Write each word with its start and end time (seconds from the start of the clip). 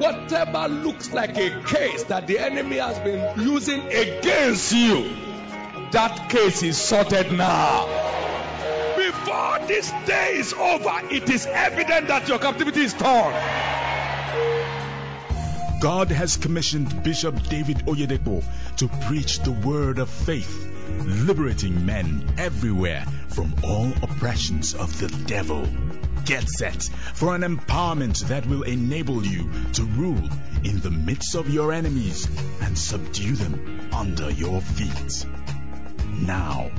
Whatever 0.00 0.66
looks 0.66 1.12
like 1.12 1.36
a 1.36 1.62
case 1.62 2.04
that 2.04 2.26
the 2.26 2.38
enemy 2.38 2.78
has 2.78 2.98
been 3.00 3.38
using 3.38 3.82
against 3.88 4.72
you, 4.72 5.10
that 5.92 6.30
case 6.30 6.62
is 6.62 6.78
sorted 6.78 7.30
now. 7.32 7.84
Before 8.96 9.58
this 9.66 9.90
day 10.06 10.36
is 10.36 10.54
over, 10.54 11.00
it 11.10 11.28
is 11.28 11.44
evident 11.44 12.08
that 12.08 12.26
your 12.28 12.38
captivity 12.38 12.80
is 12.80 12.94
torn. 12.94 13.34
God 15.82 16.10
has 16.10 16.38
commissioned 16.38 17.02
Bishop 17.02 17.34
David 17.50 17.84
Oyedepo 17.86 18.42
to 18.78 18.88
preach 19.06 19.40
the 19.40 19.52
word 19.52 19.98
of 19.98 20.08
faith, 20.08 20.66
liberating 21.04 21.84
men 21.84 22.24
everywhere 22.38 23.04
from 23.28 23.54
all 23.62 23.92
oppressions 24.02 24.72
of 24.72 24.98
the 24.98 25.08
devil. 25.26 25.68
Get 26.24 26.48
set 26.48 26.82
for 27.14 27.34
an 27.34 27.42
empowerment 27.42 28.28
that 28.28 28.46
will 28.46 28.62
enable 28.62 29.24
you 29.24 29.50
to 29.74 29.84
rule 29.84 30.28
in 30.64 30.80
the 30.80 30.90
midst 30.90 31.34
of 31.34 31.50
your 31.50 31.72
enemies 31.72 32.28
and 32.60 32.78
subdue 32.78 33.34
them 33.34 33.90
under 33.92 34.30
your 34.30 34.60
feet. 34.60 35.26
Now, 36.22 36.70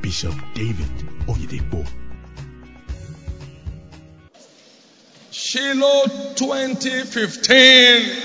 Bishop 0.00 0.34
David 0.54 0.88
Oyedepo. 1.26 1.86
Shiloh 5.30 6.06
2015. 6.34 8.22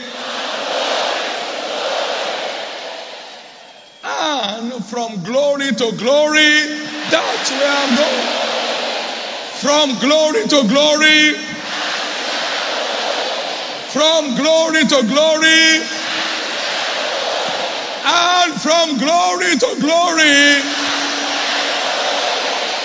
And 4.03 4.73
ah, 4.73 4.79
from 4.89 5.23
glory 5.23 5.71
to 5.71 5.91
glory, 5.97 6.67
that's 7.09 7.51
where 7.51 7.67
I'm 7.67 7.95
going. 7.95 8.40
From 9.61 9.99
glory 9.99 10.41
to 10.47 10.67
glory, 10.67 11.33
from 13.93 14.35
glory 14.35 14.81
to 14.89 15.03
glory, 15.05 15.85
and 18.03 18.59
from 18.59 18.97
glory 18.97 19.53
to 19.53 19.75
glory. 19.79 20.61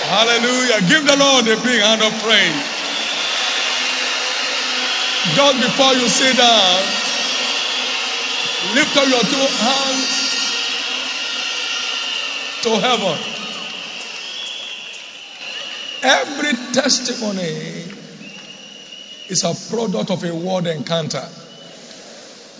Hallelujah. 0.04 0.80
Give 0.86 1.06
the 1.06 1.16
Lord 1.16 1.48
a 1.48 1.56
big 1.64 1.80
hand 1.80 2.02
of 2.02 2.12
praise. 2.22 2.76
Just 5.34 5.56
before 5.62 5.94
you 5.94 6.06
sit 6.08 6.36
down, 6.36 6.82
lift 8.74 8.96
up 8.98 9.08
your 9.08 9.22
two 9.22 9.48
hands 9.64 10.26
to 12.62 12.70
heaven. 12.80 13.35
Every 16.02 16.52
testimony 16.72 17.84
is 19.28 19.44
a 19.44 19.54
product 19.74 20.10
of 20.10 20.22
a 20.24 20.34
word 20.34 20.66
encounter. 20.66 21.26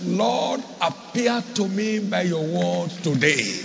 Lord, 0.05 0.63
appear 0.81 1.43
to 1.55 1.69
me 1.69 2.01
by 2.01 2.23
your 2.23 2.45
word 2.45 2.91
today. 3.03 3.61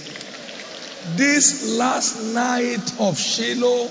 This 1.16 1.78
last 1.78 2.34
night 2.34 3.00
of 3.00 3.18
Shiloh, 3.18 3.90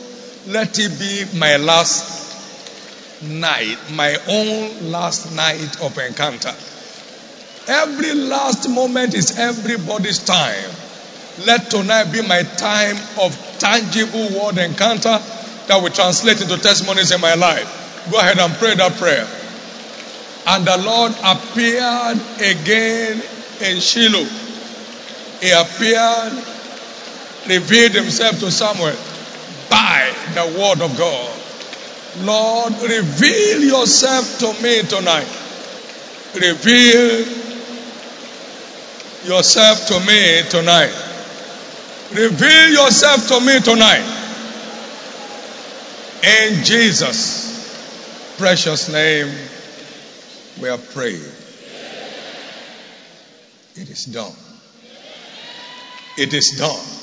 let 0.49 0.79
it 0.79 0.99
be 0.99 1.39
my 1.39 1.57
last 1.57 3.23
night, 3.23 3.79
my 3.93 4.17
own 4.29 4.91
last 4.91 5.35
night 5.35 5.83
of 5.83 5.99
encounter. 5.99 6.55
Every 7.67 8.15
last 8.15 8.69
moment 8.69 9.15
is 9.15 9.39
everybody's 9.39 10.25
time. 10.25 10.71
Let 11.47 11.71
tonight 11.71 12.13
be 12.13 12.23
my 12.27 12.43
time 12.43 12.97
of 13.21 13.37
tangible 13.59 14.29
word 14.41 14.59
encounter 14.59 15.19
that 15.71 15.81
will 15.81 15.91
translate 15.91 16.43
into 16.43 16.59
testimonies 16.59 17.13
in 17.13 17.21
my 17.21 17.35
life. 17.35 17.63
Go 18.11 18.19
ahead 18.19 18.41
and 18.41 18.53
pray 18.55 18.75
that 18.75 18.91
prayer. 18.95 19.25
And 20.49 20.67
the 20.67 20.77
Lord 20.83 21.13
appeared 21.23 22.19
again 22.43 23.23
in 23.63 23.79
Shiloh. 23.79 24.27
He 25.39 25.53
appeared, 25.55 26.33
revealed 27.47 27.93
himself 27.93 28.41
to 28.41 28.51
Samuel 28.51 28.99
by 29.71 30.11
the 30.35 30.59
word 30.59 30.83
of 30.83 30.99
God. 30.99 31.31
Lord, 32.27 32.73
reveal 32.83 33.63
yourself 33.63 34.41
to 34.41 34.53
me 34.61 34.83
tonight. 34.83 35.31
Reveal 36.35 37.31
yourself 39.23 39.87
to 39.87 40.01
me 40.01 40.43
tonight. 40.51 40.91
Reveal 42.11 42.71
yourself 42.71 43.29
to 43.29 43.39
me 43.39 43.61
tonight. 43.61 44.20
In 46.23 46.65
Jesus' 46.65 48.37
precious 48.37 48.91
name, 48.93 49.33
we 50.61 50.69
are 50.69 50.77
praying. 50.77 51.23
It 53.75 53.89
is 53.89 54.05
done. 54.05 54.33
It 56.19 56.35
is 56.35 56.59
done. 56.59 57.01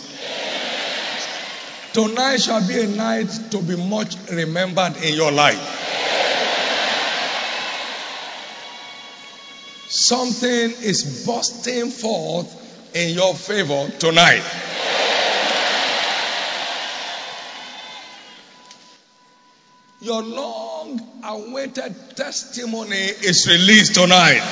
Tonight 1.93 2.37
shall 2.37 2.67
be 2.67 2.79
a 2.79 2.87
night 2.87 3.29
to 3.49 3.61
be 3.63 3.75
much 3.75 4.15
remembered 4.29 4.97
in 4.97 5.15
your 5.15 5.31
life. 5.31 5.57
Something 9.89 10.69
is 10.83 11.25
bursting 11.25 11.89
forth 11.89 12.95
in 12.95 13.15
your 13.15 13.33
favor 13.33 13.89
tonight. 13.97 14.43
Your 19.99 20.21
long 20.21 21.01
awaited 21.23 22.15
testimony 22.15 22.95
is 22.95 23.47
released 23.47 23.95
tonight. 23.95 24.43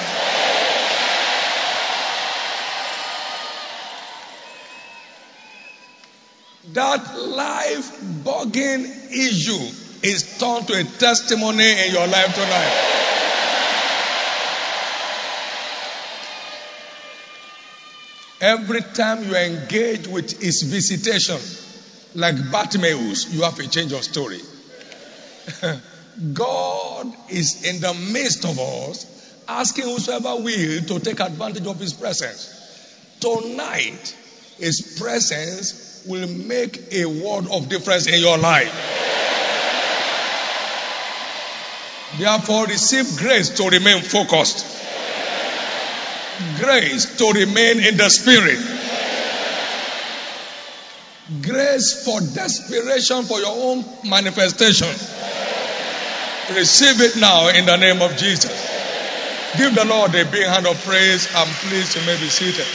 That 6.73 7.19
life 7.19 8.01
bugging 8.23 8.85
issue 9.11 9.71
is 10.01 10.39
turned 10.39 10.67
to 10.67 10.79
a 10.79 10.83
testimony 10.83 11.85
in 11.85 11.93
your 11.93 12.07
life 12.07 12.33
tonight. 12.33 12.95
Every 18.41 18.81
time 18.81 19.23
you 19.25 19.35
engage 19.35 20.07
with 20.07 20.41
his 20.41 20.63
visitation, 20.63 21.37
like 22.15 22.51
Bartimaeus, 22.51 23.31
you 23.31 23.43
have 23.43 23.59
a 23.59 23.67
change 23.67 23.93
of 23.93 24.03
story. 24.03 24.41
God 26.33 27.13
is 27.29 27.63
in 27.65 27.81
the 27.81 27.93
midst 28.13 28.45
of 28.45 28.57
us, 28.57 29.05
asking 29.47 29.85
whosoever 29.85 30.35
will 30.37 30.81
to 30.81 30.99
take 30.99 31.19
advantage 31.19 31.67
of 31.67 31.79
his 31.79 31.93
presence. 31.93 32.51
Tonight, 33.19 34.15
his 34.57 34.97
presence 34.99 36.03
will 36.07 36.27
make 36.27 36.93
a 36.93 37.05
world 37.05 37.47
of 37.51 37.69
difference 37.69 38.07
in 38.07 38.21
your 38.21 38.37
life. 38.37 38.71
Therefore, 42.17 42.65
receive 42.67 43.17
grace 43.17 43.49
to 43.57 43.67
remain 43.67 44.01
focused, 44.01 44.65
grace 46.57 47.17
to 47.17 47.31
remain 47.31 47.79
in 47.81 47.97
the 47.97 48.09
spirit, 48.09 48.59
grace 51.41 52.05
for 52.05 52.21
desperation 52.21 53.23
for 53.23 53.39
your 53.39 53.51
own 53.51 53.83
manifestation. 54.07 55.14
Receive 56.53 57.01
it 57.01 57.15
now 57.17 57.47
in 57.47 57.65
the 57.65 57.75
name 57.75 58.01
of 58.03 58.15
Jesus. 58.17 58.51
Give 59.57 59.73
the 59.73 59.85
Lord 59.85 60.13
a 60.13 60.25
big 60.25 60.45
hand 60.45 60.67
of 60.67 60.79
praise 60.85 61.27
and 61.33 61.49
please 61.49 61.95
you 61.95 62.01
may 62.05 62.19
be 62.19 62.29
seated. 62.29 62.65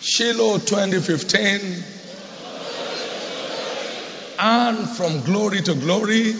Shiloh 0.00 0.58
2015 0.58 1.82
and 4.38 4.88
from 4.88 5.22
glory 5.22 5.62
to 5.62 5.74
glory. 5.74 6.32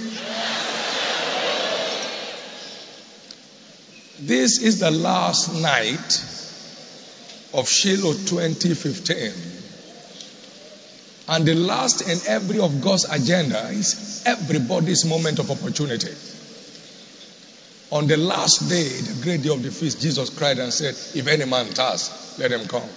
This 4.20 4.62
is 4.62 4.78
the 4.78 4.90
last 4.90 5.52
night 5.60 6.24
of 7.52 7.68
Shiloh 7.68 8.12
2015. 8.12 9.55
And 11.28 11.44
the 11.44 11.54
last 11.54 12.02
and 12.08 12.22
every 12.28 12.60
of 12.60 12.80
God's 12.80 13.04
agenda 13.10 13.68
is 13.70 14.22
everybody's 14.26 15.04
moment 15.04 15.38
of 15.40 15.50
opportunity. 15.50 16.14
On 17.90 18.06
the 18.06 18.16
last 18.16 18.68
day, 18.68 18.88
the 18.88 19.22
great 19.22 19.42
day 19.42 19.48
of 19.52 19.62
the 19.62 19.70
feast, 19.70 20.00
Jesus 20.00 20.30
cried 20.30 20.58
and 20.58 20.72
said, 20.72 20.94
If 21.18 21.26
any 21.26 21.44
man 21.44 21.66
thirst, 21.66 22.38
let 22.38 22.52
him 22.52 22.66
come. 22.68 22.88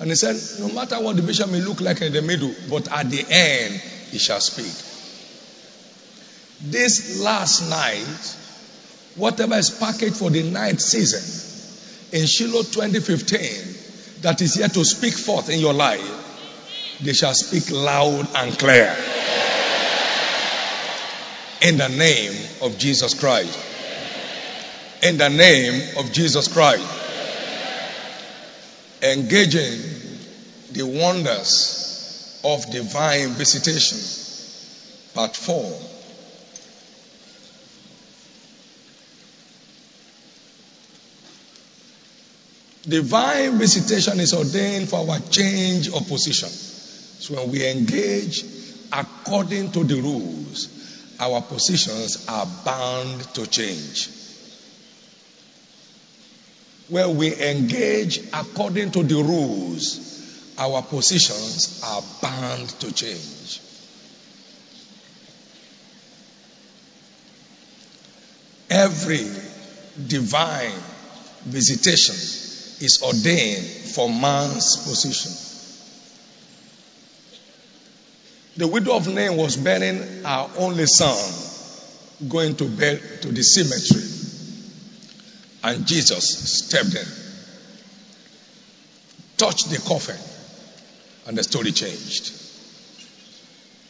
And 0.00 0.10
he 0.10 0.16
said, 0.16 0.36
No 0.60 0.72
matter 0.72 0.96
what 0.96 1.16
the 1.16 1.22
bishop 1.22 1.50
may 1.50 1.60
look 1.60 1.80
like 1.80 2.00
in 2.02 2.12
the 2.12 2.22
middle, 2.22 2.54
but 2.70 2.90
at 2.90 3.10
the 3.10 3.24
end, 3.28 3.74
he 4.10 4.18
shall 4.18 4.40
speak. 4.40 4.72
This 6.60 7.20
last 7.22 7.68
night, 7.68 8.36
whatever 9.16 9.54
is 9.54 9.70
packaged 9.70 10.16
for 10.16 10.30
the 10.30 10.48
night 10.50 10.80
season 10.80 12.18
in 12.18 12.26
Shiloh 12.26 12.62
2015, 12.62 13.67
that 14.22 14.40
is 14.42 14.54
here 14.54 14.68
to 14.68 14.84
speak 14.84 15.14
forth 15.14 15.48
in 15.50 15.60
your 15.60 15.74
life 15.74 16.26
they 17.00 17.12
shall 17.12 17.34
speak 17.34 17.70
loud 17.70 18.26
and 18.34 18.58
clear. 18.58 18.94
In 21.62 21.76
the 21.76 21.88
name 21.88 22.32
of 22.62 22.76
Jesus 22.78 23.14
Christ. 23.14 23.58
In 25.02 25.16
the 25.16 25.28
name 25.28 25.96
of 25.98 26.12
Jesus 26.12 26.48
Christ. 26.48 26.84
Engaging 29.02 29.80
the 30.72 30.82
wonders 30.82 32.40
of 32.44 32.68
divine 32.70 33.28
visitation. 33.30 33.98
Part 35.14 35.36
4. 35.36 35.97
Divine 42.88 43.58
visitation 43.58 44.18
is 44.18 44.32
ordained 44.32 44.88
for 44.88 45.00
our 45.00 45.20
change 45.20 45.88
of 45.88 46.08
position. 46.08 46.48
So 46.48 47.34
when 47.34 47.50
we 47.50 47.68
engage 47.68 48.44
according 48.90 49.72
to 49.72 49.84
the 49.84 49.96
rules, 49.96 50.68
our 51.20 51.42
positions 51.42 52.26
are 52.28 52.46
bound 52.64 53.20
to 53.34 53.46
change. 53.46 54.08
When 56.88 57.18
we 57.18 57.34
engage 57.34 58.20
according 58.32 58.92
to 58.92 59.02
the 59.02 59.16
rules, 59.16 60.54
our 60.56 60.80
positions 60.80 61.82
are 61.84 62.02
bound 62.22 62.68
to 62.80 62.94
change. 62.94 63.60
Every 68.70 69.26
divine 70.06 70.72
visitation 71.44 72.37
is 72.80 73.02
ordained 73.02 73.66
for 73.66 74.08
man's 74.08 74.76
position. 74.76 75.32
The 78.56 78.66
widow 78.66 78.96
of 78.96 79.06
Nain 79.06 79.36
was 79.36 79.56
bearing 79.56 79.98
her 80.24 80.50
only 80.58 80.86
son, 80.86 82.28
going 82.28 82.56
to 82.56 82.68
bed 82.68 83.00
to 83.22 83.28
the 83.28 83.42
cemetery. 83.42 84.04
And 85.62 85.86
Jesus 85.86 86.66
stepped 86.66 86.94
in, 86.94 87.06
touched 89.36 89.70
the 89.70 89.78
coffin, 89.78 90.18
and 91.26 91.38
the 91.38 91.44
story 91.44 91.72
changed. 91.72 92.32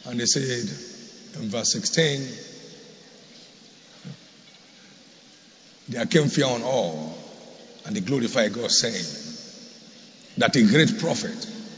And 0.05 0.19
they 0.19 0.25
said 0.25 1.41
in 1.41 1.49
verse 1.49 1.71
16, 1.73 2.27
there 5.89 6.05
came 6.05 6.27
fear 6.27 6.45
on 6.45 6.61
all, 6.61 7.17
and 7.89 7.97
they 7.97 8.01
glorified 8.01 8.53
God, 8.53 8.69
saying 8.69 9.03
that 10.37 10.55
a 10.55 10.61
great 10.61 10.99
prophet 10.99 11.35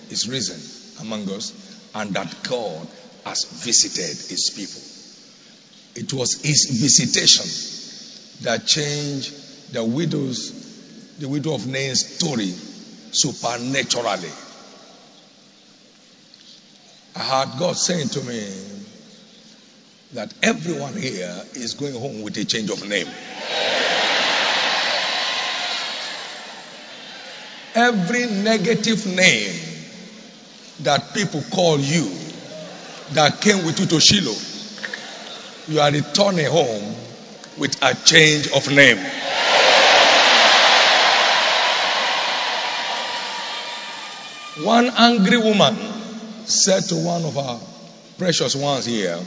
is 0.10 0.28
risen 0.28 0.60
among 1.00 1.31
us, 1.31 1.54
and 1.96 2.13
that 2.16 2.44
God 2.44 2.86
has 3.24 3.46
visited 3.63 4.30
his 4.30 4.50
people. 4.50 6.04
It 6.04 6.12
was 6.12 6.42
his 6.42 6.66
visitation 6.81 7.46
that 8.44 8.68
changed 8.68 9.72
the 9.72 9.86
widow's, 9.86 11.16
the 11.18 11.30
widow 11.30 11.54
of 11.54 11.66
Nain's 11.66 12.06
story 12.06 12.52
supernaturally. 13.13 14.34
I 17.16 17.19
heard 17.19 17.58
God 17.58 17.78
saying 17.78 18.10
to 18.10 18.22
me 18.24 18.54
that 20.16 20.34
everyone 20.44 20.98
here 20.98 21.42
is 21.54 21.75
going 21.75 21.94
home 21.94 22.22
with 22.22 22.36
a 22.36 22.44
change 22.44 22.69
of 22.69 22.86
name. 22.86 23.08
Every 27.81 28.28
negative 28.28 29.07
name 29.07 29.56
that 30.81 31.16
people 31.16 31.44
call 31.51 31.80
you 31.80 32.12
that 33.13 33.42
came 33.42 33.66
with 33.66 33.80
you 33.80 33.88
to 33.88 34.00
Shiloh, 34.00 34.38
you 35.68 35.80
are 35.80 35.92
returning 35.92 36.45
home 36.45 36.94
with 37.57 37.75
a 37.81 37.95
change 38.06 38.50
of 38.51 38.69
name. 38.72 39.00
One 44.63 44.92
angry 44.95 45.38
woman 45.38 45.75
said 46.45 46.84
to 46.89 46.95
one 47.04 47.25
of 47.25 47.36
our 47.36 47.60
precious 48.19 48.56
ones 48.56 48.86
here 48.86 49.19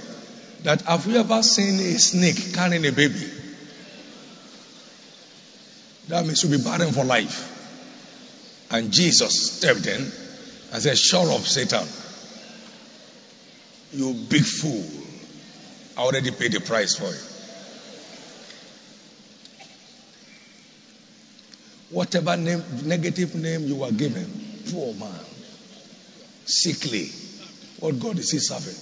that 0.63 0.83
have 0.83 1.05
you 1.09 1.17
ever 1.17 1.43
seen 1.43 1.81
a 1.81 1.99
snake 1.99 2.55
carrying 2.55 2.87
a 2.87 2.93
baby? 2.93 3.29
That 6.07 6.25
means 6.25 6.45
you'll 6.45 6.57
be 6.57 6.63
barren 6.63 6.93
for 6.93 7.05
life. 7.05 7.51
And 8.71 8.93
Jesus 8.93 9.59
stepped 9.59 9.87
in 9.87 10.01
and 10.73 10.83
said, 10.83 10.99
Shut 10.99 11.29
up, 11.29 11.41
Satan. 11.43 11.87
You 13.93 14.15
big 14.29 14.43
fool. 14.43 14.85
I 15.97 16.01
already 16.07 16.33
paid 16.33 16.53
the 16.53 16.61
price 16.61 16.97
for 16.97 17.07
it. 17.07 17.31
Whatever 21.91 22.37
name, 22.37 22.63
negative 22.85 23.37
name 23.37 23.67
you 23.69 23.77
were 23.77 23.93
given, 23.93 24.27
poor 24.73 24.95
man, 24.95 25.21
sickly, 26.45 27.09
what 27.79 28.01
God 28.01 28.19
is 28.19 28.33
he 28.33 28.39
serving? 28.39 28.75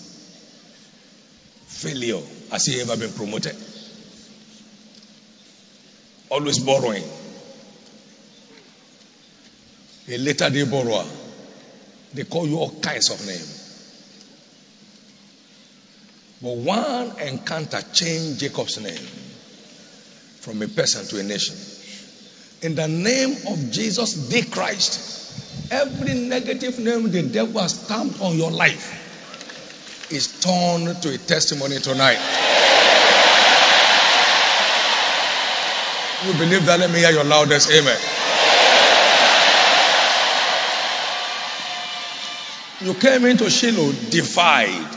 Failure. 1.67 2.23
Has 2.51 2.65
he 2.65 2.81
ever 2.81 2.97
been 2.97 3.13
promoted? 3.13 3.55
Always 6.31 6.59
borrowing. 6.59 7.05
A 10.13 10.19
later 10.19 10.51
day 10.51 10.65
borrower. 10.65 11.07
They 12.13 12.25
call 12.25 12.47
you 12.47 12.59
all 12.59 12.71
kinds 12.83 13.09
of 13.09 13.27
names. 13.27 13.61
But 16.43 16.57
one 16.57 17.19
encounter 17.19 17.81
changed 17.95 18.41
Jacob's 18.41 18.79
name 18.79 19.07
from 20.41 20.61
a 20.61 20.69
person 20.69 21.07
to 21.07 21.19
a 21.19 21.23
nation. 21.23 21.57
In 22.61 22.75
the 22.75 22.89
name 22.89 23.31
of 23.49 23.71
Jesus, 23.71 24.29
the 24.29 24.43
Christ, 24.43 25.73
every 25.73 26.13
negative 26.13 26.79
name 26.79 27.11
the 27.11 27.23
devil 27.23 27.63
has 27.63 27.81
stamped 27.81 28.21
on 28.21 28.37
your 28.37 28.51
life 28.51 30.11
is 30.13 30.41
turned 30.41 31.01
to 31.01 31.15
a 31.15 31.17
testimony 31.17 31.79
tonight. 31.79 32.19
You 36.27 36.35
believe 36.35 36.67
that? 36.67 36.81
Let 36.81 36.91
me 36.91 36.99
hear 36.99 37.13
your 37.13 37.25
loudest 37.25 37.71
amen. 37.71 38.22
You 42.83 42.95
came 42.95 43.27
into 43.27 43.49
Shiloh 43.49 43.93
defied, 44.11 44.89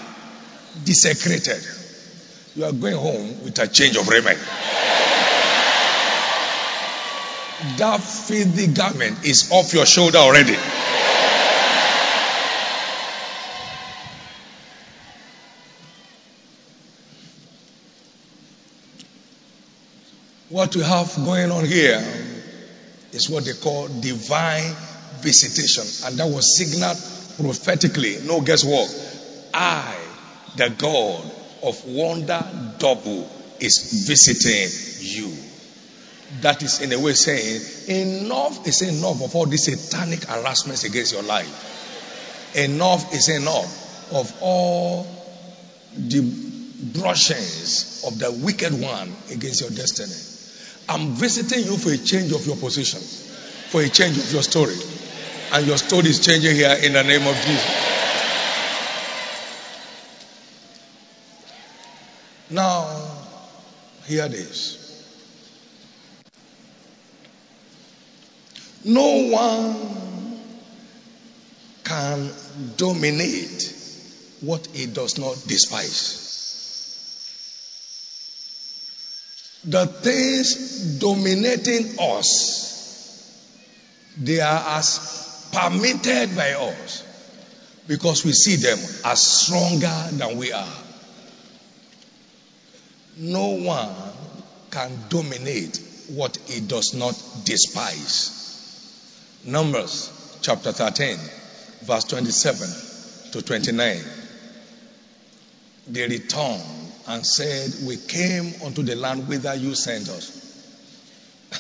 desecrated. 0.84 1.64
You 2.56 2.66
are 2.66 2.72
going 2.72 2.96
home 2.96 3.44
with 3.44 3.60
a 3.60 3.68
change 3.68 3.96
of 3.96 4.08
raiment. 4.08 4.40
That 7.78 8.02
filthy 8.02 8.74
garment 8.74 9.24
is 9.24 9.52
off 9.52 9.72
your 9.74 9.86
shoulder 9.86 10.18
already. 10.18 10.56
What 20.50 20.76
we 20.76 20.82
have 20.82 21.14
going 21.24 21.52
on 21.52 21.66
here 21.66 22.04
is 23.12 23.30
what 23.30 23.46
they 23.46 23.54
call 23.54 23.88
divine 23.88 24.74
visitation, 25.22 25.84
and 26.08 26.18
that 26.18 26.26
was 26.28 26.58
signaled 26.58 26.98
prophetically. 27.38 28.18
No 28.26 28.42
guesswork. 28.42 28.90
I, 29.54 29.96
the 30.58 30.70
God 30.70 31.32
of 31.64 31.86
wonder 31.86 32.44
double, 32.78 33.30
is 33.60 34.06
visiting 34.08 34.70
you. 35.00 35.34
That 36.42 36.62
is 36.64 36.82
in 36.82 36.92
a 36.92 37.00
way 37.00 37.14
saying 37.14 38.26
enough 38.26 38.68
is 38.68 38.82
enough 38.82 39.22
of 39.22 39.36
all 39.36 39.46
these 39.46 39.66
satanic 39.66 40.24
harassments 40.24 40.84
against 40.84 41.14
your 41.14 41.24
life. 41.24 42.54
Enough 42.56 43.14
is 43.14 43.30
enough 43.30 44.12
of 44.14 44.34
all 44.42 45.08
the 45.96 46.22
brushings 46.94 48.04
of 48.06 48.20
the 48.20 48.32
wicked 48.44 48.74
one 48.74 49.16
against 49.32 49.62
your 49.62 49.70
destiny. 49.70 50.14
I'm 50.90 51.16
visiting 51.16 51.66
you 51.66 51.78
for 51.78 51.90
a 51.90 51.98
change 51.98 52.32
of 52.32 52.46
your 52.46 52.58
position, 52.58 53.00
for 53.00 53.82
a 53.82 53.90
change 53.90 54.18
of 54.18 54.32
your 54.32 54.44
story. 54.44 54.76
And 55.56 55.66
your 55.68 55.78
story 55.78 56.10
is 56.10 56.20
changing 56.20 56.54
here 56.54 56.78
in 56.84 56.92
the 56.92 57.02
name 57.02 57.26
of 57.26 57.34
Jesus. 57.34 57.64
Now, 62.50 63.10
hear 64.06 64.28
this. 64.28 64.82
No 68.84 69.30
one 69.32 70.42
can 71.86 72.30
dominate 72.76 73.74
what 74.42 74.68
he 74.68 74.88
does 74.88 75.18
not 75.18 75.42
despise. 75.48 76.22
The 79.64 79.88
things 79.88 81.00
dominating 81.00 81.98
us, 81.98 83.32
they 84.18 84.42
are 84.42 84.80
as 84.80 85.25
permitted 85.56 86.36
by 86.36 86.52
us. 86.54 87.04
because 87.88 88.26
we 88.26 88.32
see 88.32 88.56
them 88.56 88.80
as 89.06 89.22
stronger 89.22 90.18
than 90.18 90.38
we 90.38 90.52
are. 90.52 90.78
No 93.18 93.50
one 93.50 93.94
can 94.72 94.92
dominate 95.10 95.80
what 96.10 96.36
he 96.48 96.62
does 96.62 96.94
not 96.94 97.14
despise. 97.46 98.42
Numbers 99.46 100.40
chapter 100.42 100.72
13, 100.72 101.18
verse 101.84 102.04
27 102.06 103.32
to 103.34 103.42
29. 103.42 104.00
They 105.88 106.08
returned 106.08 106.64
and 107.08 107.26
said, 107.26 107.88
We 107.88 107.98
came 107.98 108.52
unto 108.66 108.82
the 108.82 108.96
land 108.96 109.28
whither 109.28 109.54
you 109.54 109.76
sent 109.76 110.10
us. 110.10 110.42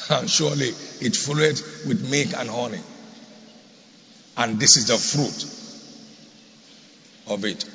And 0.10 0.30
surely 0.30 0.70
it 1.02 1.16
flowed 1.16 1.62
with 1.88 2.10
milk 2.10 2.34
and 2.38 2.50
honey. 2.50 2.82
And 4.38 4.60
this 4.60 4.78
is 4.78 4.88
the 4.88 4.98
fruit 4.98 5.46
of 7.34 7.46
it. 7.46 7.66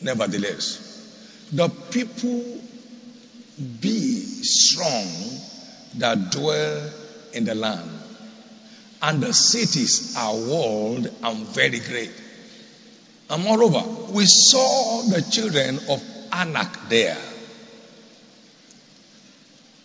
Nevertheless, 0.00 1.48
the 1.52 1.68
people 1.68 2.60
be 3.80 4.20
strong 4.20 5.06
that 5.98 6.30
dwell 6.30 6.90
in 7.32 7.44
the 7.44 7.54
land, 7.54 7.90
and 9.02 9.22
the 9.22 9.32
cities 9.32 10.14
are 10.16 10.34
walled 10.34 11.06
and 11.22 11.46
very 11.48 11.80
great. 11.80 12.12
And 13.30 13.42
moreover, 13.42 13.82
we 14.12 14.24
saw 14.26 15.02
the 15.02 15.22
children 15.22 15.78
of 15.88 16.02
Anak 16.32 16.88
there. 16.88 17.18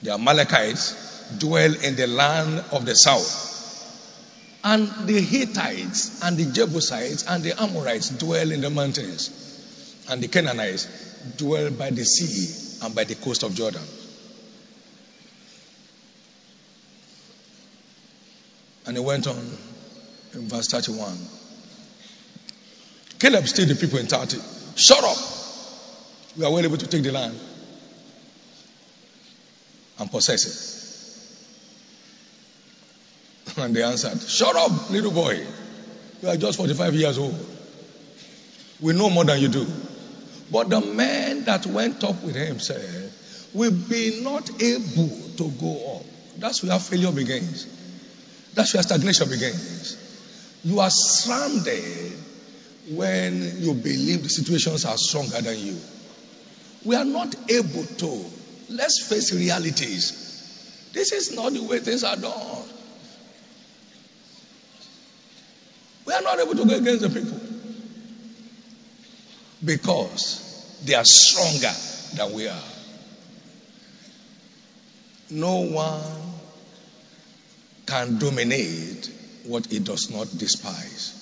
The 0.01 0.13
Amalekites 0.13 1.37
dwell 1.37 1.73
in 1.75 1.95
the 1.95 2.07
land 2.07 2.63
of 2.71 2.85
the 2.85 2.95
south. 2.95 3.50
And 4.63 4.87
the 5.07 5.19
Hittites 5.19 6.21
and 6.23 6.37
the 6.37 6.45
Jebusites 6.51 7.25
and 7.27 7.43
the 7.43 7.59
Amorites 7.61 8.09
dwell 8.09 8.51
in 8.51 8.61
the 8.61 8.69
mountains. 8.69 10.05
And 10.09 10.21
the 10.21 10.27
Canaanites 10.27 10.87
dwell 11.37 11.71
by 11.71 11.89
the 11.89 12.03
sea 12.03 12.85
and 12.85 12.93
by 12.93 13.05
the 13.05 13.15
coast 13.15 13.43
of 13.43 13.55
Jordan. 13.55 13.81
And 18.85 18.97
he 18.97 19.03
went 19.03 19.27
on 19.27 19.37
in 20.33 20.47
verse 20.47 20.67
31. 20.67 21.17
Caleb 23.19 23.47
stayed 23.47 23.67
the 23.67 23.75
people 23.75 23.99
in 23.99 24.07
30. 24.07 24.37
Shut 24.75 25.03
up! 25.03 25.17
We 26.37 26.45
are 26.45 26.51
well 26.51 26.63
able 26.65 26.77
to 26.77 26.87
take 26.87 27.03
the 27.03 27.11
land 27.11 27.39
and 29.99 30.09
possess 30.09 30.45
it. 30.45 30.80
And 33.61 33.75
they 33.75 33.83
answered, 33.83 34.19
Shut 34.21 34.55
up, 34.55 34.89
little 34.89 35.11
boy. 35.11 35.45
You 36.21 36.29
are 36.29 36.37
just 36.37 36.57
45 36.57 36.93
years 36.95 37.17
old. 37.17 37.47
We 38.81 38.93
know 38.93 39.09
more 39.09 39.25
than 39.25 39.39
you 39.39 39.47
do. 39.47 39.65
But 40.51 40.69
the 40.69 40.81
man 40.81 41.45
that 41.45 41.65
went 41.65 42.03
up 42.03 42.23
with 42.23 42.35
him 42.35 42.59
said, 42.59 43.11
We 43.53 43.69
be 43.69 44.21
not 44.23 44.49
able 44.61 45.09
to 45.37 45.51
go 45.59 45.97
up. 45.97 46.05
That's 46.37 46.63
where 46.63 46.77
failure 46.79 47.11
begins. 47.11 47.67
That's 48.53 48.73
where 48.73 48.83
stagnation 48.83 49.29
begins. 49.29 49.97
You 50.63 50.79
are 50.79 50.89
stranded 50.89 52.13
when 52.89 53.61
you 53.61 53.73
believe 53.73 54.23
the 54.23 54.29
situations 54.29 54.85
are 54.85 54.97
stronger 54.97 55.41
than 55.41 55.57
you. 55.57 55.77
We 56.83 56.95
are 56.95 57.05
not 57.05 57.33
able 57.49 57.85
to. 57.85 58.25
Let's 58.69 59.07
face 59.07 59.33
realities. 59.33 60.89
This 60.93 61.11
is 61.11 61.35
not 61.35 61.53
the 61.53 61.63
way 61.63 61.79
things 61.79 62.03
are 62.03 62.15
done. 62.15 62.63
We 66.11 66.17
are 66.17 66.23
not 66.23 66.39
able 66.41 66.55
to 66.55 66.65
go 66.65 66.75
against 66.75 67.03
the 67.03 67.09
people 67.09 67.39
because 69.63 70.81
they 70.83 70.93
are 70.93 71.05
stronger 71.05 71.73
than 72.17 72.35
we 72.35 72.49
are. 72.49 72.63
No 75.29 75.61
one 75.61 76.01
can 77.85 78.17
dominate 78.19 79.09
what 79.45 79.67
he 79.67 79.79
does 79.79 80.11
not 80.11 80.27
despise. 80.37 81.17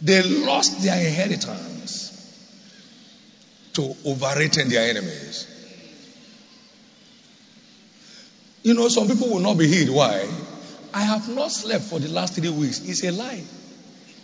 They 0.00 0.22
lost 0.22 0.82
their 0.82 1.06
inheritance 1.06 2.16
to 3.74 3.94
overrating 4.06 4.70
their 4.70 4.88
enemies. 4.88 5.46
You 8.62 8.72
know, 8.72 8.88
some 8.88 9.06
people 9.06 9.28
will 9.28 9.40
not 9.40 9.58
be 9.58 9.68
healed. 9.68 9.94
Why? 9.94 10.26
I 10.92 11.00
have 11.02 11.28
not 11.28 11.52
slept 11.52 11.84
for 11.84 11.98
the 11.98 12.08
last 12.08 12.34
three 12.34 12.50
weeks. 12.50 12.80
It's 12.80 13.04
a 13.04 13.10
lie. 13.10 13.42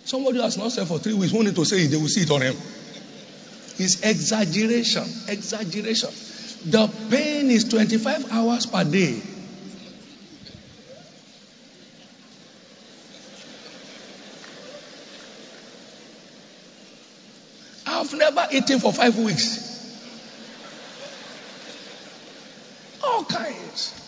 Somebody 0.04 0.38
who 0.38 0.44
has 0.44 0.56
not 0.56 0.73
slept 0.73 0.88
for 0.88 0.99
three 0.99 1.14
weeks, 1.14 1.32
who 1.32 1.42
need 1.44 1.56
to 1.56 1.64
say 1.64 1.85
it, 1.85 1.88
they 1.88 1.96
will 1.96 2.08
see 2.08 2.23
it 2.23 2.30
on 2.30 2.42
him. 2.42 2.54
It's 3.78 4.02
exaggeration. 4.02 5.04
Exaggeration. 5.28 6.11
The 6.70 6.88
pain 7.11 7.50
is 7.50 7.64
25 7.64 8.32
hours 8.32 8.66
per 8.66 8.85
day. 8.85 9.20
I've 17.87 18.12
never 18.14 18.46
eaten 18.52 18.80
for 18.80 18.92
five 18.92 19.16
weeks. 19.18 19.66
All 23.04 23.25
kinds. 23.25 24.02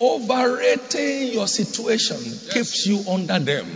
Overrating 0.00 1.34
your 1.34 1.46
situation 1.46 2.16
keeps 2.50 2.86
you 2.86 3.04
under 3.06 3.38
them. 3.38 3.66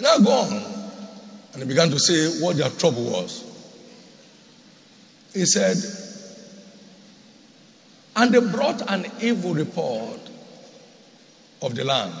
Now 0.00 0.18
go 0.18 0.30
on. 0.30 0.52
And 1.52 1.62
he 1.62 1.68
began 1.68 1.90
to 1.90 1.98
say 1.98 2.40
what 2.42 2.56
their 2.56 2.68
trouble 2.68 3.04
was. 3.04 3.44
He 5.32 5.46
said, 5.46 5.76
And 8.16 8.34
they 8.34 8.40
brought 8.40 8.82
an 8.90 9.06
evil 9.20 9.54
report 9.54 10.20
of 11.62 11.74
the 11.74 11.84
land 11.84 12.14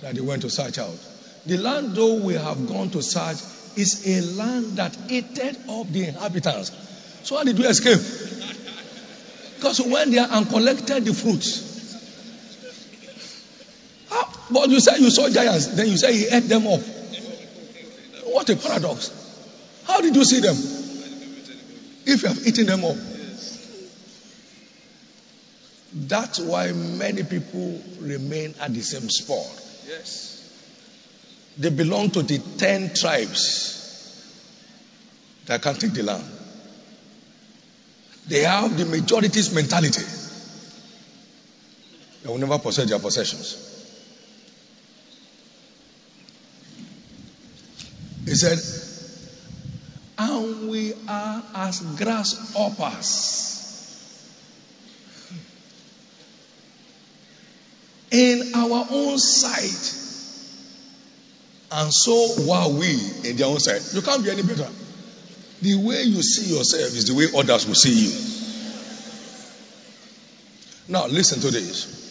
that 0.00 0.14
they 0.14 0.20
went 0.20 0.42
to 0.42 0.50
search 0.50 0.78
out. 0.78 0.98
The 1.44 1.58
land, 1.58 1.94
though 1.94 2.14
we 2.14 2.34
have 2.34 2.66
gone 2.66 2.90
to 2.90 3.02
search, 3.02 3.38
is 3.76 4.06
a 4.06 4.20
land 4.36 4.76
that 4.76 4.96
eated 5.08 5.56
up 5.68 5.86
the 5.88 6.08
inhabitants. 6.08 6.72
So 7.22 7.36
how 7.36 7.44
did 7.44 7.58
we 7.58 7.66
escape? 7.66 8.00
Because 9.56 9.80
we 9.80 9.92
went 9.92 10.12
there 10.12 10.26
and 10.30 10.48
collected 10.48 11.04
the 11.04 11.14
fruits. 11.14 11.74
But 14.50 14.68
you 14.70 14.80
said 14.80 14.98
you 14.98 15.10
saw 15.10 15.28
giants, 15.28 15.66
then 15.68 15.88
you 15.88 15.96
say 15.96 16.16
he 16.16 16.26
ate 16.26 16.48
them 16.48 16.66
up. 16.66 16.80
What 18.26 18.48
a 18.48 18.56
paradox. 18.56 19.10
How 19.86 20.00
did 20.00 20.14
you 20.14 20.24
see 20.24 20.40
them? 20.40 20.56
If 22.06 22.22
you 22.22 22.28
have 22.28 22.46
eaten 22.46 22.66
them 22.66 22.84
up. 22.84 22.96
That's 25.92 26.38
why 26.38 26.72
many 26.72 27.24
people 27.24 27.80
remain 28.00 28.54
at 28.60 28.72
the 28.72 28.82
same 28.82 29.08
spot. 29.08 29.46
Yes. 29.88 30.35
They 31.58 31.70
belong 31.70 32.10
to 32.10 32.22
the 32.22 32.38
ten 32.58 32.92
tribes 32.94 33.76
that 35.46 35.62
can't 35.62 35.80
take 35.80 35.92
the 35.92 36.02
land. 36.02 36.24
They 38.28 38.40
have 38.40 38.76
the 38.76 38.84
majority's 38.84 39.54
mentality. 39.54 40.02
They 42.22 42.28
will 42.28 42.38
never 42.38 42.58
possess 42.58 42.88
their 42.88 42.98
possessions. 42.98 43.72
He 48.24 48.34
said, 48.34 48.58
and 50.18 50.68
we 50.68 50.92
are 51.08 51.42
as 51.54 51.80
grasshoppers 51.96 53.36
in 58.10 58.52
our 58.54 58.86
own 58.90 59.18
sight. 59.18 60.05
And 61.72 61.92
so 61.92 62.12
were 62.46 62.78
we 62.78 63.28
in 63.28 63.36
their 63.36 63.46
own 63.46 63.58
sight. 63.58 63.82
You 63.92 64.02
can't 64.02 64.22
be 64.22 64.30
any 64.30 64.42
better. 64.42 64.68
The 65.62 65.74
way 65.76 66.02
you 66.02 66.22
see 66.22 66.54
yourself 66.54 66.94
is 66.94 67.06
the 67.06 67.14
way 67.14 67.26
others 67.36 67.66
will 67.66 67.74
see 67.74 68.06
you. 68.06 68.12
Now, 70.88 71.06
listen 71.06 71.40
to 71.40 71.50
this. 71.50 72.04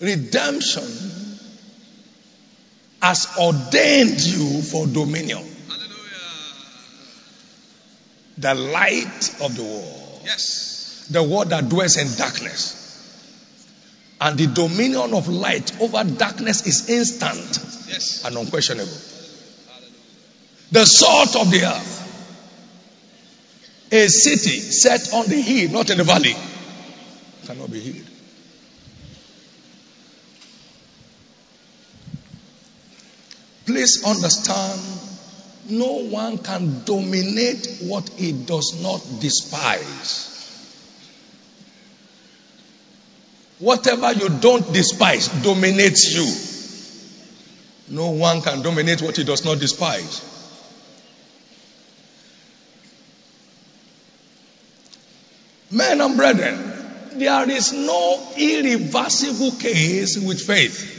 Redemption 0.00 0.82
has 3.02 3.36
ordained 3.38 4.20
you 4.20 4.62
for 4.62 4.86
dominion. 4.86 5.38
Hallelujah. 5.38 5.92
The 8.38 8.54
light 8.54 9.34
of 9.42 9.54
the 9.56 9.62
world. 9.62 10.20
Yes. 10.24 11.08
The 11.10 11.22
world 11.22 11.50
that 11.50 11.68
dwells 11.68 11.96
in 11.98 12.06
darkness. 12.16 12.81
And 14.24 14.38
the 14.38 14.46
dominion 14.46 15.14
of 15.14 15.26
light 15.28 15.72
over 15.80 16.04
darkness 16.04 16.64
is 16.64 16.88
instant 16.88 17.58
Yes. 17.88 18.24
and 18.24 18.36
unquestionable. 18.36 18.96
The 20.70 20.86
salt 20.86 21.34
of 21.36 21.50
the 21.50 21.64
earth 21.64 21.98
A 23.90 24.08
city 24.08 24.60
set 24.60 25.12
on 25.12 25.26
the 25.28 25.40
hill, 25.40 25.70
not 25.72 25.90
in 25.90 25.98
the 25.98 26.04
valley, 26.04 26.34
cannot 27.46 27.70
be 27.70 27.80
hid. 27.80 28.06
Please 33.66 34.02
understand, 34.06 34.80
no 35.68 36.04
one 36.08 36.38
can 36.38 36.84
dominate 36.84 37.78
what 37.82 38.08
he 38.10 38.32
does 38.32 38.80
not 38.82 39.02
despise. 39.20 40.31
Whatever 43.62 44.12
you 44.12 44.28
don't 44.28 44.72
despise 44.72 45.28
dominates 45.28 46.12
you. 46.12 47.94
No 47.96 48.10
one 48.10 48.42
can 48.42 48.60
dominate 48.60 49.00
what 49.02 49.16
he 49.16 49.22
does 49.22 49.44
not 49.44 49.60
despise. 49.60 50.20
Men 55.70 56.00
and 56.00 56.16
brethren, 56.16 57.20
there 57.20 57.48
is 57.48 57.72
no 57.72 58.32
irreversible 58.36 59.52
case 59.52 60.18
with 60.18 60.40
faith. 60.40 60.98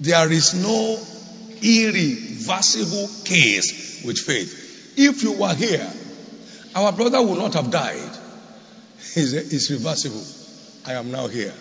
There 0.00 0.32
is 0.32 0.54
no 0.54 0.98
irreversible 1.62 3.08
case 3.24 4.02
with 4.04 4.18
faith. 4.18 4.94
If 4.96 5.22
you 5.22 5.34
were 5.34 5.54
here, 5.54 5.88
our 6.74 6.90
brother 6.90 7.22
would 7.22 7.38
not 7.38 7.54
have 7.54 7.70
died. 7.70 8.11
It's, 9.14 9.32
it's 9.32 9.70
reversible. 9.70 10.24
I 10.86 10.94
am 10.94 11.10
now 11.10 11.26
here. 11.26 11.52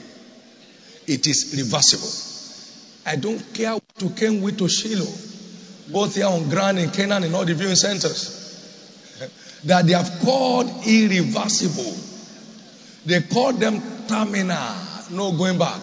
It 1.07 1.27
is 1.27 1.53
reversible. 1.57 3.11
I 3.11 3.15
don't 3.15 3.41
care 3.53 3.73
what 3.73 3.83
you 3.99 4.09
came 4.11 4.41
with 4.41 4.57
to 4.59 4.69
Shiloh, 4.69 5.11
both 5.91 6.15
here 6.15 6.27
on 6.27 6.49
ground 6.49 6.79
in 6.79 6.91
Canaan 6.91 7.23
and 7.23 7.35
all 7.35 7.45
the 7.45 7.53
viewing 7.53 7.75
centers, 7.75 8.37
that 9.65 9.85
they 9.85 9.93
have 9.93 10.19
called 10.23 10.67
irreversible. 10.85 11.95
They 13.05 13.21
call 13.21 13.53
them 13.53 13.81
terminal, 14.07 14.75
no 15.11 15.31
going 15.35 15.57
back. 15.57 15.81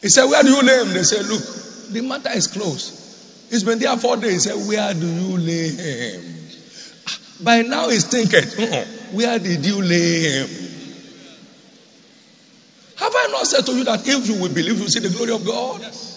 He 0.00 0.10
said, 0.10 0.26
Where 0.26 0.42
do 0.42 0.50
you 0.50 0.60
him? 0.60 0.92
They 0.92 1.02
said, 1.02 1.24
Look, 1.24 1.42
the 1.92 2.02
matter 2.02 2.30
is 2.36 2.46
closed. 2.46 3.50
He's 3.50 3.64
been 3.64 3.78
there 3.78 3.96
four 3.96 4.18
days. 4.18 4.44
He 4.44 4.50
said, 4.50 4.68
Where 4.68 4.92
do 4.92 5.06
you 5.06 5.36
him? 5.36 6.43
By 7.44 7.60
now 7.62 7.90
he's 7.90 8.04
thinking, 8.04 8.38
uh-uh, 8.38 8.84
hmm, 8.84 9.16
Where 9.16 9.38
did 9.38 9.66
you 9.66 9.82
lay 9.82 10.20
him? 10.22 10.48
Have 12.96 13.12
I 13.14 13.28
not 13.32 13.46
said 13.46 13.66
to 13.66 13.72
you 13.72 13.84
that 13.84 14.06
if 14.08 14.28
you 14.28 14.40
will 14.40 14.48
believe, 14.48 14.76
you 14.76 14.82
will 14.82 14.88
see 14.88 15.00
the 15.00 15.10
glory 15.10 15.32
of 15.32 15.44
God? 15.44 15.82
Yes. 15.82 16.12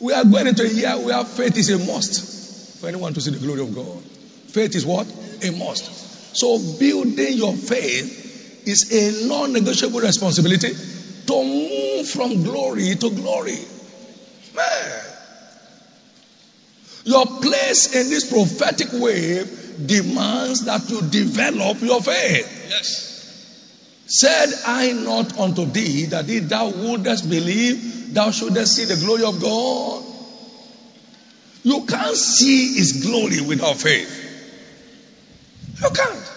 We 0.00 0.12
are 0.12 0.24
going 0.24 0.46
into 0.46 0.62
a 0.62 0.68
year 0.68 0.92
where 0.92 1.24
faith 1.24 1.56
is 1.56 1.70
a 1.70 1.78
must 1.78 2.80
for 2.80 2.88
anyone 2.88 3.12
to 3.14 3.20
see 3.20 3.30
the 3.30 3.38
glory 3.38 3.62
of 3.62 3.74
God. 3.74 4.02
Faith 4.48 4.74
is 4.74 4.86
what? 4.86 5.06
A 5.42 5.50
must. 5.52 6.36
So 6.36 6.58
building 6.78 7.36
your 7.36 7.54
faith 7.54 8.64
is 8.66 8.92
a 8.92 9.28
non-negotiable 9.28 10.00
responsibility 10.00 10.74
to 11.26 11.44
move 11.44 12.08
from 12.08 12.42
glory 12.42 12.94
to 12.94 13.10
glory. 13.10 13.58
Man. 14.54 15.15
Your 17.06 17.24
place 17.24 17.94
in 17.94 18.10
this 18.10 18.28
prophetic 18.28 18.88
wave 18.92 19.86
demands 19.86 20.64
that 20.64 20.90
you 20.90 21.00
develop 21.02 21.80
your 21.80 22.02
faith. 22.02 22.66
Yes. 22.68 23.06
Said 24.08 24.52
I 24.66 24.92
not 24.92 25.38
unto 25.38 25.66
thee 25.66 26.06
that 26.06 26.28
if 26.28 26.48
thou 26.48 26.68
wouldest 26.68 27.30
believe, 27.30 28.12
thou 28.12 28.32
shouldest 28.32 28.74
see 28.74 28.86
the 28.86 28.96
glory 28.96 29.22
of 29.22 29.40
God? 29.40 30.02
You 31.62 31.86
can't 31.86 32.16
see 32.16 32.74
his 32.74 33.04
glory 33.04 33.40
without 33.40 33.76
faith. 33.76 34.10
You 35.80 35.90
can't. 35.90 36.32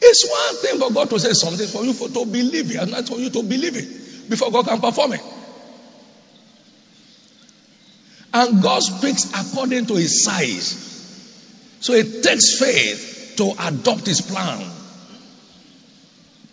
It's 0.00 0.30
one 0.30 0.56
thing 0.62 0.78
for 0.78 0.94
God 0.94 1.10
to 1.10 1.18
say 1.18 1.32
something 1.32 1.66
for 1.66 1.84
you 1.84 1.92
for 1.92 2.08
to 2.08 2.24
believe 2.24 2.70
it, 2.70 2.76
and 2.76 2.92
not 2.92 3.08
for 3.08 3.18
you 3.18 3.30
to 3.30 3.42
believe 3.42 3.76
it 3.76 4.30
before 4.30 4.52
God 4.52 4.66
can 4.66 4.80
perform 4.80 5.14
it. 5.14 5.39
And 8.32 8.62
God 8.62 8.82
speaks 8.82 9.32
according 9.34 9.86
to 9.86 9.94
his 9.94 10.24
size. 10.24 10.86
So 11.80 11.94
it 11.94 12.22
takes 12.22 12.58
faith 12.58 13.34
to 13.38 13.52
adopt 13.58 14.06
his 14.06 14.20
plan. 14.20 14.70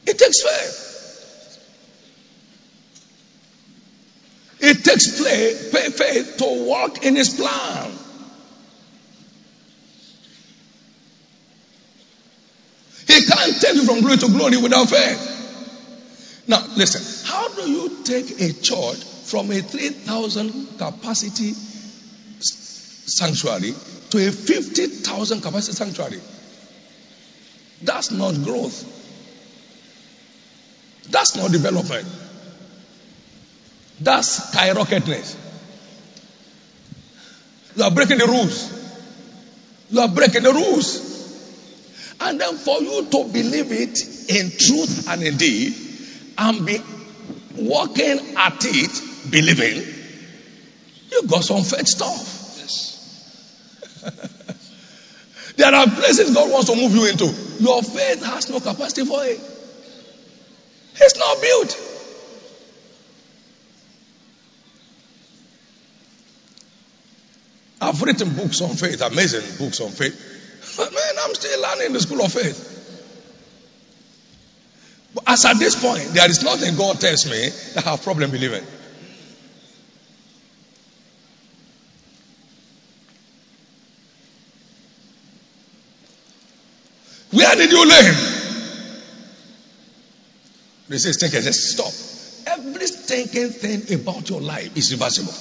It 0.05 0.17
takes 0.17 0.41
faith. 0.41 0.87
It 4.59 4.83
takes 4.83 5.21
pay, 5.21 5.53
faith 5.89 6.37
to 6.37 6.65
walk 6.65 7.03
in 7.05 7.15
his 7.15 7.35
plan. 7.35 7.91
He 13.05 13.25
can't 13.25 13.61
take 13.61 13.75
you 13.75 13.85
from 13.85 14.01
glory 14.01 14.17
to 14.17 14.27
glory 14.27 14.57
without 14.57 14.89
faith. 14.89 16.43
Now, 16.47 16.63
listen, 16.75 17.29
how 17.29 17.47
do 17.49 17.69
you 17.69 18.03
take 18.03 18.41
a 18.41 18.53
church 18.53 19.06
from 19.27 19.51
a 19.51 19.61
3,000 19.61 20.77
capacity 20.77 21.53
sanctuary 22.39 23.73
to 24.09 24.27
a 24.27 24.31
50,000 24.31 25.41
capacity 25.41 25.73
sanctuary? 25.73 26.21
That's 27.81 28.11
not 28.11 28.35
growth. 28.43 28.93
That's 31.09 31.35
not 31.35 31.51
development. 31.51 32.07
That's 33.99 34.51
skyrocketness. 34.51 35.35
You 37.75 37.83
are 37.83 37.91
breaking 37.91 38.17
the 38.19 38.27
rules. 38.27 38.73
You 39.89 40.01
are 40.01 40.07
breaking 40.07 40.43
the 40.43 40.53
rules. 40.53 41.15
And 42.19 42.39
then 42.39 42.55
for 42.55 42.81
you 42.81 43.05
to 43.05 43.23
believe 43.31 43.71
it 43.71 43.99
in 44.29 44.49
truth 44.49 45.07
and 45.09 45.21
in 45.21 45.37
deed 45.37 45.75
and 46.37 46.65
be 46.65 46.79
working 47.55 48.35
at 48.37 48.65
it, 48.65 49.16
believing, 49.31 49.83
you 51.11 51.27
got 51.27 51.43
some 51.43 51.63
faith 51.63 51.87
stuff. 51.87 52.57
Yes. 52.59 54.33
There 55.57 55.73
are 55.73 55.87
places 55.87 56.35
God 56.35 56.51
wants 56.51 56.69
to 56.69 56.75
move 56.75 56.93
you 56.93 57.09
into. 57.09 57.25
Your 57.59 57.81
faith 57.81 58.23
has 58.23 58.47
no 58.47 58.59
capacity 58.59 59.05
for 59.05 59.25
it. 59.25 59.39
It's 60.99 61.17
not 61.17 61.41
built. 61.41 61.87
I've 67.81 68.01
written 68.01 68.35
books 68.35 68.61
on 68.61 68.75
faith, 68.75 69.01
amazing 69.01 69.57
books 69.57 69.81
on 69.81 69.89
faith. 69.89 70.75
But 70.77 70.91
man, 70.93 71.13
I'm 71.23 71.33
still 71.33 71.61
learning 71.61 71.93
the 71.93 71.99
school 71.99 72.21
of 72.21 72.31
faith. 72.31 72.75
But 75.15 75.23
as 75.27 75.45
at 75.45 75.57
this 75.57 75.81
point, 75.81 76.03
there 76.13 76.29
is 76.29 76.43
nothing 76.43 76.75
God 76.75 76.99
tells 76.99 77.25
me 77.25 77.49
that 77.73 77.87
I 77.87 77.91
have 77.91 78.03
problem 78.03 78.29
believing. 78.29 78.63
Where 87.37 87.55
did 87.55 87.71
you 87.71 87.83
him? 87.83 88.15
They 90.89 90.97
say 90.97 91.11
stinking. 91.11 91.41
Just 91.43 91.77
stop. 91.77 92.57
Every 92.57 92.87
stinking 92.87 93.49
thing 93.49 94.01
about 94.01 94.27
your 94.27 94.41
life 94.41 94.75
is 94.75 94.91
reversible. 94.91 95.33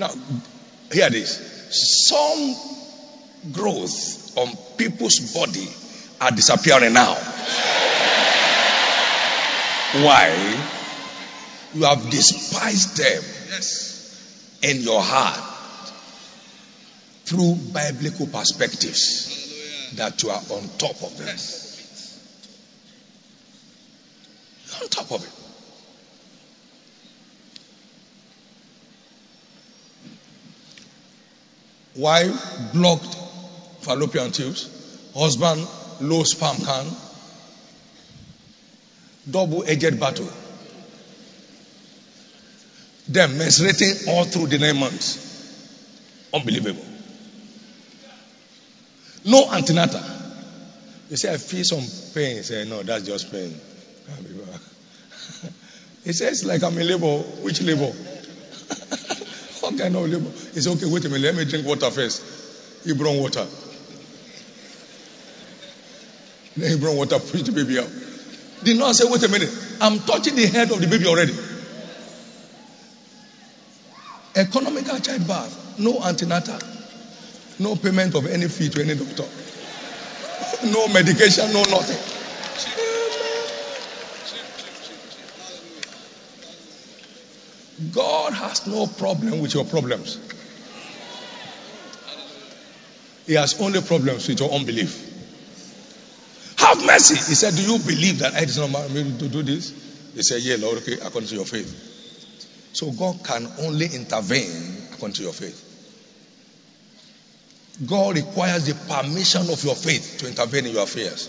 Now, 0.00 0.10
hear 0.92 1.10
this. 1.10 2.08
Some 2.08 3.52
growth 3.52 4.36
on 4.36 4.48
people's 4.76 5.32
body 5.32 5.68
are 6.20 6.32
disappearing 6.32 6.92
now. 6.92 7.14
Why? 10.02 10.30
You 11.74 11.84
have 11.84 12.10
despised 12.10 12.96
them 12.96 13.22
Yes. 13.50 14.58
in 14.62 14.80
your 14.80 15.00
heart 15.00 15.49
through 17.30 17.54
biblical 17.72 18.26
perspectives 18.26 19.28
Hallelujah. 19.28 20.10
that 20.10 20.20
you 20.24 20.30
are 20.30 20.42
on 20.50 20.68
top 20.78 21.00
of 21.00 21.16
them. 21.16 21.28
Yes. 21.28 21.60
on 24.82 24.88
top 24.88 25.12
of 25.12 25.22
it. 25.22 25.30
Wife 32.00 32.72
blocked 32.72 33.14
fallopian 33.82 34.32
tubes. 34.32 34.68
Husband 35.14 35.68
low 36.00 36.24
sperm 36.24 36.56
count. 36.64 36.92
Double 39.30 39.62
edged 39.68 40.00
battle. 40.00 40.28
Them 43.06 43.30
menstruating 43.38 44.08
all 44.08 44.24
through 44.24 44.48
the 44.48 44.58
nine 44.58 44.78
months. 44.78 45.26
Unbelievable. 46.34 46.84
No 49.24 49.50
antenatal. 49.52 50.02
You 51.10 51.16
say, 51.16 51.32
I 51.32 51.36
feel 51.36 51.64
some 51.64 51.80
pain. 52.14 52.36
He 52.36 52.42
said, 52.42 52.68
No, 52.68 52.82
that's 52.82 53.04
just 53.04 53.30
pain. 53.32 53.54
he 56.04 56.12
says, 56.12 56.44
like 56.44 56.62
I'm 56.62 56.78
in 56.78 56.86
labor. 56.86 57.18
Which 57.42 57.60
labor? 57.62 57.86
what 59.60 59.78
kind 59.78 59.96
of 59.96 60.08
labor? 60.08 60.30
He 60.54 60.60
said, 60.60 60.76
Okay, 60.76 60.86
wait 60.86 61.04
a 61.04 61.08
minute. 61.08 61.22
Let 61.22 61.34
me 61.34 61.44
drink 61.44 61.66
water 61.66 61.90
first. 61.90 62.22
He 62.84 62.94
brought 62.94 63.16
water. 63.18 63.46
Then 66.56 66.70
he 66.70 66.78
brought 66.78 66.96
water, 66.96 67.18
push 67.18 67.42
the 67.42 67.52
baby 67.52 67.78
out. 67.78 67.90
The 68.62 68.74
nurse 68.74 68.98
said, 68.98 69.10
Wait 69.10 69.22
a 69.22 69.28
minute. 69.28 69.50
I'm 69.80 69.98
touching 70.00 70.36
the 70.36 70.46
head 70.46 70.70
of 70.70 70.80
the 70.80 70.86
baby 70.86 71.06
already. 71.06 71.34
Economical 74.36 74.98
childbirth, 75.00 75.78
no 75.78 76.00
antenatal, 76.04 76.58
no 77.60 77.76
payment 77.76 78.14
of 78.14 78.26
any 78.26 78.48
fee 78.48 78.70
to 78.70 78.82
any 78.82 78.94
doctor, 78.94 79.24
no 80.72 80.88
medication, 80.88 81.52
no 81.52 81.62
nothing. 81.64 82.00
God 87.92 88.32
has 88.32 88.66
no 88.66 88.86
problem 88.86 89.40
with 89.40 89.54
your 89.54 89.64
problems. 89.64 90.18
He 93.26 93.34
has 93.34 93.60
only 93.60 93.80
problems 93.80 94.28
with 94.28 94.40
your 94.40 94.50
unbelief. 94.52 95.06
Have 96.58 96.84
mercy. 96.84 97.14
He 97.14 97.34
said, 97.34 97.54
Do 97.54 97.62
you 97.62 97.78
believe 97.78 98.18
that 98.20 98.34
I 98.34 98.44
did 98.44 98.56
not 98.56 98.90
able 98.90 99.18
to 99.18 99.28
do 99.28 99.42
this? 99.42 99.70
They 100.14 100.22
said, 100.22 100.42
Yeah, 100.42 100.56
Lord, 100.58 100.78
okay, 100.78 100.94
according 100.94 101.28
to 101.28 101.34
your 101.36 101.46
faith. 101.46 101.88
So 102.72 102.90
God 102.92 103.24
can 103.24 103.46
only 103.60 103.86
intervene 103.86 104.78
according 104.92 105.14
to 105.14 105.22
your 105.22 105.32
faith. 105.32 105.69
God 107.86 108.16
requires 108.16 108.66
the 108.66 108.74
permission 108.92 109.42
of 109.50 109.64
your 109.64 109.74
faith 109.74 110.16
to 110.18 110.28
intervene 110.28 110.66
in 110.66 110.72
your 110.72 110.84
affairs. 110.84 111.28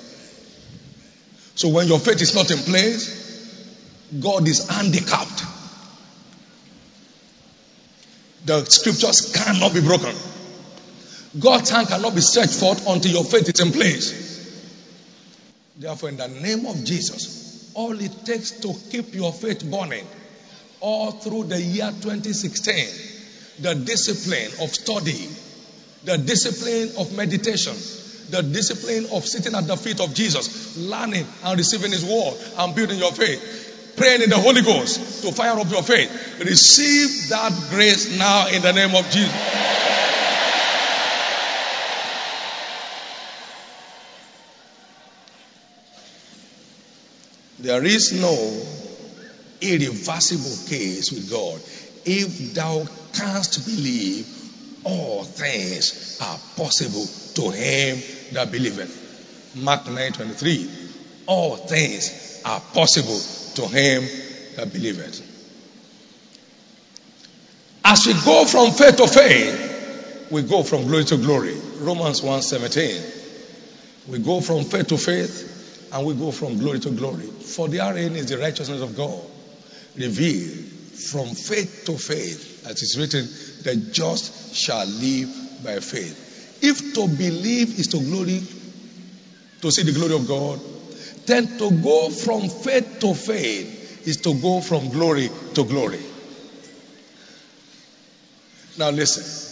So 1.55 1.69
when 1.69 1.87
your 1.87 1.99
faith 1.99 2.21
is 2.21 2.35
not 2.35 2.51
in 2.51 2.57
place, 2.57 3.21
God 4.19 4.47
is 4.47 4.67
handicapped. 4.67 5.43
The 8.45 8.65
scriptures 8.65 9.31
cannot 9.33 9.73
be 9.73 9.81
broken. 9.81 10.15
God's 11.39 11.69
hand 11.69 11.87
cannot 11.87 12.15
be 12.15 12.21
stretched 12.21 12.53
forth 12.53 12.85
until 12.87 13.11
your 13.11 13.23
faith 13.23 13.47
is 13.47 13.59
in 13.59 13.71
place. 13.71 14.29
Therefore, 15.77 16.09
in 16.09 16.17
the 16.17 16.27
name 16.27 16.65
of 16.65 16.83
Jesus, 16.83 17.71
all 17.73 17.93
it 17.99 18.25
takes 18.25 18.51
to 18.61 18.73
keep 18.89 19.13
your 19.13 19.31
faith 19.31 19.63
burning 19.69 20.05
all 20.81 21.11
through 21.11 21.45
the 21.45 21.61
year 21.61 21.89
2016, 22.01 22.85
the 23.59 23.75
discipline 23.75 24.51
of 24.61 24.73
study, 24.73 25.29
the 26.03 26.17
discipline 26.17 26.89
of 26.97 27.15
meditation, 27.15 27.73
the 28.31 28.41
discipline 28.41 29.05
of 29.13 29.25
sitting 29.25 29.55
at 29.55 29.67
the 29.67 29.77
feet 29.77 29.99
of 29.99 30.13
Jesus, 30.13 30.77
learning 30.77 31.25
and 31.43 31.57
receiving 31.57 31.91
His 31.91 32.03
word 32.03 32.37
and 32.57 32.75
building 32.75 32.97
your 32.97 33.11
faith, 33.11 33.93
praying 33.97 34.21
in 34.21 34.29
the 34.29 34.37
Holy 34.37 34.61
Ghost 34.61 35.23
to 35.23 35.31
fire 35.31 35.59
up 35.59 35.69
your 35.69 35.83
faith. 35.83 36.39
Receive 36.39 37.29
that 37.29 37.51
grace 37.69 38.17
now 38.17 38.47
in 38.47 38.61
the 38.61 38.73
name 38.73 38.95
of 38.95 39.09
Jesus. 39.11 39.81
There 47.59 47.85
is 47.85 48.19
no 48.19 48.33
irreversible 49.61 50.67
case 50.67 51.11
with 51.11 51.29
God. 51.29 51.61
If 52.03 52.55
thou 52.55 52.87
canst 53.13 53.63
believe, 53.67 54.40
all 54.83 55.23
things 55.23 56.19
are 56.21 56.37
possible 56.55 57.05
to 57.35 57.51
him 57.51 57.97
that 58.33 58.51
believeth. 58.51 59.55
Mark 59.55 59.87
9 59.89 60.11
23. 60.13 60.69
All 61.27 61.55
things 61.55 62.41
are 62.45 62.59
possible 62.73 63.19
to 63.55 63.73
him 63.73 64.03
that 64.55 64.71
believeth. 64.73 65.27
As 67.83 68.05
we 68.05 68.13
go 68.25 68.45
from 68.45 68.71
faith 68.71 68.97
to 68.97 69.07
faith, 69.07 70.27
we 70.31 70.43
go 70.43 70.63
from 70.63 70.87
glory 70.87 71.03
to 71.05 71.17
glory. 71.17 71.55
Romans 71.79 72.21
1 72.21 72.41
17. 72.41 73.01
We 74.07 74.19
go 74.19 74.41
from 74.41 74.63
faith 74.63 74.87
to 74.87 74.97
faith 74.97 75.89
and 75.93 76.05
we 76.05 76.13
go 76.13 76.31
from 76.31 76.57
glory 76.57 76.79
to 76.79 76.91
glory. 76.91 77.25
For 77.25 77.67
therein 77.67 78.15
is 78.15 78.27
the 78.27 78.37
righteousness 78.37 78.81
of 78.81 78.95
God 78.95 79.21
revealed 79.95 80.71
from 81.09 81.33
faith 81.35 81.83
to 81.85 81.97
faith, 81.97 82.65
as 82.67 82.81
is 82.81 82.97
written, 82.97 83.27
the 83.63 83.91
just 83.91 84.55
shall 84.55 84.85
live 84.85 85.29
by 85.63 85.79
faith. 85.79 86.59
If 86.61 86.93
to 86.93 87.07
believe 87.07 87.79
is 87.79 87.87
to 87.87 87.97
glory, 87.97 88.43
to 89.61 89.71
see 89.71 89.83
the 89.83 89.91
glory 89.91 90.15
of 90.15 90.27
God, 90.27 90.59
then 91.25 91.57
to 91.57 91.71
go 91.71 92.09
from 92.09 92.49
faith 92.49 92.99
to 93.01 93.13
faith 93.13 94.07
is 94.07 94.17
to 94.17 94.33
go 94.41 94.61
from 94.61 94.89
glory 94.89 95.29
to 95.53 95.63
glory. 95.65 95.99
Now 98.77 98.89
listen. 98.89 99.49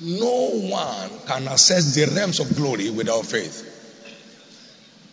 No 0.00 0.48
one 0.68 1.10
can 1.26 1.46
access 1.46 1.94
the 1.94 2.06
realms 2.06 2.40
of 2.40 2.56
glory 2.56 2.90
without 2.90 3.24
faith. 3.24 3.68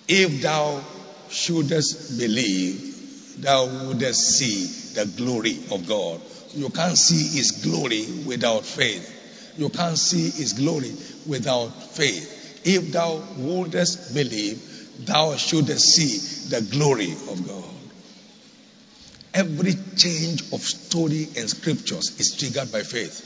If 0.07 0.41
thou 0.41 0.81
shouldest 1.29 2.17
believe, 2.17 3.41
thou 3.41 3.65
wouldest 3.85 4.19
see 4.19 4.78
the 4.93 5.05
glory 5.05 5.57
of 5.71 5.87
God. 5.87 6.19
You 6.53 6.69
can't 6.69 6.97
see 6.97 7.37
His 7.37 7.63
glory 7.63 8.05
without 8.25 8.65
faith. 8.65 9.15
You 9.57 9.69
can't 9.69 9.97
see 9.97 10.29
His 10.29 10.53
glory 10.53 10.91
without 11.27 11.67
faith. 11.69 12.61
If 12.65 12.91
thou 12.91 13.21
wouldest 13.37 14.13
believe, 14.13 15.05
thou 15.05 15.35
shouldest 15.35 15.85
see 15.85 16.49
the 16.49 16.61
glory 16.71 17.11
of 17.11 17.47
God. 17.47 17.63
Every 19.33 19.73
change 19.95 20.41
of 20.53 20.61
story 20.61 21.27
in 21.35 21.47
scriptures 21.47 22.19
is 22.19 22.35
triggered 22.37 22.71
by 22.71 22.81
faith. 22.81 23.25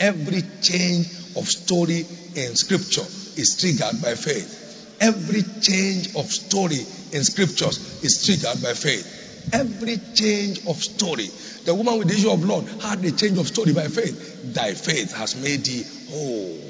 Every 0.00 0.42
change 0.62 1.06
of 1.36 1.46
story 1.46 2.04
in 2.34 2.56
scripture 2.56 3.06
is 3.38 3.56
triggered 3.60 4.02
by 4.02 4.14
faith. 4.14 4.96
Every 5.00 5.42
change 5.60 6.14
of 6.16 6.26
story 6.26 6.80
in 7.12 7.24
scriptures 7.24 8.02
is 8.02 8.24
triggered 8.26 8.62
by 8.62 8.74
faith. 8.74 9.19
Every 9.52 9.98
change 10.14 10.66
of 10.66 10.76
story. 10.76 11.28
The 11.64 11.74
woman 11.74 11.98
with 11.98 12.08
the 12.08 12.14
issue 12.14 12.30
of 12.30 12.40
blood 12.40 12.68
had 12.80 13.04
a 13.04 13.12
change 13.12 13.38
of 13.38 13.46
story 13.46 13.72
by 13.72 13.88
faith. 13.88 14.54
Thy 14.54 14.74
faith 14.74 15.12
has 15.16 15.36
made 15.36 15.64
thee 15.64 15.84
whole. 16.10 16.60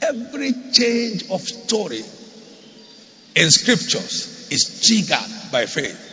Every 0.00 0.52
change 0.72 1.30
of 1.30 1.40
story 1.40 2.02
in 3.34 3.50
scriptures 3.50 4.48
is 4.50 4.86
triggered 4.86 5.52
by 5.52 5.66
faith. 5.66 6.04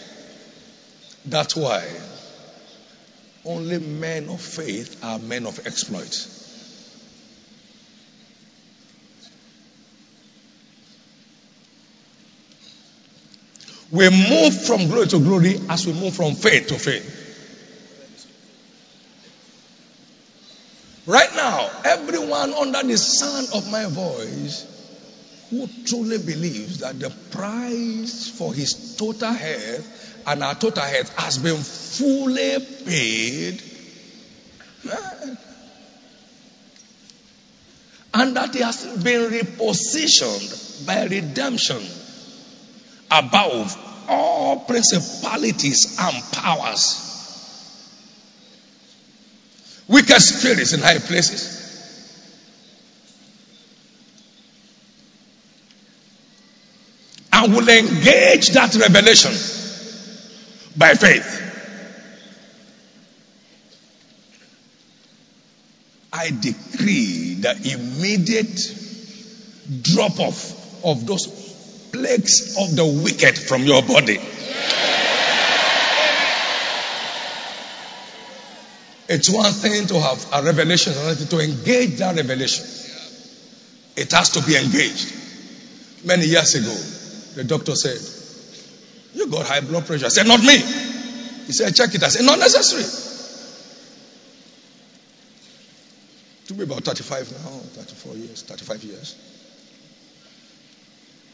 That's 1.26 1.56
why 1.56 1.84
only 3.46 3.80
men 3.80 4.30
of 4.30 4.42
faith 4.42 5.04
are 5.04 5.20
men 5.20 5.46
of 5.46 5.66
exploit. 5.66 6.35
We 13.92 14.10
move 14.10 14.66
from 14.66 14.88
glory 14.88 15.08
to 15.08 15.20
glory 15.20 15.60
as 15.70 15.86
we 15.86 15.94
move 15.94 16.16
from 16.16 16.34
faith 16.36 16.68
to 16.68 16.76
faith. 16.76 17.24
Right 21.06 21.30
now, 21.36 21.70
everyone 21.84 22.54
under 22.54 22.82
the 22.82 22.98
sound 22.98 23.48
of 23.54 23.72
my 23.72 23.86
voice 23.86 24.66
who 25.52 25.70
truly 25.86 26.18
believes 26.18 26.80
that 26.80 27.00
the 27.00 27.12
price 27.30 28.28
for 28.28 28.54
his 28.54 28.96
total 28.98 29.32
health 29.32 30.24
and 30.26 30.44
our 30.44 30.56
total 30.56 30.84
health 30.84 31.16
has 31.18 31.38
been 31.38 31.58
fully 31.58 32.58
paid 32.86 33.62
and 38.16 38.36
that 38.36 38.56
he 38.56 38.62
has 38.62 39.04
been 39.04 39.30
repositioned 39.30 40.88
by 40.88 41.04
redemption 41.06 41.84
above 43.12 43.76
all 44.08 44.60
principalities 44.60 45.98
and 46.00 46.24
powers, 46.34 47.02
wicked 49.88 50.22
spirits 50.22 50.74
in 50.74 50.80
high 50.80 51.00
places. 51.00 51.64
And 57.34 57.54
will 57.54 57.68
engage 57.68 58.50
that 58.50 58.74
revelation 58.76 59.34
by 60.78 60.94
faith. 60.94 61.42
I 66.14 66.30
decree 66.30 67.36
the 67.36 67.52
immediate 67.74 68.58
drop 69.84 70.20
off 70.20 70.86
of 70.86 71.06
those 71.06 71.45
plagues 71.96 72.58
of 72.60 72.76
the 72.76 72.86
wicked 72.86 73.38
from 73.38 73.64
your 73.64 73.82
body. 73.82 74.20
It's 79.08 79.30
one 79.30 79.52
thing 79.52 79.88
to 79.88 80.00
have 80.02 80.26
a 80.34 80.44
revelation, 80.44 80.94
another 80.94 81.26
to 81.26 81.40
engage 81.40 81.98
that 82.00 82.16
revelation. 82.16 82.66
It 83.96 84.12
has 84.12 84.32
to 84.32 84.42
be 84.42 84.58
engaged. 84.58 85.14
Many 86.04 86.26
years 86.26 86.56
ago, 86.56 86.76
the 87.36 87.44
doctor 87.44 87.76
said, 87.76 88.02
You 89.14 89.28
got 89.28 89.46
high 89.46 89.62
blood 89.62 89.86
pressure. 89.86 90.08
I 90.08 90.10
said, 90.10 90.28
Not 90.28 90.42
me. 90.42 90.58
He 90.58 91.54
said, 91.54 91.76
Check 91.76 91.96
it. 91.96 92.04
I 92.04 92.10
said, 92.10 92.26
Not 92.26 92.40
necessary. 92.40 92.84
It 96.44 96.48
To 96.48 96.54
be 96.56 96.64
about 96.64 96.84
35 96.84 97.32
now, 97.32 97.60
34 97.84 98.16
years, 98.16 98.42
35 98.42 98.84
years. 98.84 99.16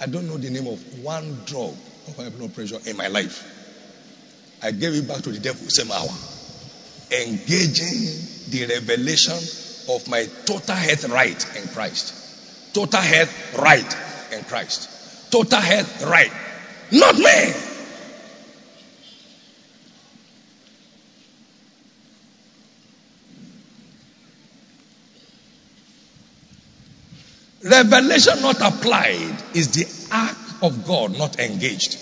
I 0.02 0.08
don't 0.08 0.28
know 0.28 0.38
the 0.38 0.50
name 0.50 0.66
of 0.66 1.04
one 1.04 1.44
drug 1.46 1.76
of 2.08 2.16
high 2.18 2.30
blood 2.30 2.56
pressure 2.56 2.80
in 2.88 2.98
my 2.98 3.08
life. 3.08 3.46
I 4.64 4.72
gave 4.72 4.96
it 4.96 5.08
back 5.08 5.22
to 5.22 5.32
the 5.32 5.40
devil 5.40 5.62
same 5.70 5.92
hour. 5.92 6.10
Engaging 7.12 8.50
the 8.50 8.66
revelation 8.68 9.38
of 9.94 10.08
my 10.10 10.26
total 10.46 10.76
health 10.76 11.08
right 11.10 11.58
in 11.58 11.68
Christ. 11.68 12.74
Total 12.74 13.00
health 13.00 13.60
right 13.60 13.98
in 14.34 14.44
Christ. 14.46 14.90
Total 15.32 15.62
health 15.62 16.04
right. 16.04 16.32
Not 16.92 17.18
me. 17.18 17.71
Revelation 27.72 28.42
not 28.42 28.60
applied 28.60 29.44
is 29.56 29.72
the 29.72 29.88
act 30.12 30.64
of 30.64 30.86
God 30.86 31.18
not 31.18 31.40
engaged. 31.40 31.98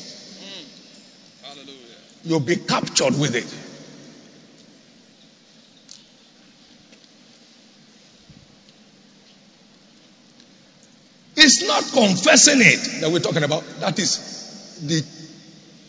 You'll 2.24 2.40
be 2.40 2.56
captured 2.56 3.18
with 3.20 3.36
it. 3.36 3.46
It's 11.38 11.66
not 11.66 11.84
confessing 11.94 12.60
it 12.60 13.02
that 13.02 13.12
we're 13.12 13.20
talking 13.20 13.44
about. 13.44 13.64
That 13.80 13.98
is 14.00 14.82
the 14.86 15.06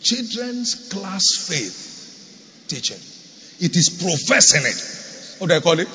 children's 0.01 0.89
class 0.89 1.47
faith 1.47 2.65
teaching. 2.67 2.99
It 3.59 3.75
is 3.75 3.89
professing 3.89 4.61
it. 4.63 5.39
What 5.39 5.49
do 5.49 5.55
I 5.55 5.59
call 5.59 5.79
it? 5.79 5.87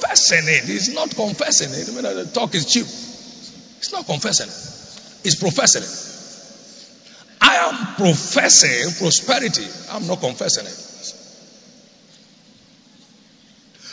Professing 0.00 0.48
it. 0.48 0.68
It's 0.68 0.94
not 0.94 1.14
confessing 1.14 1.70
it. 1.72 1.88
I 1.88 1.92
mean, 1.92 2.16
the 2.16 2.30
talk 2.32 2.54
is 2.54 2.66
cheap. 2.66 2.84
It's 2.84 3.92
not 3.92 4.06
confessing 4.06 4.48
it. 4.48 5.26
It's 5.26 5.36
professing 5.36 5.82
it. 5.82 6.10
I 7.40 7.56
am 7.56 7.94
professing 7.96 8.92
prosperity. 8.98 9.66
I'm 9.90 10.06
not 10.06 10.20
confessing 10.20 10.66
it. 10.66 10.86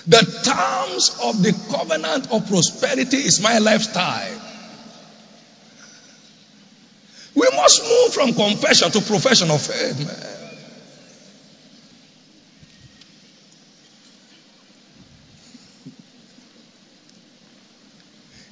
The 0.08 0.20
terms 0.20 1.20
of 1.22 1.44
the 1.44 1.52
covenant 1.76 2.32
of 2.32 2.48
prosperity 2.48 3.18
is 3.18 3.42
my 3.42 3.58
lifestyle. 3.58 4.42
We 7.36 7.48
must 7.56 7.84
move 7.84 8.14
from 8.14 8.34
confession 8.34 8.92
to 8.92 9.02
profession 9.02 9.52
of 9.52 9.62
faith, 9.62 10.08
man. 10.08 10.47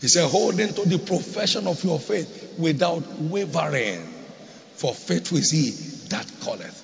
He 0.05 0.09
said, 0.09 0.29
holding 0.29 0.71
to 0.71 0.87
the 0.87 0.99
profession 0.99 1.65
of 1.65 1.83
your 1.83 1.99
faith 1.99 2.59
without 2.59 3.01
wavering, 3.19 4.03
for 4.75 4.93
faithful 4.93 5.39
is 5.39 5.49
he 5.49 5.71
that 6.09 6.31
calleth. 6.43 6.79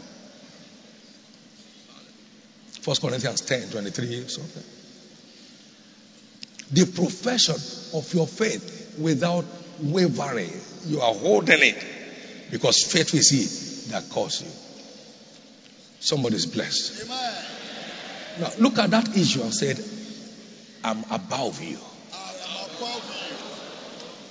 First 2.81 2.99
Corinthians 2.99 3.41
10 3.41 3.69
23 3.69 4.27
something. 4.27 4.63
The 6.71 6.91
profession 6.91 7.53
of 7.95 8.11
your 8.11 8.25
faith 8.25 8.97
without 8.99 9.45
wavering. 9.83 10.49
You 10.87 11.01
are 11.01 11.13
holding 11.13 11.59
it 11.61 11.85
because 12.49 12.91
faith 12.91 13.13
is 13.13 13.29
he 13.29 13.91
that 13.91 14.09
calls 14.09 14.41
you. 14.41 14.49
Somebody's 15.99 16.47
blessed. 16.47 17.03
Amen. 17.03 17.45
Now 18.39 18.49
look 18.57 18.79
at 18.79 18.89
that 18.89 19.15
issue 19.15 19.43
and 19.43 19.53
said, 19.53 19.79
I'm 20.83 21.03
above 21.11 21.61
you. 21.61 21.77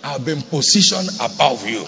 I've 0.02 0.24
been 0.24 0.42
positioned 0.42 1.08
above 1.20 1.68
you. 1.68 1.84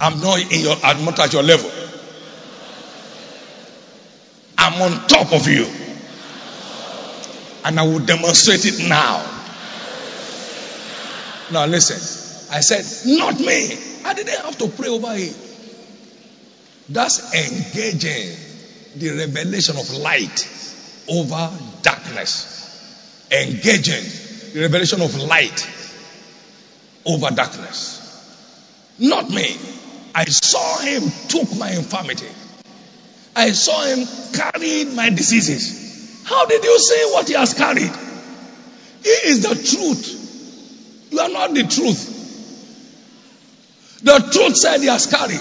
I'm 0.00 0.20
not 0.20 0.40
in 0.52 0.60
your 0.60 0.76
I'm 0.82 1.04
not 1.04 1.18
at 1.20 1.32
your 1.32 1.42
level. 1.42 1.70
I'm 4.58 4.80
on 4.82 5.06
top 5.06 5.32
of 5.32 5.46
you. 5.48 5.66
And 7.64 7.78
I 7.78 7.82
will 7.82 8.04
demonstrate 8.04 8.64
it 8.66 8.88
now. 8.88 9.24
Now 11.52 11.66
listen. 11.66 11.96
I 12.54 12.60
said, 12.60 12.84
not 13.18 13.38
me. 13.40 13.78
I 14.04 14.14
didn't 14.14 14.38
have 14.44 14.56
to 14.58 14.68
pray 14.68 14.88
over 14.88 15.12
it. 15.12 15.36
That's 16.88 17.34
engaging 17.34 18.36
the 18.96 19.10
revelation 19.26 19.76
of 19.76 19.90
light 19.94 20.48
over 21.08 21.50
darkness. 21.82 22.53
Engaging 23.34 24.04
the 24.52 24.60
revelation 24.60 25.02
of 25.02 25.14
light 25.16 25.68
over 27.04 27.30
darkness. 27.34 28.00
Not 28.98 29.28
me. 29.28 29.56
I 30.14 30.24
saw 30.26 30.78
him 30.78 31.02
took 31.28 31.58
my 31.58 31.72
infirmity. 31.72 32.28
I 33.34 33.50
saw 33.50 33.84
him 33.84 34.06
carry 34.32 34.84
my 34.94 35.10
diseases. 35.10 36.22
How 36.24 36.46
did 36.46 36.62
you 36.62 36.78
say 36.78 37.04
what 37.12 37.26
he 37.26 37.34
has 37.34 37.54
carried? 37.54 37.90
He 39.02 39.10
is 39.10 39.42
the 39.42 39.54
truth. 39.54 41.10
You 41.10 41.18
are 41.18 41.28
not 41.28 41.52
the 41.52 41.64
truth. 41.64 42.12
The 44.02 44.18
truth 44.32 44.56
said 44.56 44.80
he 44.80 44.86
has 44.86 45.06
carried. 45.06 45.40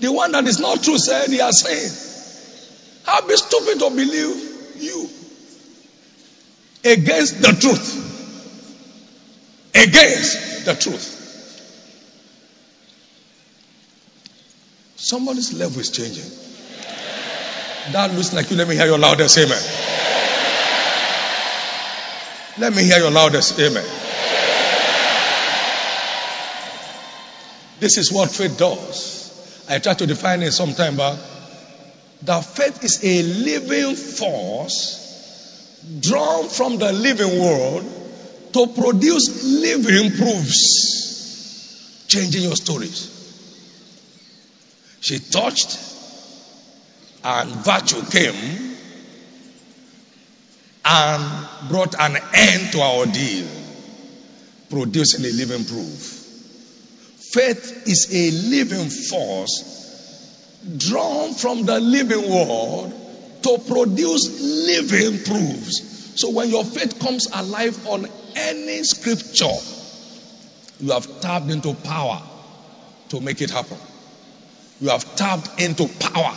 The 0.00 0.12
one 0.12 0.32
that 0.32 0.44
is 0.46 0.60
not 0.60 0.82
true 0.82 0.98
said 0.98 1.28
he 1.28 1.38
has 1.38 1.60
said. 1.60 3.04
How 3.04 3.26
be 3.26 3.36
stupid 3.36 3.80
to 3.80 3.90
believe 3.90 4.47
against 6.92 7.42
the 7.42 7.52
truth. 7.52 8.04
Against 9.74 10.64
the 10.64 10.74
truth. 10.74 11.14
Somebody's 14.96 15.52
level 15.52 15.80
is 15.80 15.90
changing. 15.90 16.30
That 17.92 18.12
looks 18.14 18.34
like 18.34 18.50
you. 18.50 18.56
Let 18.56 18.68
me 18.68 18.74
hear 18.74 18.86
your 18.86 18.98
loudest 18.98 19.38
amen. 19.38 19.62
Let 22.58 22.74
me 22.74 22.82
hear 22.82 22.98
your 22.98 23.10
loudest 23.10 23.58
amen. 23.58 23.84
This 27.78 27.96
is 27.96 28.12
what 28.12 28.30
faith 28.30 28.58
does. 28.58 29.64
I 29.68 29.78
tried 29.78 29.98
to 29.98 30.06
define 30.06 30.42
it 30.42 30.50
sometime 30.52 30.96
back. 30.96 31.18
That 32.22 32.44
faith 32.44 32.82
is 32.82 33.04
a 33.04 33.22
living 33.22 33.94
force 33.94 35.07
drawn 36.00 36.48
from 36.48 36.78
the 36.78 36.92
living 36.92 37.40
world 37.40 37.84
to 38.52 38.66
produce 38.66 39.44
living 39.44 40.10
proofs, 40.12 42.06
changing 42.08 42.42
your 42.42 42.56
stories. 42.56 43.14
She 45.00 45.18
touched, 45.18 45.78
and 47.24 47.50
virtue 47.50 48.02
came 48.10 48.76
and 50.84 51.68
brought 51.68 51.94
an 51.98 52.16
end 52.34 52.72
to 52.72 52.80
our 52.80 52.96
ordeal, 52.98 53.46
producing 54.70 55.24
a 55.24 55.30
living 55.32 55.64
proof. 55.64 56.24
Faith 57.32 57.86
is 57.86 58.08
a 58.14 58.30
living 58.48 58.88
force 58.88 59.76
drawn 60.76 61.34
from 61.34 61.64
the 61.66 61.78
living 61.78 62.28
world 62.30 63.07
to 63.42 63.58
produce 63.66 64.66
living 64.66 65.24
proofs. 65.24 66.20
So 66.20 66.30
when 66.30 66.48
your 66.50 66.64
faith 66.64 66.98
comes 66.98 67.26
alive 67.32 67.86
on 67.86 68.06
any 68.34 68.82
scripture, 68.82 69.46
you 70.80 70.92
have 70.92 71.20
tapped 71.20 71.50
into 71.50 71.74
power 71.74 72.22
to 73.10 73.20
make 73.20 73.40
it 73.40 73.50
happen. 73.50 73.78
You 74.80 74.90
have 74.90 75.16
tapped 75.16 75.60
into 75.60 75.88
power 75.98 76.36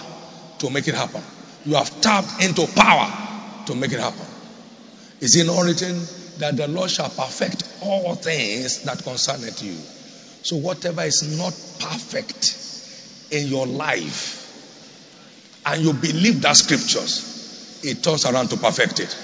to 0.59 0.69
make 0.69 0.87
it 0.87 0.95
happen. 0.95 1.21
You 1.65 1.75
have 1.75 2.01
tapped 2.01 2.43
into 2.43 2.67
power 2.75 3.11
to 3.67 3.75
make 3.75 3.91
it 3.91 3.99
happen. 3.99 4.25
Is 5.19 5.35
it 5.35 5.45
not 5.45 5.63
written 5.63 5.99
that 6.39 6.57
the 6.57 6.67
Lord 6.67 6.89
shall 6.89 7.09
perfect 7.09 7.63
all 7.83 8.15
things 8.15 8.83
that 8.83 9.03
concerneth 9.03 9.61
you? 9.63 9.75
So 10.43 10.57
whatever 10.57 11.03
is 11.03 11.37
not 11.37 11.53
perfect 11.79 12.57
in 13.31 13.47
your 13.47 13.67
life, 13.67 14.40
and 15.65 15.81
you 15.81 15.93
believe 15.93 16.41
that 16.41 16.55
scriptures, 16.57 17.81
it 17.83 18.03
turns 18.03 18.25
around 18.25 18.49
to 18.49 18.57
perfect 18.57 18.99
it. 18.99 19.15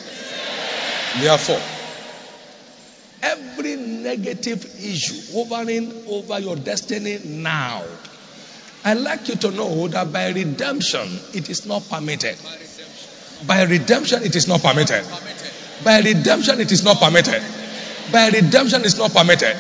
Therefore, 1.19 1.61
every 3.21 3.75
negative 3.75 4.63
issue 4.83 5.33
hovering 5.33 6.05
over 6.07 6.39
your 6.39 6.55
destiny 6.55 7.19
now, 7.25 7.83
I'd 8.85 8.99
like 8.99 9.27
you 9.27 9.35
to 9.35 9.51
know 9.51 9.87
that 9.89 10.13
by 10.13 10.29
redemption, 10.29 11.07
it 11.33 11.49
is 11.49 11.65
not 11.65 11.87
permitted. 11.89 12.37
By 13.45 13.63
redemption, 13.63 14.23
it 14.23 14.35
is 14.35 14.47
not 14.47 14.61
permitted. 14.61 15.05
By 15.83 15.99
redemption, 15.99 16.59
it 16.59 16.71
is 16.71 16.83
not 16.83 16.97
permitted. 16.97 17.43
By 18.11 18.29
redemption 18.29 18.85
is 18.85 18.97
not 18.97 19.11
permitted. 19.13 19.55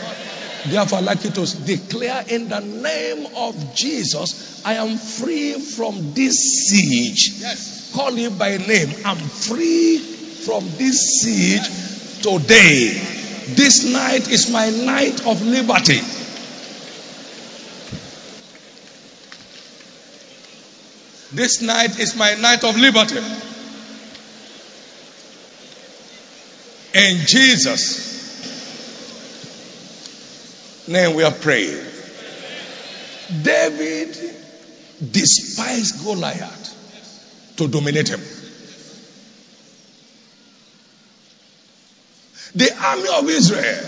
Therefore, 0.69 0.99
I'd 0.99 1.05
like 1.05 1.23
you 1.23 1.31
to 1.31 1.65
declare 1.65 2.25
in 2.27 2.49
the 2.49 2.59
name 2.59 3.27
of 3.35 3.73
Jesus, 3.73 4.61
I 4.65 4.73
am 4.73 4.97
free 4.97 5.53
from 5.53 6.13
this 6.13 6.35
siege. 6.67 7.39
Yes. 7.39 7.91
Call 7.95 8.11
him 8.11 8.37
by 8.37 8.57
name. 8.57 8.89
I'm 9.05 9.17
free 9.17 9.97
from 9.97 10.63
this 10.77 11.21
siege 11.21 12.21
today. 12.21 12.89
This 13.55 13.91
night 13.91 14.29
is 14.29 14.51
my 14.51 14.69
night 14.69 15.25
of 15.25 15.41
liberty. 15.41 16.01
This 21.33 21.61
night 21.61 21.99
is 21.99 22.15
my 22.15 22.33
night 22.35 22.63
of 22.63 22.77
liberty. 22.77 23.19
In 26.93 27.25
Jesus' 27.25 28.06
name 30.87 31.15
we 31.15 31.23
are 31.23 31.31
praying. 31.31 31.83
David 33.41 34.17
despised 35.11 36.03
Goliath 36.03 37.55
to 37.57 37.67
dominate 37.67 38.09
him. 38.09 38.21
The 42.55 42.75
army 42.83 43.09
of 43.19 43.29
Israel 43.29 43.85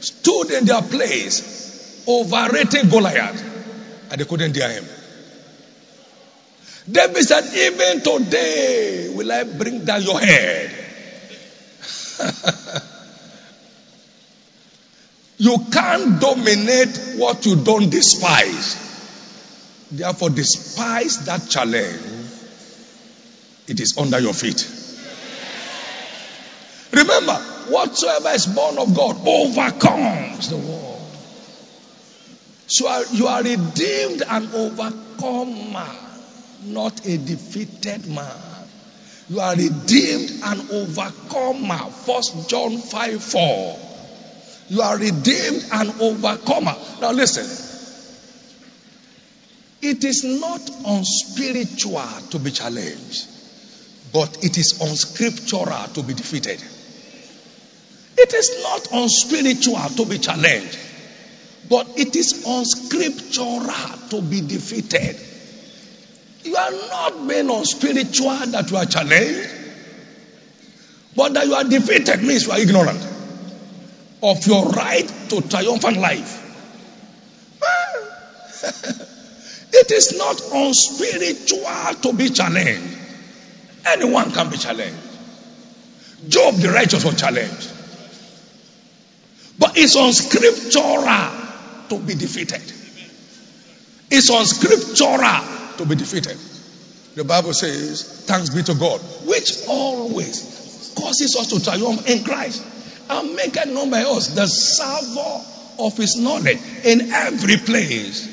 stood 0.00 0.50
in 0.50 0.64
their 0.64 0.82
place, 0.82 2.04
overrating 2.08 2.88
Goliath, 2.88 3.42
and 4.10 4.20
they 4.20 4.24
couldn't 4.24 4.52
dare 4.52 4.70
him. 4.72 4.84
David 6.90 7.22
said, 7.24 7.44
Even 7.54 8.02
today 8.02 9.12
will 9.14 9.30
I 9.30 9.44
bring 9.44 9.84
down 9.84 10.02
your 10.02 10.20
head. 10.20 10.70
you 15.38 15.58
can't 15.72 16.20
dominate 16.20 17.16
what 17.16 17.44
you 17.44 17.56
don't 17.56 17.90
despise. 17.90 18.82
Therefore, 19.90 20.30
despise 20.30 21.24
that 21.26 21.48
challenge. 21.48 22.00
It 23.66 23.80
is 23.80 23.96
under 23.98 24.20
your 24.20 24.34
feet. 24.34 24.68
Remember, 26.92 27.34
whatsoever 27.70 28.28
is 28.30 28.46
born 28.46 28.78
of 28.78 28.94
God 28.94 29.16
overcomes 29.26 30.50
the 30.50 30.56
world. 30.56 31.00
So 32.66 32.88
uh, 32.88 33.04
you 33.12 33.26
are 33.26 33.42
redeemed 33.42 34.22
and 34.28 34.54
overcomer, 34.54 35.88
not 36.64 37.04
a 37.06 37.16
defeated 37.18 38.06
man. 38.06 38.36
You 39.28 39.40
are 39.40 39.54
redeemed 39.54 40.30
and 40.44 40.70
overcomer. 40.70 41.90
First 41.90 42.48
John 42.48 42.78
5 42.78 43.22
4. 43.22 43.93
You 44.68 44.80
are 44.80 44.96
redeemed 44.96 45.66
and 45.72 46.00
overcomer. 46.00 46.74
Now 47.00 47.12
listen. 47.12 47.44
It 49.82 50.02
is 50.02 50.24
not 50.24 50.62
unspiritual 50.86 52.30
to 52.30 52.38
be 52.38 52.50
challenged, 52.50 53.26
but 54.14 54.42
it 54.42 54.56
is 54.56 54.80
unscriptural 54.80 55.88
to 55.92 56.02
be 56.02 56.14
defeated. 56.14 56.62
It 58.16 58.32
is 58.32 58.62
not 58.62 59.02
unspiritual 59.02 59.96
to 59.96 60.06
be 60.06 60.18
challenged, 60.18 60.78
but 61.68 61.86
it 61.98 62.16
is 62.16 62.46
unscriptural 62.46 64.08
to 64.08 64.22
be 64.22 64.40
defeated. 64.40 65.20
You 66.44 66.56
are 66.56 66.70
not 66.70 67.28
being 67.28 67.50
unspiritual 67.50 68.46
that 68.52 68.70
you 68.70 68.78
are 68.78 68.86
challenged, 68.86 69.50
but 71.14 71.34
that 71.34 71.46
you 71.46 71.54
are 71.54 71.64
defeated 71.64 72.22
means 72.22 72.46
you 72.46 72.52
are 72.52 72.58
ignorant 72.58 73.13
of 74.24 74.46
your 74.46 74.70
right 74.70 75.06
to 75.28 75.42
triumphant 75.42 75.98
life. 75.98 76.40
it 79.74 79.90
is 79.90 80.16
not 80.16 80.40
unspiritual 80.52 81.94
to 82.00 82.12
be 82.16 82.30
challenged. 82.30 82.98
Anyone 83.86 84.32
can 84.32 84.48
be 84.48 84.56
challenged. 84.56 84.96
Job 86.28 86.54
the 86.54 86.70
righteous 86.70 87.04
was 87.04 87.20
challenged. 87.20 87.70
But 89.58 89.76
it's 89.76 89.94
unscriptural 89.94 91.30
to 91.90 91.98
be 92.06 92.14
defeated. 92.14 92.62
It's 94.10 94.30
unscriptural 94.30 95.76
to 95.76 95.86
be 95.86 95.96
defeated. 95.96 96.38
The 97.14 97.24
Bible 97.24 97.52
says, 97.52 98.24
Thanks 98.26 98.48
be 98.54 98.62
to 98.62 98.74
God, 98.74 99.00
which 99.26 99.68
always 99.68 100.94
causes 100.96 101.36
us 101.36 101.48
to 101.48 101.62
triumph 101.62 102.08
in 102.08 102.24
Christ 102.24 102.73
and 103.10 103.36
make 103.36 103.56
it 103.56 103.68
known 103.68 103.90
by 103.90 104.02
us 104.02 104.28
the 104.28 104.46
savor 104.46 105.82
of 105.82 105.96
his 105.96 106.16
knowledge 106.16 106.58
in 106.84 107.12
every 107.12 107.56
place. 107.56 108.30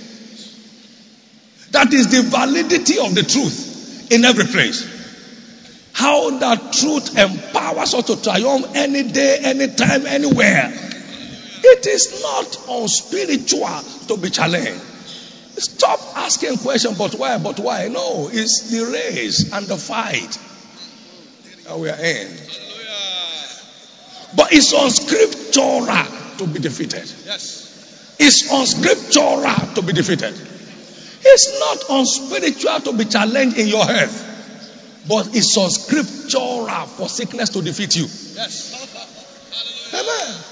That 1.72 1.94
is 1.94 2.12
the 2.12 2.30
validity 2.30 3.00
of 3.00 3.16
the 3.16 3.24
truth 3.24 4.12
in 4.12 4.26
every 4.26 4.46
place. 4.46 5.00
How 5.94 6.38
that 6.40 6.74
truth 6.74 7.18
empowers 7.18 7.94
us 7.94 8.06
to 8.08 8.22
triumph 8.22 8.72
any 8.76 9.04
day, 9.04 9.40
anytime, 9.44 10.06
anywhere. 10.06 10.72
It 11.64 11.86
is 11.86 12.22
not 12.22 12.82
unspiritual 12.82 14.08
to 14.08 14.18
be 14.18 14.30
challenged. 14.30 14.82
Stop 15.58 16.00
asking 16.16 16.58
questions, 16.58 16.98
but 16.98 17.14
why, 17.16 17.38
but 17.38 17.60
why? 17.60 17.88
No, 17.88 18.30
it's 18.32 18.72
the 18.72 18.86
race 18.92 19.54
and 19.54 19.68
the 19.68 19.78
fight 19.78 20.38
that 21.66 21.78
we 21.78 21.90
are 21.90 22.04
in. 22.04 22.28
But 24.36 24.54
it's 24.54 24.74
unscriptural 24.74 26.38
to 26.38 26.48
be 26.48 26.60
defeated. 26.60 27.12
Yes. 27.26 28.16
It's 28.20 28.52
unscriptural 28.52 29.76
to 29.76 29.82
be 29.82 29.94
defeated. 29.94 30.34
It's 31.24 31.60
not 31.60 32.00
unspiritual 32.00 32.80
to 32.82 32.98
be 32.98 33.06
challenged 33.06 33.58
in 33.58 33.68
your 33.68 33.86
health, 33.86 35.06
but 35.08 35.36
it's 35.36 35.56
unscriptural 35.56 36.88
for 36.88 37.10
sickness 37.10 37.50
to 37.50 37.62
defeat 37.62 37.96
you. 37.96 38.04
Yes. 38.04 38.74
Amen. 39.94 40.52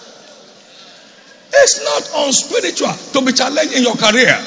It's 1.52 1.84
not 1.84 2.26
unspiritual 2.28 2.94
to 3.14 3.26
be 3.26 3.34
challenged 3.34 3.74
in 3.74 3.84
your 3.84 3.96
career, 3.96 4.38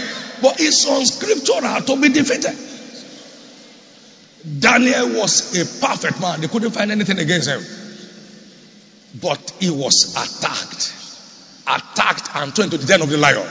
but 0.41 0.61
it's 0.61 0.87
unscriptural 0.87 1.81
to 1.83 2.01
be 2.01 2.09
defeated. 2.11 2.57
Daniel 4.61 5.21
was 5.21 5.57
a 5.57 5.87
perfect 5.87 6.21
man. 6.21 6.41
They 6.41 6.49
couldn't 6.49 6.73
find 6.73 6.91
anything 6.91 7.19
against 7.19 7.49
him. 7.49 7.63
But 9.21 9.53
he 9.61 9.71
was 9.71 10.15
attacked. 10.17 10.95
Attacked 11.67 12.35
and 12.37 12.55
thrown 12.55 12.67
into 12.67 12.79
the 12.79 12.87
den 12.87 13.03
of 13.03 13.11
the 13.11 13.19
lion. 13.19 13.47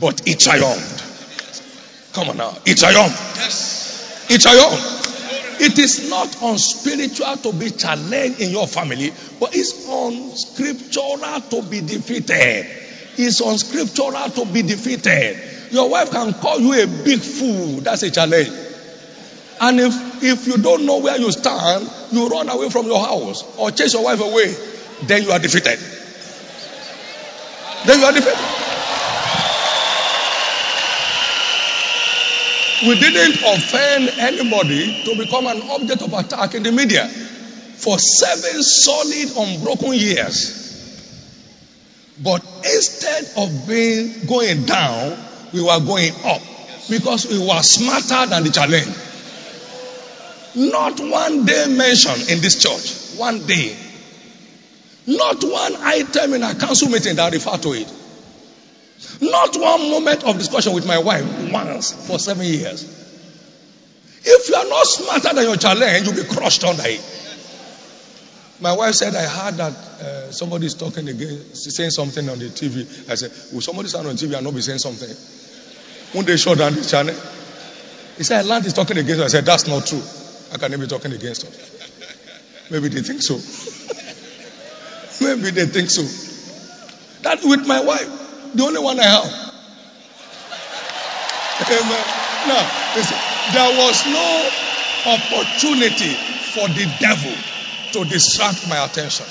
But 0.00 0.26
he 0.26 0.34
triumphed. 0.34 2.12
Come 2.14 2.30
on 2.30 2.36
now. 2.36 2.56
He 2.64 2.74
triumphed. 2.74 4.28
He 4.30 4.38
triumphed. 4.38 5.00
It 5.60 5.78
is 5.78 6.08
not 6.08 6.42
unspiritual 6.42 7.36
to 7.36 7.52
be 7.52 7.70
challenged 7.70 8.40
in 8.40 8.50
your 8.50 8.66
family, 8.66 9.12
but 9.38 9.54
it's 9.54 9.86
unscriptural 9.86 11.40
to 11.50 11.62
be 11.68 11.80
defeated. 11.82 12.66
It's 13.18 13.40
unscriptural 13.40 14.30
to 14.30 14.46
be 14.46 14.62
defeated. 14.62 15.36
Your 15.70 15.90
wife 15.90 16.10
can 16.10 16.32
call 16.32 16.58
you 16.60 16.82
a 16.82 16.86
big 17.04 17.20
fool. 17.20 17.80
That's 17.82 18.02
a 18.02 18.10
challenge. 18.10 18.69
And 19.60 19.78
if, 19.78 20.22
if 20.22 20.46
you 20.46 20.56
don't 20.56 20.86
know 20.86 20.98
where 21.00 21.18
you 21.18 21.30
stand, 21.30 21.88
you 22.10 22.28
run 22.28 22.48
away 22.48 22.70
from 22.70 22.86
your 22.86 22.98
house 22.98 23.44
or 23.58 23.70
chase 23.70 23.92
your 23.92 24.04
wife 24.04 24.20
away, 24.20 24.54
then 25.02 25.22
you 25.22 25.32
are 25.32 25.38
defeated. 25.38 25.78
Then 27.84 27.98
you 28.00 28.04
are 28.06 28.12
defeated. 28.12 28.38
We 32.82 32.98
didn't 32.98 33.42
offend 33.44 34.08
anybody 34.18 35.04
to 35.04 35.14
become 35.18 35.46
an 35.46 35.60
object 35.70 36.00
of 36.00 36.14
attack 36.14 36.54
in 36.54 36.62
the 36.62 36.72
media 36.72 37.06
for 37.06 37.98
seven 37.98 38.62
solid, 38.62 39.28
unbroken 39.36 39.92
years. 39.92 40.56
But 42.22 42.42
instead 42.64 43.24
of 43.36 43.68
being 43.68 44.24
going 44.26 44.64
down, 44.64 45.18
we 45.52 45.62
were 45.62 45.80
going 45.80 46.12
up 46.24 46.40
because 46.88 47.26
we 47.26 47.38
were 47.38 47.60
smarter 47.60 48.30
than 48.30 48.44
the 48.44 48.50
challenge. 48.50 49.09
Not 50.54 50.98
one 51.00 51.44
day 51.44 51.66
mentioned 51.68 52.28
in 52.30 52.40
this 52.40 52.62
church. 52.62 53.18
One 53.18 53.46
day. 53.46 53.76
Not 55.06 55.42
one 55.42 55.76
item 55.76 56.34
in 56.34 56.42
a 56.42 56.54
council 56.54 56.88
meeting 56.88 57.16
that 57.16 57.32
refer 57.32 57.56
to 57.56 57.72
it. 57.72 57.92
Not 59.20 59.56
one 59.56 59.90
moment 59.90 60.24
of 60.24 60.38
discussion 60.38 60.72
with 60.72 60.86
my 60.86 60.98
wife 60.98 61.24
once 61.52 62.06
for 62.06 62.18
seven 62.18 62.44
years. 62.46 62.98
If 64.22 64.48
you 64.48 64.54
are 64.54 64.68
not 64.68 64.86
smarter 64.86 65.34
than 65.34 65.44
your 65.44 65.56
challenge, 65.56 66.06
you'll 66.06 66.16
be 66.16 66.28
crushed 66.28 66.64
under 66.64 66.82
it. 66.84 67.00
My 68.60 68.74
wife 68.74 68.94
said, 68.94 69.14
I 69.14 69.22
heard 69.22 69.54
that 69.54 69.72
uh, 69.72 70.30
somebody 70.32 70.66
is 70.66 70.74
talking 70.74 71.08
again, 71.08 71.54
saying 71.54 71.90
something 71.90 72.28
on 72.28 72.38
the 72.38 72.46
TV. 72.46 73.10
I 73.10 73.14
said, 73.14 73.32
Will 73.54 73.62
somebody 73.62 73.88
stand 73.88 74.06
on 74.06 74.16
TV 74.16 74.34
and 74.36 74.44
not 74.44 74.54
be 74.54 74.60
saying 74.60 74.80
something? 74.80 75.08
When 76.12 76.26
they 76.26 76.36
shut 76.36 76.58
down 76.58 76.74
the 76.74 76.84
channel, 76.84 77.14
he 78.18 78.22
said, 78.22 78.44
Land 78.44 78.66
is 78.66 78.74
talking 78.74 78.98
against. 78.98 79.22
I 79.22 79.28
said, 79.28 79.46
That's 79.46 79.66
not 79.66 79.86
true. 79.86 80.02
How 80.50 80.58
can 80.58 80.70
they 80.72 80.76
be 80.76 80.86
talking 80.86 81.12
against 81.12 81.46
us? 81.46 82.70
Maybe 82.70 82.88
they 82.88 83.02
think 83.02 83.22
so. 83.22 83.34
Maybe 85.24 85.50
they 85.50 85.66
think 85.66 85.90
so? 85.90 86.02
That 87.22 87.44
with 87.44 87.66
my 87.66 87.84
wife, 87.84 88.54
the 88.54 88.62
only 88.64 88.80
one 88.80 88.98
I 88.98 89.04
have. 89.04 89.50
Amen. 91.70 92.04
Now, 92.48 92.64
listen, 92.96 93.18
there 93.52 93.78
was 93.78 94.06
no 94.06 94.50
opportunity 95.06 96.14
for 96.54 96.66
the 96.68 96.90
devil 96.98 97.32
to 97.92 98.04
distract 98.08 98.68
my 98.68 98.84
attention. 98.84 99.26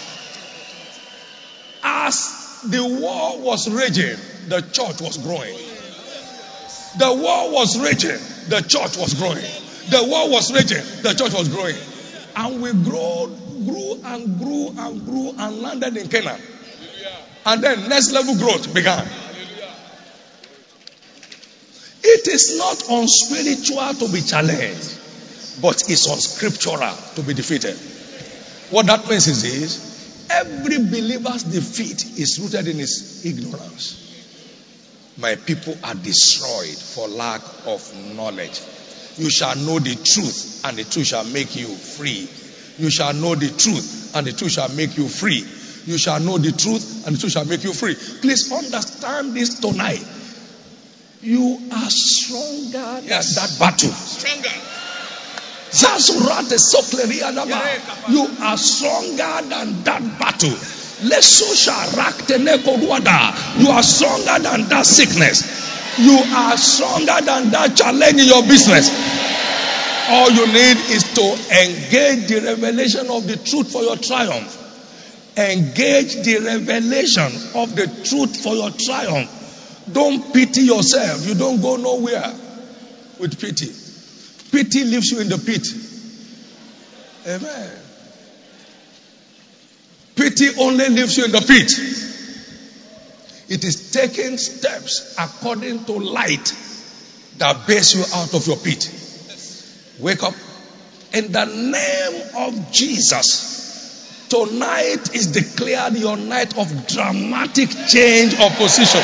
As 1.83 2.61
the 2.67 2.83
war 2.83 3.39
was 3.39 3.69
raging, 3.69 4.17
the 4.47 4.61
church 4.61 5.01
was 5.01 5.17
growing. 5.17 5.55
The 6.97 7.13
war 7.13 7.51
was 7.51 7.77
raging, 7.79 8.19
the 8.49 8.61
church 8.61 8.97
was 8.97 9.15
growing. 9.15 9.68
The 9.89 10.03
war 10.07 10.29
was 10.29 10.53
raging, 10.53 10.83
the 11.01 11.13
church 11.13 11.33
was 11.33 11.49
growing. 11.49 11.75
And 12.35 12.61
we 12.61 12.71
grew, 12.71 13.35
grew 13.65 14.01
and 14.05 14.37
grew 14.39 14.69
and 14.77 15.05
grew 15.05 15.33
and 15.37 15.61
landed 15.61 15.97
in 15.97 16.07
Canaan. 16.07 16.39
And 17.45 17.63
then 17.63 17.89
next 17.89 18.11
level 18.11 18.35
growth 18.37 18.73
began. 18.73 19.07
It 22.03 22.27
is 22.27 22.57
not 22.57 22.89
unspiritual 22.89 24.07
to 24.07 24.13
be 24.13 24.21
challenged, 24.21 25.61
but 25.61 25.89
it's 25.89 26.07
unscriptural 26.07 26.95
to 27.15 27.23
be 27.23 27.33
defeated. 27.33 27.75
What 28.71 28.85
that 28.85 29.09
means 29.09 29.27
is 29.27 29.41
this 29.41 30.27
every 30.29 30.77
believer's 30.77 31.43
defeat 31.43 32.19
is 32.19 32.39
rooted 32.39 32.67
in 32.67 32.77
his 32.77 33.25
ignorance. 33.25 34.05
My 35.17 35.35
people 35.35 35.75
are 35.83 35.95
destroyed 35.95 36.77
for 36.77 37.07
lack 37.07 37.41
of 37.65 38.15
knowledge. 38.15 38.61
You 39.19 39.29
shall 39.29 39.55
know 39.57 39.79
the 39.79 39.95
truth, 39.95 40.61
and 40.65 40.77
the 40.77 40.83
truth 40.85 41.07
shall 41.07 41.25
make 41.25 41.55
you 41.55 41.67
free. 41.67 42.27
You 42.77 42.89
shall 42.89 43.13
know 43.13 43.35
the 43.35 43.49
truth, 43.49 44.15
and 44.15 44.25
the 44.25 44.31
truth 44.31 44.53
shall 44.53 44.69
make 44.69 44.97
you 44.97 45.07
free. 45.09 45.45
You 45.85 45.97
shall 45.97 46.19
know 46.21 46.37
the 46.37 46.51
truth, 46.53 47.05
and 47.05 47.15
the 47.15 47.19
truth 47.19 47.33
shall 47.33 47.45
make 47.45 47.63
you 47.65 47.73
free. 47.73 47.95
Please 48.21 48.49
understand 48.51 49.33
this 49.33 49.59
tonight. 49.59 50.03
You 51.21 51.59
are 51.71 51.89
stronger 51.89 53.01
Yes. 53.05 53.35
than 53.35 53.43
that 53.43 53.59
battle. 53.59 53.91
Stronger. 53.91 54.55
Zazurate 55.71 56.57
sokleria 56.57 57.31
daba. 57.35 58.09
You 58.09 58.25
are 58.41 58.57
stronger 58.57 59.49
than 59.49 59.83
that 59.83 60.01
battle. 60.19 60.55
Leso 61.03 61.45
sharakte 61.55 62.37
nekoruada. 62.39 63.59
You 63.59 63.69
are 63.69 63.83
stronger 63.83 64.39
than 64.41 64.67
that 64.69 64.85
sickness. 64.85 65.43
You 65.97 66.21
are 66.35 66.57
stronger 66.57 67.25
than 67.25 67.51
that 67.51 67.75
challenge 67.75 68.21
in 68.21 68.27
your 68.27 68.43
business. 68.43 68.89
All 70.09 70.31
you 70.31 70.47
need 70.47 70.77
is 70.89 71.03
to 71.13 71.25
engage 71.63 72.27
the 72.27 72.41
revelation 72.43 73.07
of 73.09 73.27
the 73.27 73.37
truth 73.37 73.71
for 73.71 73.83
your 73.83 73.97
triumph. 73.97 74.55
Engage 75.37 76.15
the 76.23 76.39
revelation 76.43 77.31
of 77.55 77.75
the 77.75 77.87
truth 78.03 78.41
for 78.41 78.55
your 78.55 78.71
triumph. 78.71 79.29
Don't 79.91 80.33
pity 80.33 80.61
yourself. 80.61 81.25
You 81.27 81.35
don't 81.35 81.61
go 81.61 81.75
nowhere 81.75 82.33
with 83.19 83.39
pity. 83.39 83.71
Pity 84.51 84.83
leaves 84.85 85.11
you 85.11 85.19
in 85.19 85.29
the 85.29 85.37
pit. 85.37 85.67
Amen. 87.27 87.71
Pity 90.15 90.59
only 90.59 90.89
leaves 90.89 91.17
you 91.17 91.25
in 91.25 91.31
the 91.31 91.41
pit. 91.41 92.08
It 93.49 93.63
is 93.63 93.91
taking 93.91 94.37
steps 94.37 95.15
according 95.17 95.85
to 95.85 95.93
light 95.93 96.53
that 97.39 97.65
bears 97.65 97.95
you 97.95 98.03
out 98.13 98.33
of 98.35 98.45
your 98.45 98.57
pit. 98.57 98.91
Wake 99.99 100.21
up. 100.21 100.35
In 101.13 101.31
the 101.31 101.45
name 101.45 102.21
of 102.37 102.71
Jesus, 102.71 104.27
tonight 104.29 105.15
is 105.15 105.27
declared 105.27 105.95
your 105.95 106.15
night 106.17 106.55
of 106.59 106.87
dramatic 106.87 107.69
change 107.87 108.33
of 108.39 108.55
position. 108.55 109.01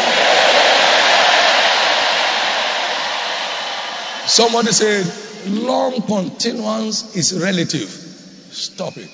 Somebody 4.27 4.71
said, 4.71 5.11
long 5.47 6.01
continuance 6.03 7.15
is 7.15 7.41
relative. 7.41 7.89
Stop 7.89 8.97
it. 8.97 9.09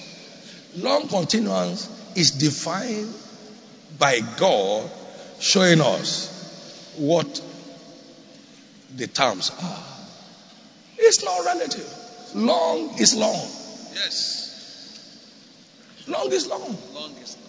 Long 0.77 1.07
continuance 1.07 1.87
is 2.17 2.31
defined 2.31 3.13
by 3.97 4.19
God 4.37 4.89
showing 5.41 5.81
us 5.81 6.93
what 6.97 7.41
the 8.95 9.07
terms 9.07 9.51
are. 9.61 9.83
It's 10.97 11.23
not 11.23 11.43
relative. 11.45 12.35
Long 12.35 12.99
is 12.99 13.15
long. 13.15 13.49
Yes. 13.93 14.37
Long 16.07 16.31
is 16.31 16.47
long. 16.47 16.77
Long 16.93 17.11
is 17.21 17.37
long. 17.37 17.47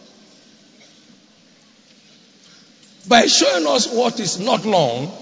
By 3.08 3.26
showing 3.26 3.66
us 3.66 3.92
what 3.92 4.18
is 4.20 4.40
not 4.40 4.64
long, 4.64 5.12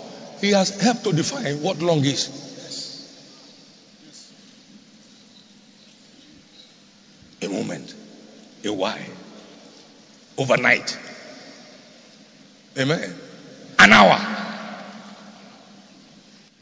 He 0.41 0.53
has 0.53 0.81
helped 0.81 1.05
to 1.05 1.13
define 1.13 1.61
what 1.63 1.81
long 1.81 2.05
is. 2.05 2.29
Yes. 2.63 3.13
A 7.43 7.49
moment, 7.49 7.95
a 8.65 8.73
while, 8.73 8.99
overnight. 10.39 10.97
Amen. 12.79 13.15
An 13.79 13.93
hour. 13.93 14.19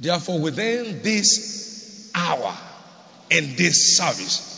Therefore, 0.00 0.40
within 0.40 1.02
this 1.02 2.10
hour 2.14 2.56
in 3.30 3.56
this 3.56 3.96
service, 3.96 4.56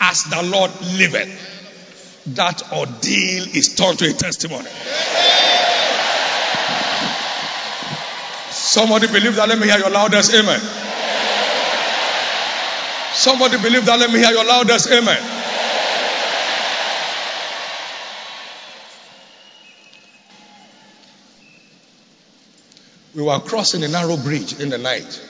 as 0.00 0.24
the 0.24 0.42
Lord 0.42 0.70
liveth, 0.96 1.56
that 2.34 2.72
ordeal 2.72 3.44
is 3.56 3.74
turned 3.74 3.98
to 3.98 4.08
a 4.08 4.12
testimony. 4.12 4.68
Somebody 8.50 9.06
believe 9.08 9.36
that. 9.36 9.48
Let 9.48 9.58
me 9.58 9.66
hear 9.66 9.78
your 9.78 9.90
loudest 9.90 10.34
amen. 10.34 10.60
Somebody 13.12 13.58
believe 13.62 13.84
that. 13.86 13.98
Let 13.98 14.10
me 14.10 14.18
hear 14.20 14.30
your 14.30 14.44
loudest 14.44 14.90
amen. 14.92 15.37
We 23.18 23.24
were 23.24 23.40
crossing 23.40 23.82
a 23.82 23.88
narrow 23.88 24.16
bridge 24.16 24.60
in 24.60 24.68
the 24.70 24.78
night. 24.78 25.20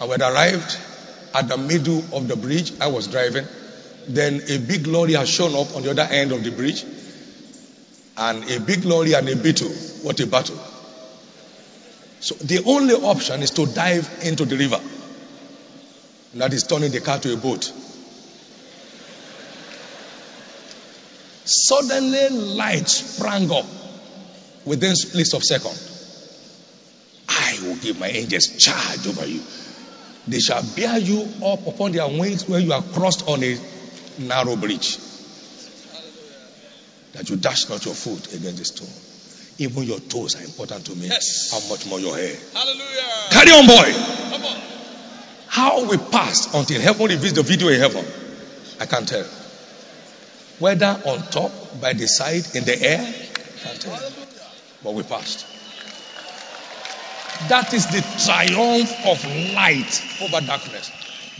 I 0.00 0.06
arrived 0.06 0.78
at 1.34 1.48
the 1.48 1.56
middle 1.56 2.04
of 2.12 2.28
the 2.28 2.36
bridge, 2.36 2.72
I 2.80 2.86
was 2.86 3.08
driving. 3.08 3.48
Then 4.06 4.40
a 4.48 4.58
big 4.58 4.86
lorry 4.86 5.14
has 5.14 5.28
shown 5.28 5.56
up 5.56 5.74
on 5.74 5.82
the 5.82 5.90
other 5.90 6.06
end 6.08 6.30
of 6.30 6.44
the 6.44 6.52
bridge. 6.52 6.84
And 8.16 8.48
a 8.48 8.60
big 8.60 8.84
lorry 8.84 9.14
and 9.14 9.28
a 9.28 9.34
beetle. 9.34 9.70
What 10.04 10.20
a 10.20 10.26
battle. 10.28 10.56
So 12.20 12.36
the 12.36 12.62
only 12.64 12.94
option 12.94 13.42
is 13.42 13.50
to 13.50 13.66
dive 13.66 14.08
into 14.22 14.44
the 14.44 14.56
river. 14.56 14.80
And 16.30 16.42
that 16.42 16.52
is 16.52 16.62
turning 16.62 16.92
the 16.92 17.00
car 17.00 17.18
to 17.18 17.34
a 17.34 17.36
boat. 17.36 17.72
Suddenly 21.44 22.28
light 22.54 22.88
sprang 22.88 23.50
up 23.50 23.66
within 24.64 24.94
splits 24.94 25.34
of 25.34 25.42
second. 25.42 25.90
I 27.60 27.66
will 27.66 27.76
give 27.76 27.98
my 27.98 28.08
angels 28.08 28.46
charge 28.58 29.06
over 29.06 29.26
you. 29.26 29.40
They 30.26 30.40
shall 30.40 30.62
bear 30.74 30.98
you 30.98 31.28
up 31.44 31.66
upon 31.66 31.92
their 31.92 32.08
wings 32.08 32.48
when 32.48 32.62
you 32.62 32.72
are 32.72 32.82
crossed 32.82 33.28
on 33.28 33.42
a 33.42 33.58
narrow 34.18 34.56
bridge. 34.56 34.98
That 37.12 37.28
you 37.30 37.36
dash 37.36 37.68
not 37.68 37.84
your 37.84 37.94
foot 37.94 38.32
against 38.32 38.58
the 38.58 38.64
stone. 38.64 38.88
Even 39.58 39.84
your 39.84 40.00
toes 40.00 40.34
are 40.34 40.42
important 40.42 40.86
to 40.86 40.96
me. 40.96 41.06
Yes. 41.06 41.52
How 41.52 41.60
much 41.70 41.86
more 41.86 42.00
your 42.00 42.16
hair? 42.16 42.34
Hallelujah. 42.52 43.30
Carry 43.30 43.50
on, 43.52 43.66
boy. 43.66 43.92
Come 44.30 44.44
on. 44.44 44.60
How 45.46 45.88
we 45.88 45.96
passed 45.96 46.54
until 46.54 46.80
heaven 46.80 47.06
reveals 47.06 47.34
the 47.34 47.42
video 47.42 47.68
in 47.68 47.78
heaven, 47.78 48.04
I 48.80 48.86
can't 48.86 49.06
tell. 49.06 49.24
Whether 50.58 51.00
on 51.06 51.22
top, 51.30 51.52
by 51.80 51.92
the 51.92 52.06
side, 52.08 52.56
in 52.56 52.64
the 52.64 52.82
air, 52.82 53.14
can't 53.62 53.80
tell. 53.80 54.12
But 54.82 54.94
we 54.94 55.04
passed. 55.04 55.46
That 57.48 57.74
is 57.74 57.86
the 57.86 58.00
triumph 58.24 59.06
of 59.06 59.54
light 59.54 60.02
over 60.22 60.40
darkness. 60.46 60.90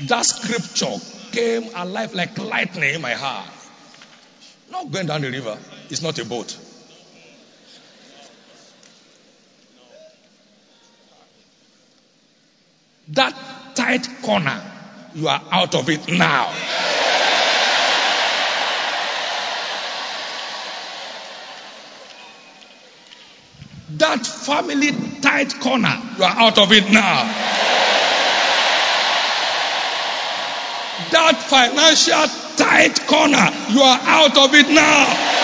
That 0.06 0.26
scripture 0.26 0.96
came 1.32 1.74
alive 1.74 2.14
like 2.14 2.36
lightning 2.38 2.94
in 2.94 3.00
my 3.00 3.12
heart. 3.12 3.48
Not 4.70 4.90
going 4.90 5.06
down 5.06 5.22
the 5.22 5.30
river, 5.30 5.56
it's 5.88 6.02
not 6.02 6.18
a 6.18 6.24
boat. 6.24 6.58
That 13.08 13.34
tight 13.74 14.08
corner, 14.22 14.62
you 15.14 15.28
are 15.28 15.42
out 15.50 15.74
of 15.74 15.88
it 15.90 16.08
now. 16.08 16.52
That 23.98 24.26
family 24.26 24.90
tight 25.20 25.60
corner, 25.60 25.94
you 26.18 26.24
are 26.24 26.36
out 26.36 26.58
of 26.58 26.72
it 26.72 26.90
now. 26.90 27.22
That 31.12 31.40
financial 31.40 32.26
tight 32.56 33.06
corner, 33.06 33.50
you 33.70 33.82
are 33.82 34.00
out 34.02 34.36
of 34.36 34.54
it 34.54 34.68
now. 34.68 35.34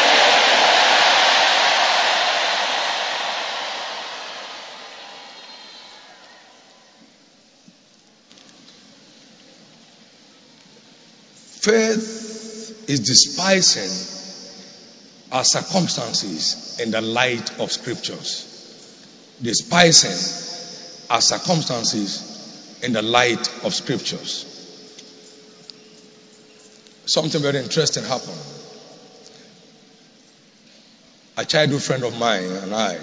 Faith 11.60 12.88
is 12.88 13.00
despising 13.00 14.19
our 15.32 15.44
circumstances 15.44 16.78
in 16.80 16.90
the 16.90 17.00
light 17.00 17.58
of 17.60 17.70
scriptures. 17.70 18.46
Despising 19.42 20.10
our 21.10 21.20
circumstances 21.20 22.80
in 22.82 22.92
the 22.92 23.02
light 23.02 23.64
of 23.64 23.74
scriptures. 23.74 24.46
Something 27.06 27.42
very 27.42 27.58
interesting 27.58 28.04
happened. 28.04 28.38
A 31.36 31.44
childhood 31.44 31.82
friend 31.82 32.04
of 32.04 32.18
mine 32.18 32.44
and 32.44 32.74
I 32.74 32.98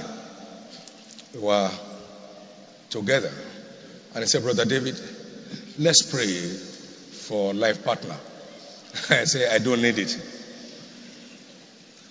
were 1.36 1.72
together. 2.90 3.32
And 4.14 4.24
he 4.24 4.28
said, 4.28 4.44
Brother 4.44 4.66
David, 4.66 5.00
let's 5.80 6.04
pray 6.04 6.28
for 6.28 7.54
life 7.54 7.84
partner. 7.84 8.16
I 9.10 9.26
say, 9.26 9.54
I 9.54 9.60
don't 9.60 9.82
need 9.82 9.98
it. 9.98 10.37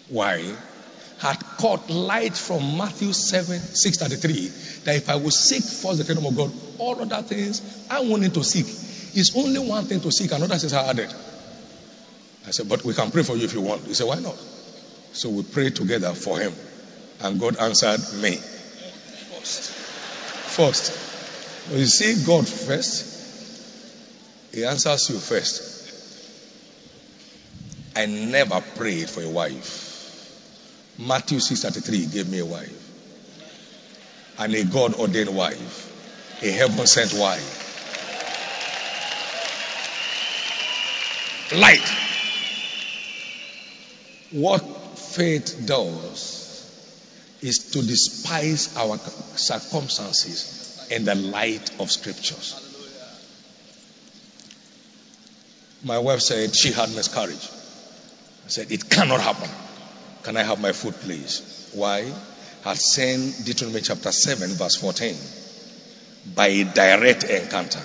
Why? 0.09 0.55
Had 1.19 1.39
caught 1.59 1.89
light 1.89 2.37
from 2.37 2.77
Matthew 2.77 3.13
7, 3.13 3.59
633 3.59 4.49
that 4.85 4.97
if 4.97 5.09
I 5.09 5.17
will 5.17 5.31
seek 5.31 5.63
first 5.63 5.99
the 5.99 6.05
kingdom 6.05 6.27
of 6.27 6.37
God, 6.37 6.53
all 6.79 7.01
other 7.01 7.23
things 7.23 7.87
I 7.91 8.01
wanted 8.01 8.35
to 8.35 8.45
seek. 8.45 8.67
It's 9.19 9.35
only 9.35 9.59
one 9.59 9.85
thing 9.85 10.01
to 10.01 10.13
seek, 10.13 10.33
another 10.33 10.57
things 10.57 10.75
are 10.75 10.85
added. 10.85 11.13
I 12.47 12.51
said, 12.51 12.69
but 12.69 12.85
we 12.85 12.95
can 12.95 13.11
pray 13.11 13.23
for 13.23 13.37
you 13.37 13.45
if 13.45 13.55
you 13.55 13.63
want. 13.63 13.87
He 13.87 13.95
said, 13.95 14.07
why 14.07 14.21
not? 14.21 14.37
So 15.13 15.31
we 15.31 15.43
prayed 15.43 15.75
together 15.75 16.13
for 16.13 16.39
him. 16.39 16.53
And 17.23 17.41
God 17.41 17.57
answered 17.57 18.01
me. 18.21 18.37
First. 18.37 19.71
First. 19.71 21.17
You 21.73 21.85
see 21.85 22.25
God 22.25 22.47
first, 22.47 24.55
He 24.55 24.65
answers 24.65 25.11
you 25.11 25.17
first. 25.17 25.73
I 27.97 28.07
never 28.07 28.61
prayed 28.77 29.11
for 29.11 29.23
a 29.23 29.29
wife. 29.29 29.96
Matthew 30.99 31.39
6:33 31.39 32.13
gave 32.13 32.29
me 32.29 32.39
a 32.39 32.47
wife. 32.47 32.73
And 34.39 34.55
a 34.55 34.65
God 34.65 34.95
ordained 34.95 35.35
wife. 35.35 35.93
A 36.43 36.51
heaven 36.51 36.87
sent 36.87 37.13
wife. 37.15 37.63
Light. 41.55 41.89
What 44.33 44.63
faith 44.99 45.65
does 45.67 46.47
is 47.41 47.71
to 47.73 47.83
despise 47.83 48.77
our 48.77 48.99
circumstances 49.37 50.89
in 50.91 51.05
the 51.05 51.15
light 51.15 51.71
of 51.79 51.91
scriptures. 51.91 52.63
My 55.85 55.99
wife 55.99 56.21
said 56.21 56.57
she 56.57 56.73
had 56.73 56.91
miscarriage. 56.95 57.49
I 58.47 58.49
said, 58.49 58.73
It 58.73 58.89
cannot 58.91 59.21
happen. 59.21 59.49
Can 60.27 60.37
I 60.37 60.43
have 60.43 60.61
my 60.61 60.73
food, 60.73 60.95
please? 60.95 61.71
Why? 61.73 62.13
Had 62.65 62.77
seen 62.79 63.31
Deuteronomy 63.45 63.81
chapter 63.81 64.11
7, 64.11 64.51
verse 64.55 64.75
14, 64.75 65.15
by 66.35 66.49
a 66.49 66.65
direct 66.65 67.23
encounter 67.23 67.81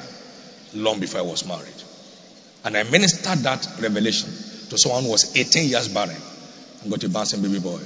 long 0.74 1.00
before 1.00 1.20
I 1.20 1.24
was 1.24 1.46
married. 1.46 1.84
And 2.64 2.76
I 2.76 2.82
ministered 2.82 3.38
that 3.44 3.68
revelation 3.80 4.30
to 4.70 4.78
someone 4.80 5.04
who 5.04 5.12
was 5.12 5.38
18 5.38 5.70
years 5.70 5.88
barren 5.90 6.16
and 6.82 6.90
got 6.90 7.04
a 7.04 7.10
bouncing 7.10 7.44
baby 7.44 7.60
boy. 7.60 7.80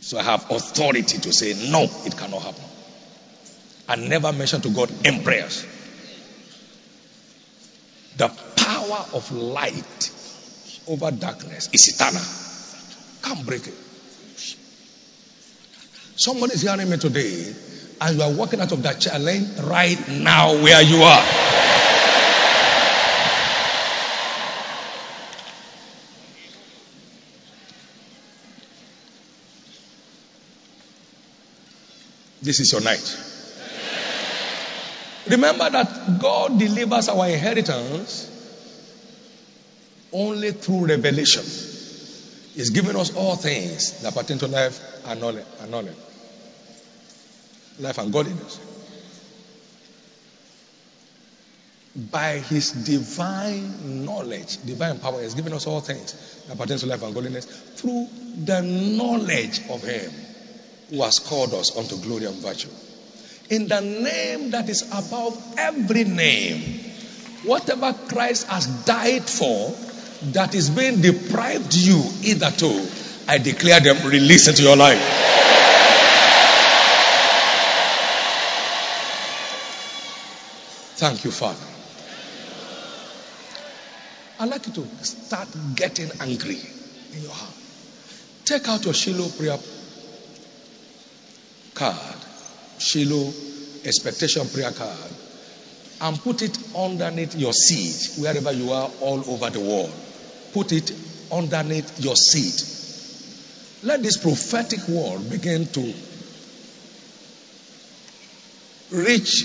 So 0.00 0.18
I 0.18 0.22
have 0.22 0.50
authority 0.50 1.18
to 1.18 1.32
say, 1.34 1.70
no, 1.70 1.82
it 1.82 2.16
cannot 2.16 2.40
happen. 2.40 2.64
I 3.86 3.96
never 3.96 4.32
mention 4.32 4.62
to 4.62 4.70
God 4.70 4.90
in 5.04 5.22
prayers. 5.22 5.66
The 8.16 8.28
power 8.56 9.04
of 9.12 9.30
light 9.32 10.10
over 10.88 11.10
darkness 11.10 11.68
is 11.72 11.88
eternal. 11.94 12.22
Can't 13.22 13.46
break 13.46 13.66
it. 13.66 13.74
Somebody 16.16 16.54
is 16.54 16.62
hearing 16.62 16.90
me 16.90 16.96
today, 16.98 17.54
and 18.00 18.16
you 18.16 18.22
are 18.22 18.32
walking 18.32 18.60
out 18.60 18.72
of 18.72 18.82
that 18.82 19.00
challenge 19.00 19.58
right 19.60 19.98
now 20.08 20.52
where 20.62 20.82
you 20.82 21.02
are. 21.02 21.24
This 32.42 32.58
is 32.58 32.72
your 32.72 32.82
night. 32.82 33.18
Remember 35.30 35.70
that 35.70 36.18
God 36.18 36.58
delivers 36.58 37.08
our 37.08 37.28
inheritance 37.28 38.31
only 40.12 40.52
through 40.52 40.86
revelation. 40.86 41.42
He's 42.54 42.70
given 42.70 42.96
us 42.96 43.14
all 43.14 43.36
things 43.36 44.02
that 44.02 44.14
pertain 44.14 44.38
to 44.38 44.46
life 44.46 44.78
and 45.06 45.20
knowledge. 45.20 45.46
And 45.60 45.70
knowledge. 45.70 45.96
Life 47.78 47.98
and 47.98 48.12
godliness. 48.12 48.60
By 52.10 52.38
his 52.38 52.72
divine 52.72 54.04
knowledge, 54.04 54.64
divine 54.64 54.98
power, 54.98 55.18
he 55.18 55.24
has 55.24 55.34
given 55.34 55.52
us 55.52 55.66
all 55.66 55.80
things 55.80 56.44
that 56.46 56.58
pertain 56.58 56.78
to 56.78 56.86
life 56.86 57.02
and 57.02 57.14
godliness 57.14 57.44
through 57.44 58.08
the 58.44 58.62
knowledge 58.62 59.60
of 59.68 59.82
him 59.82 60.10
who 60.90 61.02
has 61.02 61.18
called 61.18 61.54
us 61.54 61.76
unto 61.76 61.96
glory 61.96 62.26
and 62.26 62.36
virtue. 62.36 62.68
In 63.50 63.68
the 63.68 63.80
name 63.80 64.50
that 64.50 64.68
is 64.68 64.82
above 64.88 65.54
every 65.58 66.04
name, 66.04 66.80
whatever 67.44 67.92
Christ 68.08 68.46
has 68.48 68.66
died 68.84 69.24
for, 69.24 69.74
that 70.30 70.54
is 70.54 70.70
being 70.70 71.00
deprived 71.00 71.74
you 71.74 72.00
hitherto, 72.20 72.88
I 73.28 73.38
declare 73.38 73.80
them 73.80 74.08
released 74.08 74.48
into 74.48 74.62
your 74.62 74.76
life. 74.76 75.00
Thank 80.96 81.24
you, 81.24 81.32
Father. 81.32 81.66
I'd 84.38 84.48
like 84.48 84.66
you 84.68 84.72
to 84.72 85.04
start 85.04 85.48
getting 85.74 86.10
angry 86.20 86.60
in 87.12 87.22
your 87.22 87.32
heart. 87.32 87.54
Take 88.44 88.68
out 88.68 88.84
your 88.84 88.94
Shiloh 88.94 89.28
prayer 89.30 89.58
card, 91.74 92.16
Shiloh 92.78 93.32
expectation 93.84 94.48
prayer 94.48 94.70
card, 94.70 95.10
and 96.00 96.20
put 96.22 96.42
it 96.42 96.56
underneath 96.76 97.34
your 97.34 97.52
seat 97.52 98.20
wherever 98.22 98.52
you 98.52 98.70
are 98.72 98.90
all 99.00 99.28
over 99.28 99.50
the 99.50 99.60
world. 99.60 99.92
Put 100.52 100.72
it 100.72 100.92
underneath 101.30 102.00
your 102.00 102.16
seat. 102.16 102.68
Let 103.82 104.02
this 104.02 104.18
prophetic 104.18 104.86
word 104.88 105.28
begin 105.30 105.66
to 105.66 105.94
reach 108.90 109.44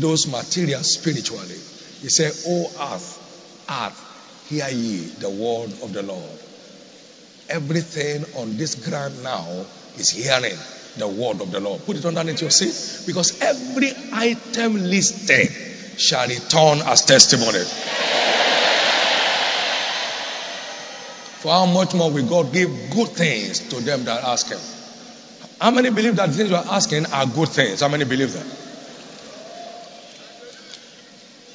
those 0.00 0.26
materials 0.26 0.94
spiritually. 0.94 1.60
He 2.00 2.08
said, 2.08 2.32
O 2.46 2.64
earth, 2.92 3.66
earth, 3.70 4.46
hear 4.48 4.68
ye 4.68 4.98
the 5.20 5.30
word 5.30 5.72
of 5.82 5.92
the 5.92 6.02
Lord. 6.02 6.38
Everything 7.48 8.24
on 8.36 8.56
this 8.56 8.74
ground 8.76 9.22
now 9.22 9.66
is 9.96 10.10
hearing 10.10 10.56
the 10.96 11.08
word 11.08 11.40
of 11.40 11.50
the 11.50 11.60
Lord. 11.60 11.84
Put 11.84 11.96
it 11.96 12.04
underneath 12.04 12.40
your 12.40 12.50
seat 12.50 13.06
because 13.06 13.40
every 13.40 13.92
item 14.12 14.74
listed 14.74 15.50
shall 16.00 16.26
return 16.26 16.80
as 16.86 17.04
testimony. 17.04 18.29
For 21.40 21.50
how 21.50 21.64
much 21.64 21.94
more 21.94 22.10
will 22.10 22.28
God 22.28 22.52
give 22.52 22.68
good 22.90 23.08
things 23.08 23.60
to 23.70 23.80
them 23.80 24.04
that 24.04 24.22
ask 24.24 24.48
Him? 24.48 24.60
How 25.58 25.70
many 25.70 25.88
believe 25.88 26.16
that 26.16 26.26
the 26.26 26.34
things 26.34 26.50
you 26.50 26.56
are 26.56 26.66
asking 26.68 27.06
are 27.06 27.24
good 27.24 27.48
things? 27.48 27.80
How 27.80 27.88
many 27.88 28.04
believe 28.04 28.34
that? 28.34 28.46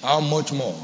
How 0.02 0.22
much 0.22 0.52
more 0.54 0.76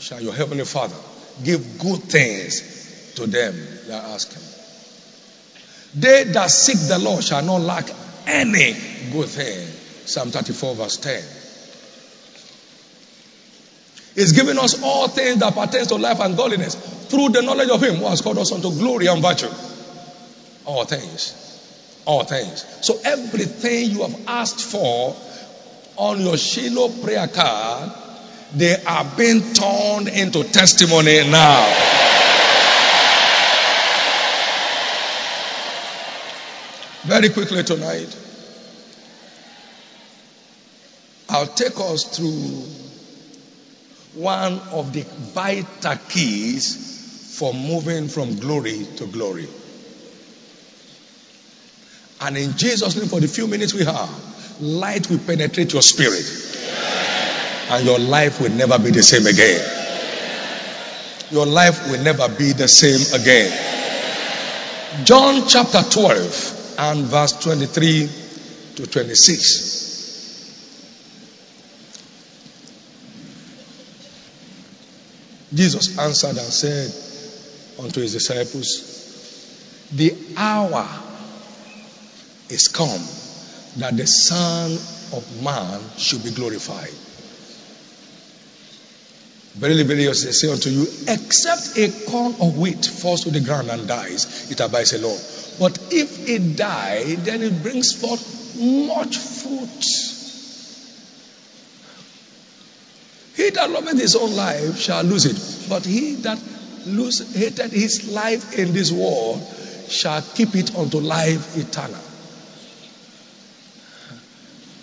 shall 0.00 0.22
your 0.22 0.32
Heavenly 0.32 0.64
Father 0.64 0.96
give 1.44 1.78
good 1.78 2.00
things 2.04 3.12
to 3.16 3.26
them 3.26 3.54
that 3.88 4.04
ask 4.04 4.32
Him? 4.32 6.00
They 6.00 6.24
that 6.32 6.50
seek 6.50 6.78
the 6.88 6.98
Lord 6.98 7.22
shall 7.22 7.42
not 7.42 7.60
lack 7.60 7.90
any 8.26 8.72
good 9.12 9.28
thing. 9.28 9.68
Psalm 10.06 10.30
34, 10.30 10.74
verse 10.76 10.96
10. 10.96 11.22
He's 14.14 14.32
given 14.32 14.58
us 14.58 14.80
all 14.82 15.08
things 15.08 15.40
that 15.40 15.54
pertain 15.54 15.86
to 15.86 15.96
life 15.96 16.20
and 16.20 16.36
godliness 16.36 16.74
through 17.08 17.30
the 17.30 17.42
knowledge 17.42 17.68
of 17.68 17.82
Him 17.82 17.96
who 17.96 18.06
has 18.06 18.20
called 18.20 18.38
us 18.38 18.52
unto 18.52 18.70
glory 18.70 19.06
and 19.06 19.20
virtue. 19.20 19.50
All 20.64 20.84
things. 20.84 21.40
All 22.04 22.24
things. 22.24 22.64
So 22.82 22.98
everything 23.04 23.90
you 23.90 24.02
have 24.02 24.28
asked 24.28 24.62
for 24.62 25.16
on 25.96 26.20
your 26.20 26.36
Shiloh 26.36 26.88
prayer 27.02 27.26
card, 27.26 27.90
they 28.54 28.76
are 28.84 29.04
being 29.16 29.40
turned 29.52 30.08
into 30.08 30.44
testimony 30.44 31.28
now. 31.28 32.04
Very 37.02 37.28
quickly 37.30 37.62
tonight, 37.64 38.16
I'll 41.28 41.46
take 41.48 41.78
us 41.78 42.16
through 42.16 42.83
one 44.14 44.60
of 44.72 44.92
the 44.92 45.02
vital 45.34 45.96
keys 46.08 47.36
for 47.38 47.52
moving 47.52 48.08
from 48.08 48.36
glory 48.38 48.86
to 48.96 49.06
glory. 49.06 49.48
And 52.20 52.36
in 52.36 52.56
Jesus' 52.56 52.96
name, 52.96 53.08
for 53.08 53.20
the 53.20 53.28
few 53.28 53.46
minutes 53.46 53.74
we 53.74 53.84
have, 53.84 54.60
light 54.60 55.10
will 55.10 55.18
penetrate 55.18 55.72
your 55.72 55.82
spirit. 55.82 56.24
And 57.70 57.84
your 57.84 57.98
life 57.98 58.40
will 58.40 58.52
never 58.52 58.78
be 58.78 58.90
the 58.90 59.02
same 59.02 59.26
again. 59.26 59.60
Your 61.30 61.46
life 61.46 61.90
will 61.90 62.02
never 62.02 62.28
be 62.28 62.52
the 62.52 62.68
same 62.68 63.20
again. 63.20 63.50
John 65.04 65.48
chapter 65.48 65.82
12 65.82 66.76
and 66.78 67.00
verse 67.06 67.32
23 67.32 68.08
to 68.76 68.86
26. 68.86 69.73
Jesus 75.54 75.98
answered 75.98 76.36
and 76.36 76.38
said 76.38 77.84
unto 77.84 78.00
his 78.00 78.12
disciples, 78.12 79.88
The 79.94 80.16
hour 80.36 80.86
is 82.50 82.68
come 82.68 83.00
that 83.78 83.96
the 83.96 84.06
Son 84.06 84.72
of 85.16 85.42
Man 85.42 85.80
should 85.96 86.24
be 86.24 86.32
glorified. 86.32 86.92
Verily, 89.54 89.84
verily, 89.84 90.08
I 90.08 90.12
say 90.12 90.50
unto 90.50 90.68
you, 90.68 90.82
except 91.06 91.78
a 91.78 92.10
corn 92.10 92.34
of 92.40 92.58
wheat 92.58 92.84
falls 92.84 93.22
to 93.22 93.30
the 93.30 93.40
ground 93.40 93.70
and 93.70 93.86
dies, 93.86 94.50
it 94.50 94.58
abides 94.58 94.92
alone. 94.94 95.18
But 95.60 95.78
if 95.92 96.28
it 96.28 96.56
die, 96.56 97.14
then 97.18 97.40
it 97.42 97.62
brings 97.62 97.92
forth 97.92 98.56
much 98.58 99.16
fruit. 99.16 100.13
He 103.44 103.50
that 103.50 103.70
loveth 103.70 104.00
his 104.00 104.16
own 104.16 104.34
life 104.34 104.78
shall 104.78 105.04
lose 105.04 105.26
it, 105.26 105.68
but 105.68 105.84
he 105.84 106.14
that 106.22 106.42
lose, 106.86 107.34
hated 107.34 107.72
his 107.72 108.10
life 108.10 108.58
in 108.58 108.72
this 108.72 108.90
world 108.90 109.38
shall 109.86 110.22
keep 110.22 110.54
it 110.54 110.74
unto 110.74 110.98
life 110.98 111.54
eternal. 111.54 112.00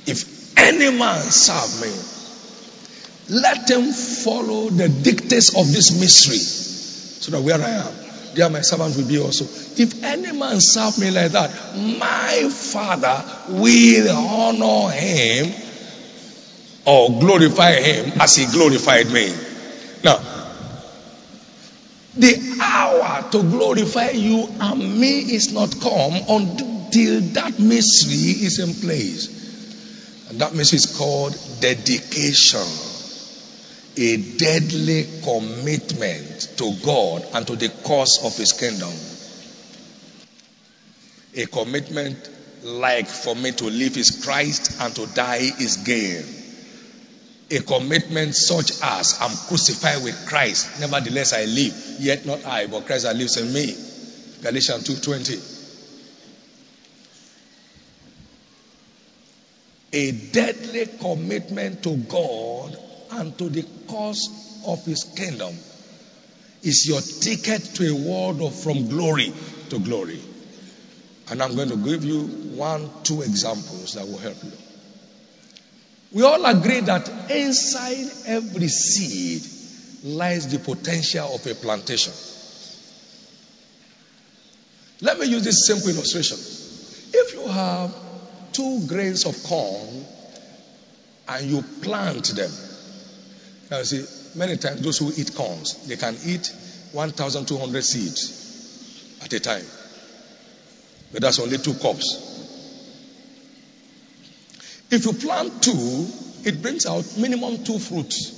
If 0.05 0.55
any 0.59 0.95
man 0.95 1.21
serve 1.21 1.81
me, 1.81 3.41
let 3.41 3.67
him 3.67 3.91
follow 3.91 4.69
the 4.69 4.89
dictates 4.89 5.57
of 5.57 5.65
this 5.71 5.99
mystery, 5.99 6.37
so 6.37 7.31
that 7.31 7.41
where 7.41 7.59
I 7.59 7.69
am, 7.69 7.93
there 8.35 8.47
my 8.51 8.61
servant 8.61 8.95
will 8.95 9.07
be 9.07 9.17
also. 9.17 9.45
If 9.81 10.03
any 10.03 10.37
man 10.37 10.61
serve 10.61 10.99
me 10.99 11.09
like 11.09 11.31
that, 11.31 11.49
my 11.97 12.47
Father 12.51 13.23
will 13.59 14.15
honor 14.15 14.91
him 14.91 15.70
or 16.85 17.19
glorify 17.19 17.73
him 17.73 18.19
as 18.19 18.35
he 18.35 18.45
glorified 18.45 19.07
me. 19.11 19.31
Now, 20.03 20.19
the 22.17 22.59
hour 22.61 23.29
to 23.31 23.43
glorify 23.43 24.09
you 24.09 24.47
and 24.59 24.99
me 24.99 25.19
is 25.19 25.53
not 25.53 25.79
come 25.79 26.13
until 26.13 27.21
that 27.21 27.59
mystery 27.59 28.45
is 28.45 28.59
in 28.59 28.73
place. 28.81 29.39
And 30.29 30.39
that 30.39 30.53
mystery 30.53 30.77
is 30.77 30.97
called 30.97 31.37
dedication. 31.59 32.67
A 33.97 34.17
deadly 34.37 35.05
commitment 35.23 36.53
to 36.57 36.73
God 36.83 37.25
and 37.33 37.45
to 37.47 37.55
the 37.55 37.69
cause 37.83 38.19
of 38.23 38.35
his 38.37 38.53
kingdom. 38.53 38.91
A 41.35 41.45
commitment 41.47 42.29
like 42.63 43.07
for 43.07 43.35
me 43.35 43.51
to 43.51 43.65
live 43.65 43.97
is 43.97 44.23
Christ 44.23 44.81
and 44.81 44.95
to 44.95 45.05
die 45.13 45.49
is 45.59 45.77
gain 45.77 46.40
a 47.51 47.59
commitment 47.61 48.33
such 48.33 48.81
as 48.81 49.19
I'm 49.21 49.35
crucified 49.47 50.03
with 50.03 50.25
Christ, 50.27 50.79
nevertheless 50.79 51.33
I 51.33 51.45
live, 51.45 51.97
yet 51.99 52.25
not 52.25 52.45
I, 52.45 52.67
but 52.67 52.85
Christ 52.85 53.03
that 53.03 53.15
lives 53.15 53.37
in 53.37 53.53
me. 53.53 53.75
Galatians 54.41 54.87
2:20. 54.87 55.39
A 59.93 60.11
deadly 60.31 60.85
commitment 60.99 61.83
to 61.83 61.97
God 61.97 62.77
and 63.11 63.37
to 63.37 63.49
the 63.49 63.65
cause 63.87 64.29
of 64.65 64.85
his 64.85 65.03
kingdom 65.03 65.53
is 66.63 66.87
your 66.87 67.01
ticket 67.01 67.61
to 67.75 67.91
a 67.91 67.95
world 67.95 68.41
of 68.41 68.55
from 68.55 68.87
glory 68.87 69.33
to 69.69 69.79
glory. 69.79 70.21
And 71.29 71.41
I'm 71.43 71.55
going 71.55 71.69
to 71.69 71.75
give 71.75 72.05
you 72.05 72.21
one, 72.55 72.89
two 73.03 73.21
examples 73.21 73.95
that 73.95 74.07
will 74.07 74.17
help 74.17 74.41
you. 74.43 74.51
We 76.13 76.23
all 76.23 76.45
agree 76.45 76.81
that 76.81 77.07
inside 77.29 78.11
every 78.25 78.67
seed 78.67 79.43
lies 80.03 80.47
the 80.51 80.59
potential 80.59 81.35
of 81.35 81.47
a 81.47 81.55
plantation. 81.55 82.13
Let 85.01 85.19
me 85.19 85.25
use 85.27 85.43
this 85.43 85.65
simple 85.65 85.89
illustration. 85.89 86.37
If 87.13 87.33
you 87.33 87.47
have 87.47 87.95
two 88.51 88.87
grains 88.87 89.25
of 89.25 89.41
corn 89.43 90.05
and 91.29 91.49
you 91.49 91.61
plant 91.81 92.25
them, 92.35 92.51
you 93.71 93.85
see, 93.85 94.05
many 94.37 94.57
times 94.57 94.81
those 94.81 94.97
who 94.97 95.11
eat 95.15 95.33
corns, 95.33 95.87
they 95.87 95.95
can 95.95 96.15
eat 96.25 96.53
1,200 96.91 97.83
seeds 97.83 99.21
at 99.23 99.31
a 99.31 99.39
time. 99.39 99.65
But 101.13 101.21
that's 101.21 101.39
only 101.39 101.57
two 101.57 101.73
cups. 101.75 102.30
If 104.91 105.05
you 105.05 105.13
plant 105.13 105.63
two, 105.63 106.07
it 106.43 106.61
brings 106.61 106.85
out 106.85 107.05
minimum 107.17 107.63
two 107.63 107.79
fruits. 107.79 108.37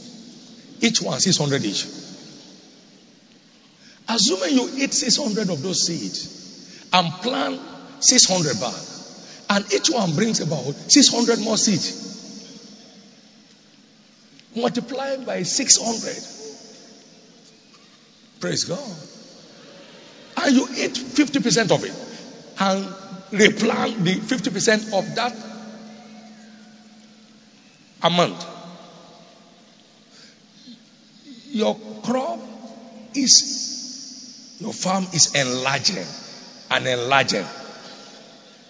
Each 0.82 1.02
one 1.02 1.20
600 1.20 1.64
each. 1.64 1.86
Assuming 4.08 4.54
you 4.56 4.70
eat 4.76 4.94
600 4.94 5.50
of 5.50 5.64
those 5.64 5.88
seeds 5.88 6.90
and 6.94 7.12
plant 7.24 7.60
600 8.02 8.60
back, 8.60 8.74
and 9.50 9.74
each 9.74 9.90
one 9.90 10.14
brings 10.14 10.42
about 10.42 10.74
600 10.76 11.40
more 11.40 11.58
seeds. 11.58 12.12
Multiply 14.56 15.18
by 15.26 15.42
600. 15.42 16.16
Praise 18.40 18.66
God. 18.66 18.96
And 20.38 20.56
you 20.56 20.68
eat 20.76 20.94
50% 20.94 21.72
of 21.72 21.84
it 21.84 21.94
and 22.60 22.86
replant 23.32 24.04
the 24.04 24.16
50% 24.16 24.94
of 24.94 25.16
that 25.16 25.53
amount. 28.04 28.46
Your 31.52 31.76
crop 32.04 32.40
is, 33.16 34.58
your 34.60 34.74
farm 34.74 35.06
is 35.14 35.34
enlarging 35.36 36.06
and 36.72 36.88
enlarging. 36.88 37.46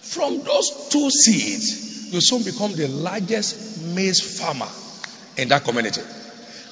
From 0.02 0.44
those 0.44 0.88
two 0.90 1.10
seeds, 1.10 2.12
you 2.12 2.20
soon 2.20 2.42
become 2.42 2.74
the 2.74 2.88
largest 2.88 3.82
maize 3.94 4.20
farmer 4.38 4.68
in 5.36 5.48
that 5.48 5.64
community. 5.64 6.02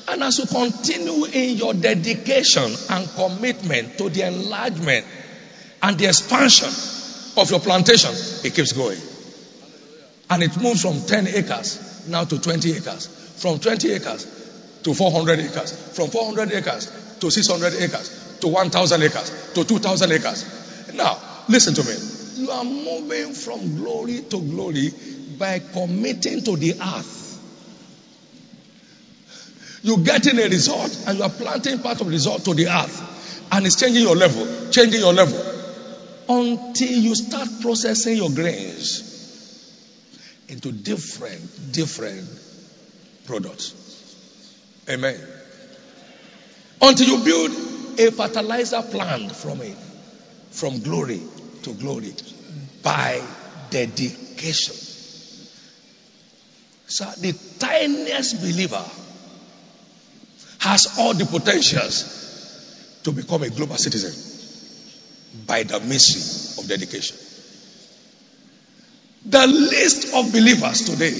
And 0.08 0.22
as 0.22 0.38
you 0.38 0.46
continue 0.46 1.24
in 1.24 1.56
your 1.56 1.74
dedication 1.74 2.70
and 2.90 3.08
commitment 3.10 3.98
to 3.98 4.10
the 4.10 4.26
enlargement 4.26 5.06
and 5.82 5.98
the 5.98 6.06
expansion 6.06 6.68
of 7.40 7.50
your 7.50 7.60
plantation, 7.60 8.10
it 8.44 8.54
keeps 8.54 8.72
going. 8.72 8.98
And 10.28 10.42
it 10.42 10.60
moves 10.60 10.82
from 10.82 11.00
10 11.00 11.28
acres 11.28 11.91
now 12.06 12.24
to 12.24 12.40
20 12.40 12.72
acres. 12.72 13.06
From 13.40 13.58
20 13.58 13.92
acres 13.92 14.24
to 14.84 14.94
400 14.94 15.40
acres. 15.40 15.96
From 15.96 16.08
400 16.08 16.52
acres 16.52 17.18
to 17.20 17.30
600 17.30 17.74
acres. 17.74 18.38
To 18.40 18.48
1,000 18.48 19.02
acres. 19.02 19.52
To 19.54 19.64
2,000 19.64 20.12
acres. 20.12 20.94
Now, 20.94 21.18
listen 21.48 21.74
to 21.74 21.82
me. 21.82 22.44
You 22.44 22.50
are 22.50 22.64
moving 22.64 23.34
from 23.34 23.76
glory 23.76 24.22
to 24.22 24.40
glory 24.40 24.90
by 25.38 25.60
committing 25.60 26.42
to 26.44 26.56
the 26.56 26.72
earth. 26.72 27.20
You're 29.84 29.98
getting 29.98 30.38
a 30.38 30.48
result 30.48 30.96
and 31.06 31.18
you 31.18 31.24
are 31.24 31.30
planting 31.30 31.78
part 31.80 32.00
of 32.00 32.06
the 32.06 32.12
result 32.12 32.44
to 32.44 32.54
the 32.54 32.68
earth. 32.68 33.48
And 33.52 33.66
it's 33.66 33.78
changing 33.78 34.02
your 34.02 34.16
level, 34.16 34.70
changing 34.70 35.00
your 35.00 35.12
level. 35.12 35.38
Until 36.28 36.88
you 36.88 37.14
start 37.14 37.48
processing 37.60 38.16
your 38.16 38.30
grains 38.30 39.11
into 40.52 40.70
different, 40.70 41.72
different 41.72 42.28
products. 43.26 43.72
Amen. 44.88 45.18
Until 46.82 47.08
you 47.08 47.24
build 47.24 47.50
a 47.98 48.10
fertilizer 48.12 48.82
plant 48.82 49.34
from 49.34 49.62
it, 49.62 49.76
from 50.50 50.80
glory 50.80 51.20
to 51.62 51.72
glory, 51.74 52.12
by 52.82 53.22
dedication. 53.70 54.74
So 56.86 57.04
the 57.18 57.32
tiniest 57.58 58.40
believer 58.42 58.84
has 60.58 60.98
all 60.98 61.14
the 61.14 61.24
potentials 61.24 63.00
to 63.04 63.12
become 63.12 63.42
a 63.42 63.48
global 63.48 63.76
citizen 63.76 64.12
by 65.46 65.62
the 65.62 65.80
mystery 65.80 66.62
of 66.62 66.68
dedication. 66.68 67.16
The 69.26 69.46
list 69.46 70.14
of 70.14 70.32
believers 70.32 70.82
today, 70.82 71.10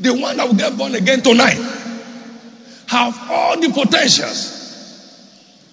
the 0.00 0.14
one 0.20 0.36
that 0.36 0.48
will 0.48 0.56
get 0.56 0.76
born 0.76 0.94
again 0.94 1.22
tonight, 1.22 1.56
have 2.88 3.30
all 3.30 3.60
the 3.60 3.70
potentials 3.70 4.56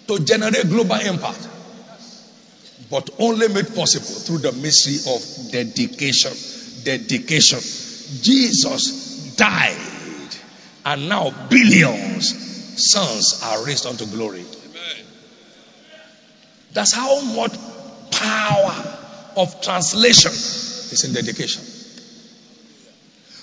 to 0.08 0.20
generate 0.20 0.70
global 0.70 0.96
impact, 0.96 1.48
but 2.92 3.10
only 3.20 3.48
made 3.48 3.74
possible 3.74 4.06
through 4.06 4.40
the 4.40 4.52
mystery 4.52 4.98
of 5.14 5.52
dedication. 5.52 6.32
Dedication. 6.84 7.60
Jesus 8.22 9.36
died, 9.36 10.36
and 10.86 11.10
now 11.10 11.32
billions 11.50 12.92
sons 12.92 13.42
are 13.44 13.66
raised 13.66 13.88
unto 13.88 14.06
glory. 14.06 14.42
Amen. 14.42 15.06
That's 16.74 16.94
how 16.94 17.22
much 17.22 17.54
power 18.12 18.98
of 19.38 19.62
translation 19.62 20.32
is 20.96 21.04
in 21.04 21.14
dedication. 21.14 21.64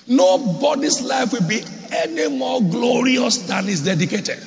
Nobody's 0.09 1.01
life 1.03 1.33
will 1.33 1.47
be 1.47 1.63
any 1.93 2.29
more 2.29 2.61
glorious 2.61 3.39
than 3.47 3.69
is 3.69 3.85
dedicated. 3.85 4.39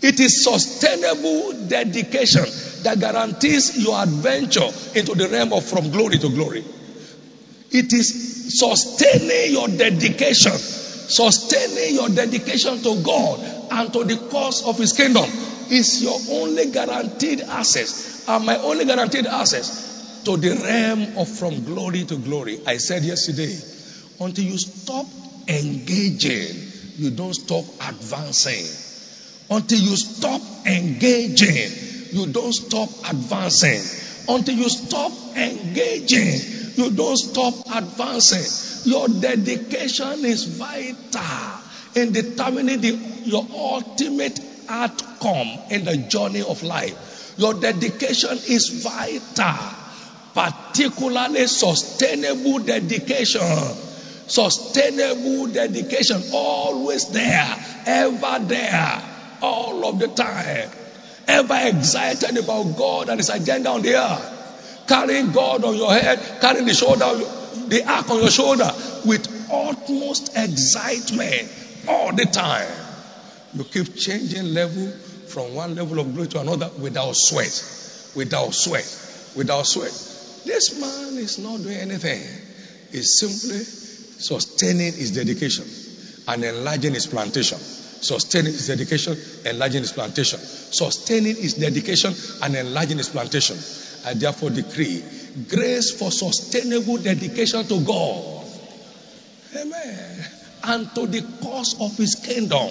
It 0.00 0.20
is 0.20 0.44
sustainable 0.44 1.66
dedication 1.68 2.44
that 2.84 3.00
guarantees 3.00 3.82
your 3.82 4.02
adventure 4.02 4.68
into 4.94 5.14
the 5.14 5.28
realm 5.32 5.52
of 5.52 5.64
from 5.64 5.90
glory 5.90 6.18
to 6.18 6.28
glory. 6.28 6.64
It 7.70 7.92
is 7.92 8.58
sustaining 8.58 9.52
your 9.52 9.68
dedication, 9.68 10.52
sustaining 10.52 11.94
your 11.96 12.08
dedication 12.10 12.82
to 12.82 13.02
God 13.02 13.40
and 13.72 13.92
to 13.94 14.04
the 14.04 14.16
cause 14.30 14.64
of 14.66 14.78
His 14.78 14.92
kingdom 14.92 15.24
is 15.70 16.02
your 16.02 16.18
only 16.30 16.70
guaranteed 16.70 17.40
access 17.40 18.28
and 18.28 18.44
my 18.44 18.58
only 18.58 18.84
guaranteed 18.84 19.26
access 19.26 19.83
to 20.24 20.36
the 20.36 20.54
realm 20.62 21.18
of 21.18 21.28
from 21.28 21.64
glory 21.64 22.04
to 22.04 22.16
glory. 22.16 22.60
I 22.66 22.78
said 22.78 23.02
yesterday, 23.02 23.54
until 24.20 24.44
you 24.44 24.58
stop 24.58 25.06
engaging, 25.48 26.56
you 26.96 27.10
don't 27.10 27.34
stop 27.34 27.64
advancing. 27.88 28.64
Until 29.50 29.78
you 29.78 29.96
stop 29.96 30.40
engaging, 30.66 31.70
you 32.12 32.32
don't 32.32 32.52
stop 32.52 32.88
advancing. 33.10 33.80
Until 34.28 34.54
you 34.54 34.68
stop 34.70 35.12
engaging, 35.36 36.74
you 36.76 36.90
don't 36.90 37.16
stop 37.16 37.54
advancing. 37.76 38.90
Your 38.90 39.08
dedication 39.08 40.24
is 40.24 40.44
vital 40.56 41.60
in 41.94 42.12
determining 42.12 42.80
the, 42.80 42.90
your 43.24 43.46
ultimate 43.52 44.40
outcome 44.68 45.48
in 45.70 45.84
the 45.84 45.96
journey 45.96 46.42
of 46.42 46.62
life. 46.62 47.34
Your 47.36 47.54
dedication 47.54 48.30
is 48.30 48.82
vital, 48.82 49.83
particularly 50.34 51.46
sustainable 51.46 52.58
dedication. 52.58 53.40
Sustainable 54.26 55.46
dedication, 55.48 56.20
always 56.32 57.08
there, 57.10 57.56
ever 57.86 58.38
there, 58.44 59.02
all 59.40 59.86
of 59.86 59.98
the 59.98 60.08
time. 60.08 60.68
Ever 61.26 61.58
excited 61.62 62.36
about 62.36 62.76
God 62.76 63.08
and 63.08 63.18
His 63.18 63.30
agenda 63.30 63.70
on 63.70 63.82
the 63.82 63.94
earth. 63.94 64.84
Carrying 64.88 65.32
God 65.32 65.64
on 65.64 65.76
your 65.76 65.92
head, 65.92 66.40
carrying 66.40 66.66
the 66.66 66.74
shoulder, 66.74 67.14
the 67.68 67.84
ark 67.86 68.10
on 68.10 68.20
your 68.20 68.30
shoulder 68.30 68.70
with 69.06 69.48
utmost 69.50 70.36
excitement 70.36 71.48
all 71.88 72.12
the 72.12 72.26
time. 72.26 72.68
You 73.54 73.64
keep 73.64 73.94
changing 73.94 74.52
level 74.52 74.90
from 75.28 75.54
one 75.54 75.74
level 75.74 76.00
of 76.00 76.12
glory 76.12 76.28
to 76.28 76.40
another 76.40 76.70
without 76.80 77.14
sweat, 77.14 78.12
without 78.16 78.52
sweat, 78.52 79.32
without 79.36 79.66
sweat. 79.66 80.13
This 80.44 80.78
man 80.78 81.18
is 81.18 81.38
not 81.38 81.62
doing 81.62 81.76
anything. 81.76 82.20
He's 82.92 83.18
simply 83.18 83.58
sustaining 83.58 84.92
his 84.92 85.12
dedication 85.12 85.64
and 86.28 86.44
enlarging 86.44 86.94
his 86.94 87.06
plantation. 87.06 87.58
Sustaining 87.58 88.52
his 88.52 88.66
dedication, 88.66 89.16
enlarging 89.46 89.80
his 89.80 89.92
plantation. 89.92 90.38
Sustaining 90.38 91.36
his 91.36 91.54
dedication 91.54 92.12
and 92.42 92.54
enlarging 92.54 92.98
his 92.98 93.08
plantation. 93.08 93.56
I 94.06 94.14
therefore 94.14 94.50
decree 94.50 95.02
grace 95.48 95.90
for 95.98 96.10
sustainable 96.10 96.98
dedication 96.98 97.64
to 97.64 97.80
God. 97.80 98.46
Amen. 99.56 100.24
And 100.64 100.94
to 100.94 101.06
the 101.06 101.22
cause 101.42 101.74
of 101.80 101.96
his 101.96 102.16
kingdom. 102.16 102.70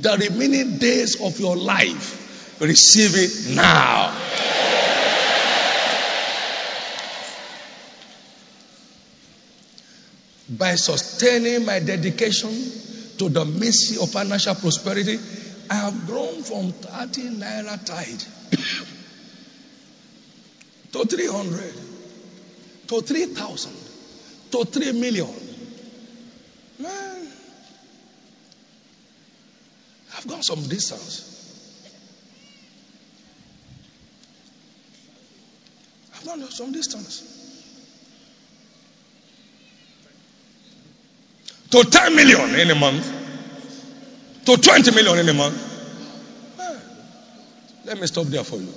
The 0.00 0.28
remaining 0.30 0.78
days 0.78 1.20
of 1.20 1.38
your 1.40 1.56
life, 1.56 2.60
receive 2.60 3.12
it 3.14 3.56
now. 3.56 4.12
By 10.48 10.76
sustaining 10.76 11.66
my 11.66 11.80
dedication 11.80 12.48
to 13.18 13.28
the 13.28 13.44
mystery 13.44 13.98
of 14.02 14.10
financial 14.10 14.54
prosperity, 14.54 15.18
I 15.68 15.74
have 15.74 16.06
grown 16.06 16.42
from 16.42 16.72
30 16.72 17.36
naira 17.36 17.84
tide 17.84 18.24
to 20.92 21.04
300, 21.04 21.74
to 22.88 23.00
3,000, 23.02 23.72
to 24.52 24.64
3 24.64 24.92
million. 24.92 25.28
Man, 26.78 27.28
I've 30.16 30.26
gone 30.26 30.42
some 30.42 30.62
distance. 30.62 31.34
I've 36.14 36.24
gone 36.24 36.40
some 36.50 36.72
distance. 36.72 37.37
To 41.70 41.84
10 41.84 42.16
million 42.16 42.58
in 42.58 42.70
a 42.70 42.74
month, 42.74 43.06
to 44.46 44.56
20 44.56 44.90
million 44.92 45.18
in 45.18 45.28
a 45.28 45.34
month. 45.34 45.64
Let 47.84 48.00
me 48.00 48.06
stop 48.06 48.26
there 48.26 48.44
for 48.44 48.56
you. 48.56 48.72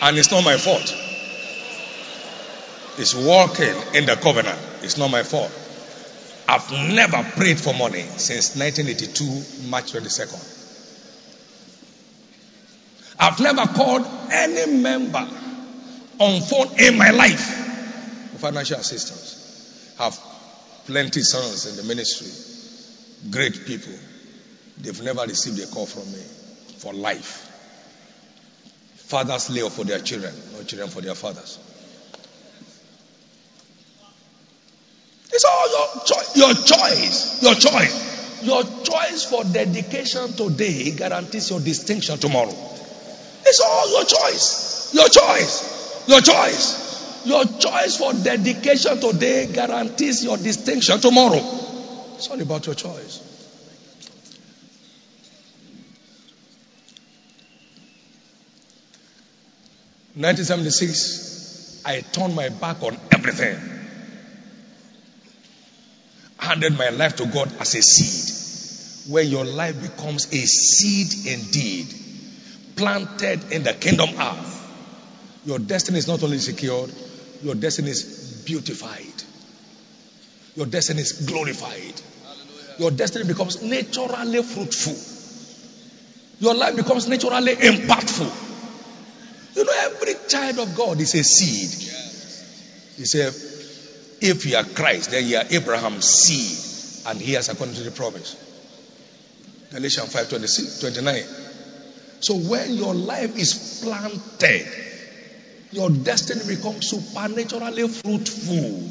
And 0.00 0.16
it's 0.16 0.30
not 0.30 0.44
my 0.44 0.56
fault. 0.56 0.94
It's 2.98 3.14
working 3.14 3.74
in 3.94 4.06
the 4.06 4.16
covenant. 4.16 4.58
It's 4.82 4.96
not 4.96 5.10
my 5.10 5.22
fault. 5.22 5.50
I've 6.48 6.70
never 6.94 7.22
prayed 7.36 7.58
for 7.58 7.74
money 7.74 8.02
since 8.16 8.56
1982, 8.56 9.68
March 9.68 9.92
22nd. 9.92 10.57
I've 13.18 13.40
never 13.40 13.66
called 13.66 14.06
any 14.30 14.80
member 14.80 15.26
on 16.18 16.40
phone 16.42 16.68
in 16.78 16.96
my 16.96 17.10
life 17.10 17.40
for 18.32 18.38
financial 18.38 18.78
assistance. 18.78 19.94
Have 19.98 20.18
plenty 20.86 21.22
sons 21.22 21.66
in 21.66 21.76
the 21.76 21.82
ministry, 21.82 23.30
great 23.30 23.66
people. 23.66 23.92
They've 24.80 25.02
never 25.02 25.22
received 25.22 25.58
a 25.60 25.66
call 25.66 25.86
from 25.86 26.10
me 26.12 26.22
for 26.78 26.94
life. 26.94 27.44
Fathers 28.94 29.50
lay 29.50 29.62
up 29.62 29.72
for 29.72 29.84
their 29.84 29.98
children, 30.00 30.34
not 30.54 30.66
children 30.66 30.88
for 30.88 31.00
their 31.00 31.14
fathers. 31.14 31.58
It's 35.32 35.44
all 35.44 35.68
your, 35.70 36.04
cho- 36.04 36.32
your 36.34 36.54
choice. 36.54 37.42
Your 37.42 37.54
choice. 37.54 38.42
Your 38.42 38.62
choice 38.62 39.24
for 39.24 39.44
dedication 39.44 40.32
today 40.34 40.92
guarantees 40.92 41.50
your 41.50 41.60
distinction 41.60 42.18
tomorrow. 42.18 42.54
It's 43.48 43.60
all 43.60 43.90
your 43.90 44.04
choice. 44.04 44.92
Your 44.92 45.08
choice. 45.08 46.06
Your 46.06 46.20
choice. 46.20 47.24
Your 47.24 47.44
choice 47.44 47.96
for 47.96 48.12
dedication 48.12 49.00
today 49.00 49.50
guarantees 49.52 50.22
your 50.22 50.36
distinction 50.36 51.00
tomorrow. 51.00 51.40
It's 52.16 52.28
all 52.28 52.40
about 52.40 52.66
your 52.66 52.74
choice. 52.74 53.24
Nineteen 60.14 60.44
seventy 60.44 60.70
six, 60.70 61.82
I 61.86 62.00
turned 62.00 62.34
my 62.34 62.50
back 62.50 62.82
on 62.82 62.98
everything. 63.12 63.58
Handed 66.38 66.76
my 66.76 66.90
life 66.90 67.16
to 67.16 67.26
God 67.26 67.50
as 67.60 67.74
a 67.74 67.82
seed. 67.82 69.12
Where 69.12 69.22
your 69.22 69.44
life 69.44 69.80
becomes 69.80 70.26
a 70.26 70.46
seed 70.46 71.26
indeed 71.32 71.94
planted 72.78 73.52
in 73.52 73.64
the 73.64 73.74
kingdom 73.74 74.08
earth, 74.18 74.54
your 75.44 75.58
destiny 75.58 75.98
is 75.98 76.06
not 76.06 76.22
only 76.22 76.38
secured, 76.38 76.90
your 77.42 77.54
destiny 77.54 77.90
is 77.90 78.42
beautified. 78.46 79.22
Your 80.54 80.66
destiny 80.66 81.00
is 81.00 81.26
glorified. 81.26 82.00
Your 82.78 82.90
destiny 82.92 83.26
becomes 83.26 83.62
naturally 83.62 84.42
fruitful. 84.42 84.96
Your 86.40 86.54
life 86.54 86.76
becomes 86.76 87.08
naturally 87.08 87.54
impactful. 87.54 88.46
You 89.56 89.64
know, 89.64 89.72
every 89.76 90.14
child 90.28 90.58
of 90.60 90.76
God 90.76 91.00
is 91.00 91.14
a 91.14 91.24
seed. 91.24 91.70
He 92.96 93.04
said, 93.04 93.34
if 94.20 94.46
you 94.46 94.56
are 94.56 94.64
Christ, 94.64 95.10
then 95.10 95.26
you 95.26 95.36
are 95.36 95.44
Abraham's 95.50 96.04
seed, 96.04 97.10
and 97.10 97.20
he 97.20 97.32
has 97.32 97.48
according 97.48 97.74
to 97.76 97.82
the 97.82 97.90
promise. 97.90 98.36
Galatians 99.70 100.12
5 100.12 100.28
26, 100.28 100.80
29. 100.80 101.47
So 102.20 102.34
when 102.34 102.74
your 102.74 102.94
life 102.94 103.36
is 103.36 103.82
planted 103.84 104.66
your 105.70 105.90
destiny 105.90 106.56
becomes 106.56 106.88
supernaturally 106.88 107.88
fruitful. 107.88 108.90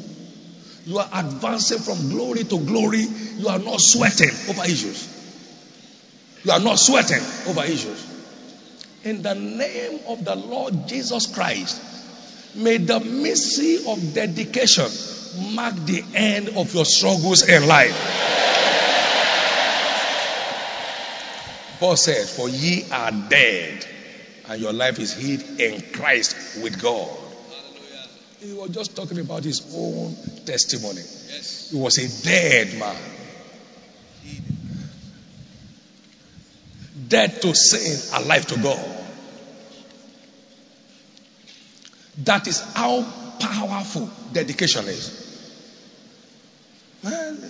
You 0.84 0.98
are 0.98 1.08
advancing 1.12 1.78
from 1.78 2.10
glory 2.10 2.44
to 2.44 2.58
glory. 2.60 3.00
You 3.02 3.48
are 3.48 3.58
not 3.58 3.80
sweating 3.80 4.30
over 4.48 4.64
issues. 4.64 5.16
You 6.44 6.52
are 6.52 6.60
not 6.60 6.78
sweating 6.78 7.22
over 7.48 7.64
issues. 7.64 8.06
In 9.04 9.22
the 9.22 9.34
name 9.34 10.00
of 10.06 10.24
the 10.24 10.36
Lord 10.36 10.86
Jesus 10.86 11.26
Christ, 11.26 11.82
may 12.54 12.78
the 12.78 13.00
mystery 13.00 13.84
of 13.86 14.14
dedication 14.14 14.86
mark 15.54 15.74
the 15.74 16.04
end 16.14 16.48
of 16.50 16.72
your 16.74 16.84
struggles 16.84 17.46
in 17.46 17.66
life. 17.66 18.37
Paul 21.78 21.96
said, 21.96 22.26
For 22.26 22.48
ye 22.48 22.84
are 22.90 23.12
dead, 23.12 23.86
and 24.48 24.60
your 24.60 24.72
life 24.72 24.98
is 24.98 25.14
hid 25.14 25.60
in 25.60 25.80
Christ 25.92 26.62
with 26.62 26.80
God. 26.82 27.08
He 28.40 28.52
was 28.52 28.70
just 28.70 28.96
talking 28.96 29.18
about 29.18 29.44
his 29.44 29.74
own 29.76 30.14
testimony. 30.44 31.00
Yes. 31.00 31.70
He 31.70 31.76
was 31.76 31.98
a 31.98 32.24
dead 32.24 32.78
man. 32.78 32.96
Dead 37.08 37.40
to 37.42 37.54
sin, 37.54 38.22
alive 38.22 38.46
to 38.46 38.60
God. 38.60 38.98
That 42.24 42.46
is 42.48 42.60
how 42.74 43.02
powerful 43.38 44.10
dedication 44.32 44.84
is. 44.86 45.26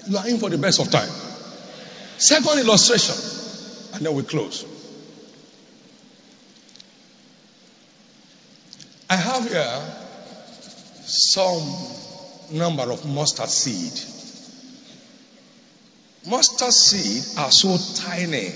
You 0.06 0.18
are 0.18 0.28
in 0.28 0.38
for 0.38 0.50
the 0.50 0.58
best 0.58 0.80
of 0.80 0.90
time. 0.90 1.08
Second 2.18 2.58
illustration, 2.58 3.14
and 3.94 4.04
then 4.04 4.14
we 4.14 4.22
close. 4.22 4.64
I 9.10 9.16
have 9.16 9.48
here 9.48 9.82
some 11.06 11.62
number 12.52 12.92
of 12.92 13.06
mustard 13.06 13.48
seed. 13.48 13.92
Mustard 16.30 16.72
seed 16.72 17.38
are 17.38 17.50
so 17.50 17.76
tiny. 18.02 18.52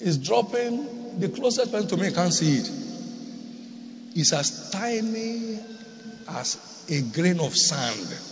It's 0.00 0.16
dropping, 0.16 1.20
the 1.20 1.28
closest 1.28 1.70
person 1.70 1.88
to 1.90 1.96
me 1.96 2.10
can't 2.10 2.34
see 2.34 2.56
it. 2.56 2.70
It's 4.16 4.32
as 4.32 4.70
tiny 4.70 5.60
as 6.28 6.86
a 6.90 7.02
grain 7.02 7.38
of 7.38 7.56
sand. 7.56 8.31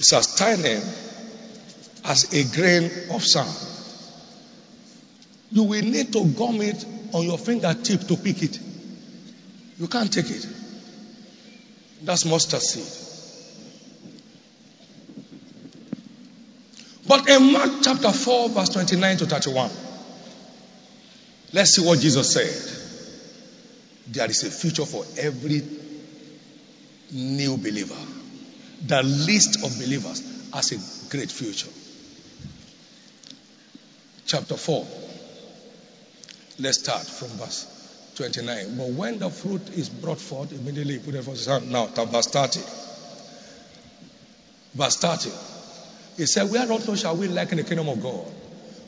It's 0.00 0.14
as 0.14 0.34
tiny 0.34 0.80
as 2.06 2.32
a 2.32 2.56
grain 2.56 2.90
of 3.10 3.22
sand. 3.22 3.54
You 5.52 5.64
will 5.64 5.82
need 5.82 6.10
to 6.14 6.24
gum 6.24 6.62
it 6.62 6.82
on 7.12 7.26
your 7.26 7.36
fingertip 7.36 8.08
to 8.08 8.16
pick 8.16 8.42
it. 8.42 8.58
You 9.78 9.88
can't 9.88 10.10
take 10.10 10.30
it. 10.30 10.48
That's 12.02 12.24
mustard 12.24 12.62
seed. 12.62 12.86
But 17.06 17.28
in 17.28 17.52
Mark 17.52 17.70
chapter 17.82 18.10
4, 18.10 18.48
verse 18.48 18.70
29 18.70 19.18
to 19.18 19.26
31, 19.26 19.70
let's 21.52 21.72
see 21.72 21.86
what 21.86 21.98
Jesus 21.98 22.32
said. 22.32 24.14
There 24.14 24.30
is 24.30 24.44
a 24.44 24.50
future 24.50 24.86
for 24.86 25.04
every 25.18 25.62
new 27.12 27.58
believer. 27.58 28.19
The 28.86 29.02
list 29.02 29.64
of 29.64 29.76
believers 29.78 30.22
has 30.52 30.72
a 30.72 31.10
great 31.10 31.30
future. 31.30 31.68
Chapter 34.26 34.56
4. 34.56 34.86
Let's 36.60 36.78
start 36.78 37.02
from 37.02 37.28
verse 37.30 38.12
29. 38.16 38.76
But 38.76 38.88
when 38.90 39.18
the 39.18 39.30
fruit 39.30 39.70
is 39.70 39.88
brought 39.88 40.20
forth, 40.20 40.52
immediately 40.52 40.98
put 40.98 41.14
it 41.14 41.24
for 41.24 41.32
his 41.32 41.46
hand. 41.46 41.70
Now, 41.70 41.86
to 41.86 42.04
verse 42.06 42.26
30. 42.28 42.60
Verse 44.74 44.96
30. 44.96 45.30
He 46.16 46.26
said, 46.26 46.50
Whereunto 46.50 46.94
shall 46.96 47.16
we 47.16 47.28
liken 47.28 47.58
the 47.58 47.64
kingdom 47.64 47.88
of 47.88 48.02
God? 48.02 48.26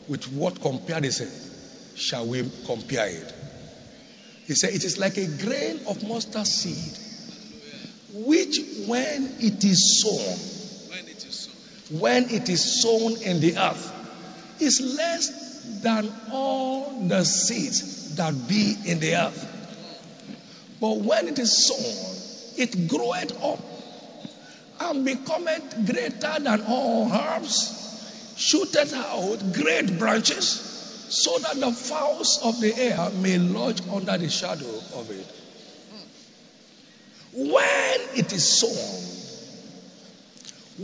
With 0.09 0.24
what 0.32 0.61
comparison 0.61 1.30
shall 1.95 2.26
we 2.26 2.49
compare 2.66 3.09
it? 3.09 3.34
He 4.47 4.55
said, 4.55 4.74
It 4.74 4.84
is 4.84 4.99
like 4.99 5.16
a 5.16 5.26
grain 5.26 5.80
of 5.88 6.07
mustard 6.07 6.47
seed, 6.47 7.11
which 8.12 8.58
when 8.86 9.36
it 9.40 9.64
is 9.64 10.02
sown, 10.02 10.90
When 10.90 11.08
it 11.08 11.24
is 11.24 11.34
so. 11.34 11.50
when 11.98 12.24
it 12.30 12.48
is 12.48 12.82
sown 12.82 13.16
in 13.22 13.40
the 13.40 13.56
earth, 13.56 14.60
is 14.60 14.80
less 14.80 15.80
than 15.82 16.12
all 16.30 17.06
the 17.08 17.24
seeds 17.24 18.14
that 18.16 18.34
be 18.48 18.76
in 18.84 19.00
the 19.00 19.16
earth. 19.16 19.48
But 20.80 20.98
when 20.98 21.28
it 21.28 21.38
is 21.38 21.66
sown, 21.66 22.62
it 22.62 22.88
groweth 22.88 23.42
up 23.42 23.60
and 24.80 25.04
becometh 25.04 25.86
greater 25.86 26.40
than 26.40 26.62
all 26.66 27.10
herbs, 27.10 28.34
shooteth 28.36 28.92
out 28.94 29.52
great 29.54 29.98
branches, 29.98 30.46
so 31.08 31.38
that 31.38 31.60
the 31.60 31.72
fowls 31.72 32.40
of 32.42 32.60
the 32.60 32.76
air 32.76 33.10
may 33.22 33.38
lodge 33.38 33.80
under 33.88 34.18
the 34.18 34.28
shadow 34.28 34.74
of 34.96 35.10
it. 35.10 35.26
When 37.32 38.00
it 38.14 38.32
is 38.32 38.46
sown, 38.46 39.02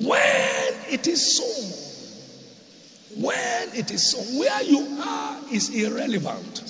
when 0.06 0.74
it 0.90 1.06
is 1.06 1.36
sown, 1.36 3.22
when 3.22 3.68
it 3.74 3.90
is 3.90 4.10
sown, 4.10 4.38
where 4.38 4.62
you 4.62 4.98
are 5.02 5.40
is 5.52 5.68
irrelevant. 5.70 6.62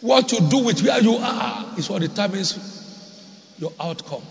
What 0.00 0.32
you 0.32 0.40
do 0.40 0.64
with 0.64 0.82
where 0.82 1.00
you 1.00 1.16
are 1.16 1.78
is 1.78 1.88
what 1.88 2.02
determines 2.02 2.58
your 3.58 3.72
outcome. 3.78 4.22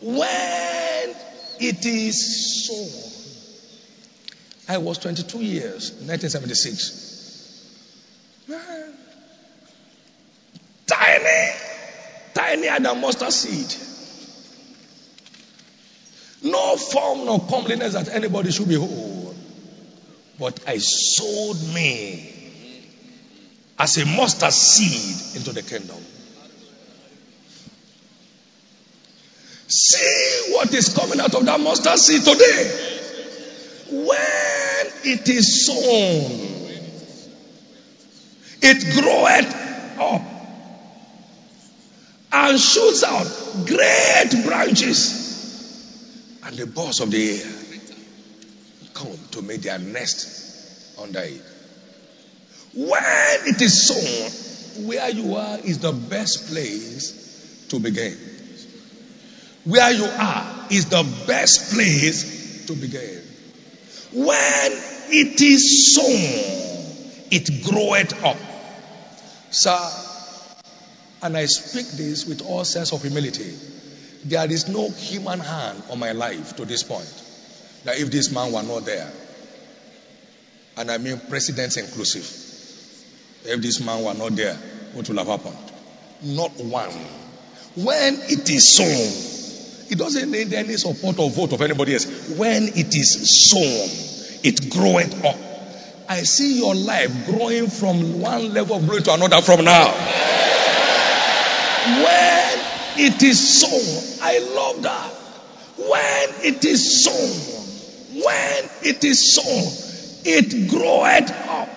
When 0.00 1.14
it 1.60 1.84
is 1.84 2.66
sown, 2.66 3.10
I 4.68 4.78
was 4.78 4.98
22 4.98 5.38
years, 5.38 5.90
1976. 5.92 7.10
Man, 8.48 8.94
Tiny, 10.86 11.52
tinier 12.50 12.72
other 12.72 12.94
mustard 12.98 13.32
seed. 13.32 13.74
No 16.42 16.76
form 16.76 17.26
nor 17.26 17.40
comeliness 17.40 17.92
that 17.94 18.08
anybody 18.08 18.50
should 18.50 18.68
behold. 18.68 19.36
But 20.38 20.60
I 20.66 20.78
sowed 20.78 21.74
me 21.74 22.32
as 23.78 23.98
a 23.98 24.06
mustard 24.06 24.52
seed 24.52 25.36
into 25.36 25.52
the 25.52 25.62
kingdom. 25.62 25.98
See 29.68 30.52
what 30.54 30.72
is 30.74 30.94
coming 30.94 31.20
out 31.20 31.34
of 31.34 31.44
that 31.44 31.60
mustard 31.60 31.98
seed 31.98 32.22
today. 32.22 32.96
When 33.90 35.12
it 35.12 35.28
is 35.28 35.66
sown, 35.66 36.48
it 38.62 39.02
groweth 39.02 39.98
up 40.00 40.29
and 42.32 42.58
shoots 42.58 43.02
out 43.04 43.26
great 43.66 44.44
branches, 44.44 46.38
and 46.44 46.56
the 46.56 46.66
birds 46.66 47.00
of 47.00 47.10
the 47.10 47.40
air 47.40 47.60
come 48.94 49.18
to 49.32 49.42
make 49.42 49.62
their 49.62 49.78
nest 49.78 50.98
under 51.00 51.20
it. 51.20 51.42
When 52.74 53.02
it 53.46 53.60
is 53.60 53.88
sown, 53.88 54.86
where 54.86 55.10
you 55.10 55.34
are 55.34 55.58
is 55.58 55.78
the 55.78 55.92
best 55.92 56.48
place 56.48 57.66
to 57.68 57.80
begin. 57.80 58.16
Where 59.64 59.92
you 59.92 60.04
are 60.04 60.66
is 60.70 60.86
the 60.88 61.02
best 61.26 61.74
place 61.74 62.66
to 62.66 62.74
begin. 62.74 63.22
When 64.12 64.72
it 65.12 65.40
is 65.40 65.94
sown, 65.94 67.26
it 67.30 67.64
groweth 67.64 68.24
up. 68.24 68.36
Sir, 69.50 69.78
and 71.22 71.36
I 71.36 71.46
speak 71.46 71.86
this 71.88 72.26
with 72.26 72.42
all 72.42 72.64
sense 72.64 72.92
of 72.92 73.02
humility. 73.02 73.54
There 74.24 74.50
is 74.50 74.68
no 74.68 74.90
human 74.90 75.40
hand 75.40 75.82
on 75.90 75.98
my 75.98 76.12
life 76.12 76.56
to 76.56 76.64
this 76.64 76.82
point. 76.82 77.26
That 77.84 77.98
if 77.98 78.10
this 78.10 78.30
man 78.30 78.52
were 78.52 78.62
not 78.62 78.84
there, 78.84 79.10
and 80.76 80.90
I 80.90 80.98
mean 80.98 81.20
presidents 81.28 81.76
inclusive, 81.76 82.24
if 83.44 83.62
this 83.62 83.80
man 83.80 84.04
were 84.04 84.14
not 84.14 84.36
there, 84.36 84.54
what 84.92 85.08
would 85.08 85.18
have 85.18 85.26
happened? 85.26 85.56
Not 86.22 86.52
one. 86.58 86.90
When 87.76 88.14
it 88.14 88.50
is 88.50 88.76
sown, 88.76 89.90
it 89.90 89.98
doesn't 89.98 90.30
need 90.30 90.52
any 90.52 90.76
support 90.76 91.18
or 91.18 91.30
vote 91.30 91.52
of 91.52 91.62
anybody 91.62 91.94
else. 91.94 92.36
When 92.36 92.64
it 92.64 92.94
is 92.94 93.50
sown, 93.50 94.40
it 94.44 94.70
groweth 94.70 95.24
up. 95.24 95.36
I 96.08 96.22
see 96.22 96.58
your 96.58 96.74
life 96.74 97.26
growing 97.26 97.68
from 97.68 98.20
one 98.20 98.52
level 98.52 98.76
of 98.76 98.86
glory 98.86 99.02
to 99.02 99.14
another 99.14 99.40
from 99.42 99.64
now. 99.64 100.39
When 101.82 102.60
it 102.96 103.22
is 103.22 103.60
sown, 103.60 104.20
I 104.22 104.38
love 104.54 104.82
that. 104.82 105.12
When 105.78 106.54
it 106.54 106.64
is 106.64 107.04
sown, 107.04 108.22
when 108.22 108.70
it 108.82 109.02
is 109.02 109.34
sown, 109.34 109.72
it 110.24 110.68
groweth 110.68 111.30
up 111.48 111.68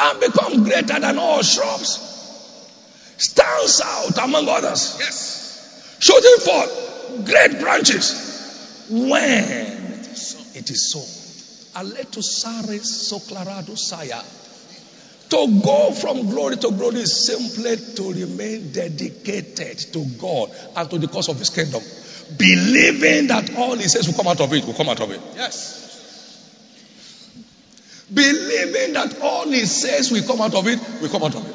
and 0.00 0.20
become 0.20 0.64
greater 0.64 0.98
than 0.98 1.18
all 1.18 1.42
shrubs. 1.42 2.06
Stands 3.18 3.82
out 3.84 4.24
among 4.24 4.48
others. 4.48 4.96
Yes. 4.98 5.96
Shooting 6.00 6.36
forth 6.44 7.26
great 7.26 7.60
branches. 7.60 8.86
When 8.90 9.44
it 10.54 10.70
is 10.70 10.90
sown. 10.90 11.84
Aleto 11.84 12.22
sare 12.22 12.80
soclarado 12.80 13.78
saya. 13.78 14.20
To 15.30 15.60
go 15.62 15.92
from 15.92 16.28
glory 16.28 16.56
to 16.56 16.70
glory 16.72 17.00
is 17.00 17.24
simply 17.26 17.76
to 17.94 18.12
remain 18.12 18.72
dedicated 18.72 19.78
to 19.92 20.04
God 20.20 20.50
and 20.76 20.90
to 20.90 20.98
the 20.98 21.06
cause 21.06 21.28
of 21.28 21.38
His 21.38 21.50
kingdom. 21.50 21.82
Believing 22.36 23.28
that 23.28 23.56
all 23.56 23.76
He 23.76 23.84
says 23.84 24.08
will 24.08 24.14
come 24.14 24.26
out 24.26 24.40
of 24.40 24.52
it 24.52 24.64
will 24.66 24.74
come 24.74 24.88
out 24.88 25.00
of 25.00 25.10
it. 25.12 25.20
Yes. 25.36 25.78
Believing 28.12 28.94
that 28.94 29.20
all 29.22 29.48
He 29.48 29.66
says 29.66 30.10
will 30.10 30.24
come 30.24 30.40
out 30.40 30.54
of 30.54 30.66
it 30.66 30.80
will 31.00 31.08
come 31.08 31.22
out 31.22 31.34
of 31.36 31.48
it. 31.48 31.54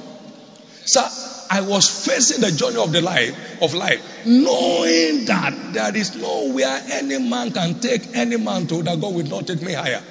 Sir, 0.88 1.08
I 1.50 1.62
was 1.62 2.06
facing 2.06 2.42
the 2.42 2.52
journey 2.52 2.78
of 2.78 2.92
the 2.94 3.02
life 3.02 3.62
of 3.62 3.74
life, 3.74 4.26
knowing 4.26 5.26
that 5.26 5.74
there 5.74 5.96
is 5.98 6.16
nowhere 6.16 6.80
any 6.92 7.20
man 7.20 7.52
can 7.52 7.80
take 7.82 8.16
any 8.16 8.38
man 8.38 8.68
to 8.68 8.84
that 8.84 9.02
God 9.02 9.14
will 9.16 9.26
not 9.26 9.48
take 9.48 9.62
me 9.62 9.74
higher. 9.74 10.02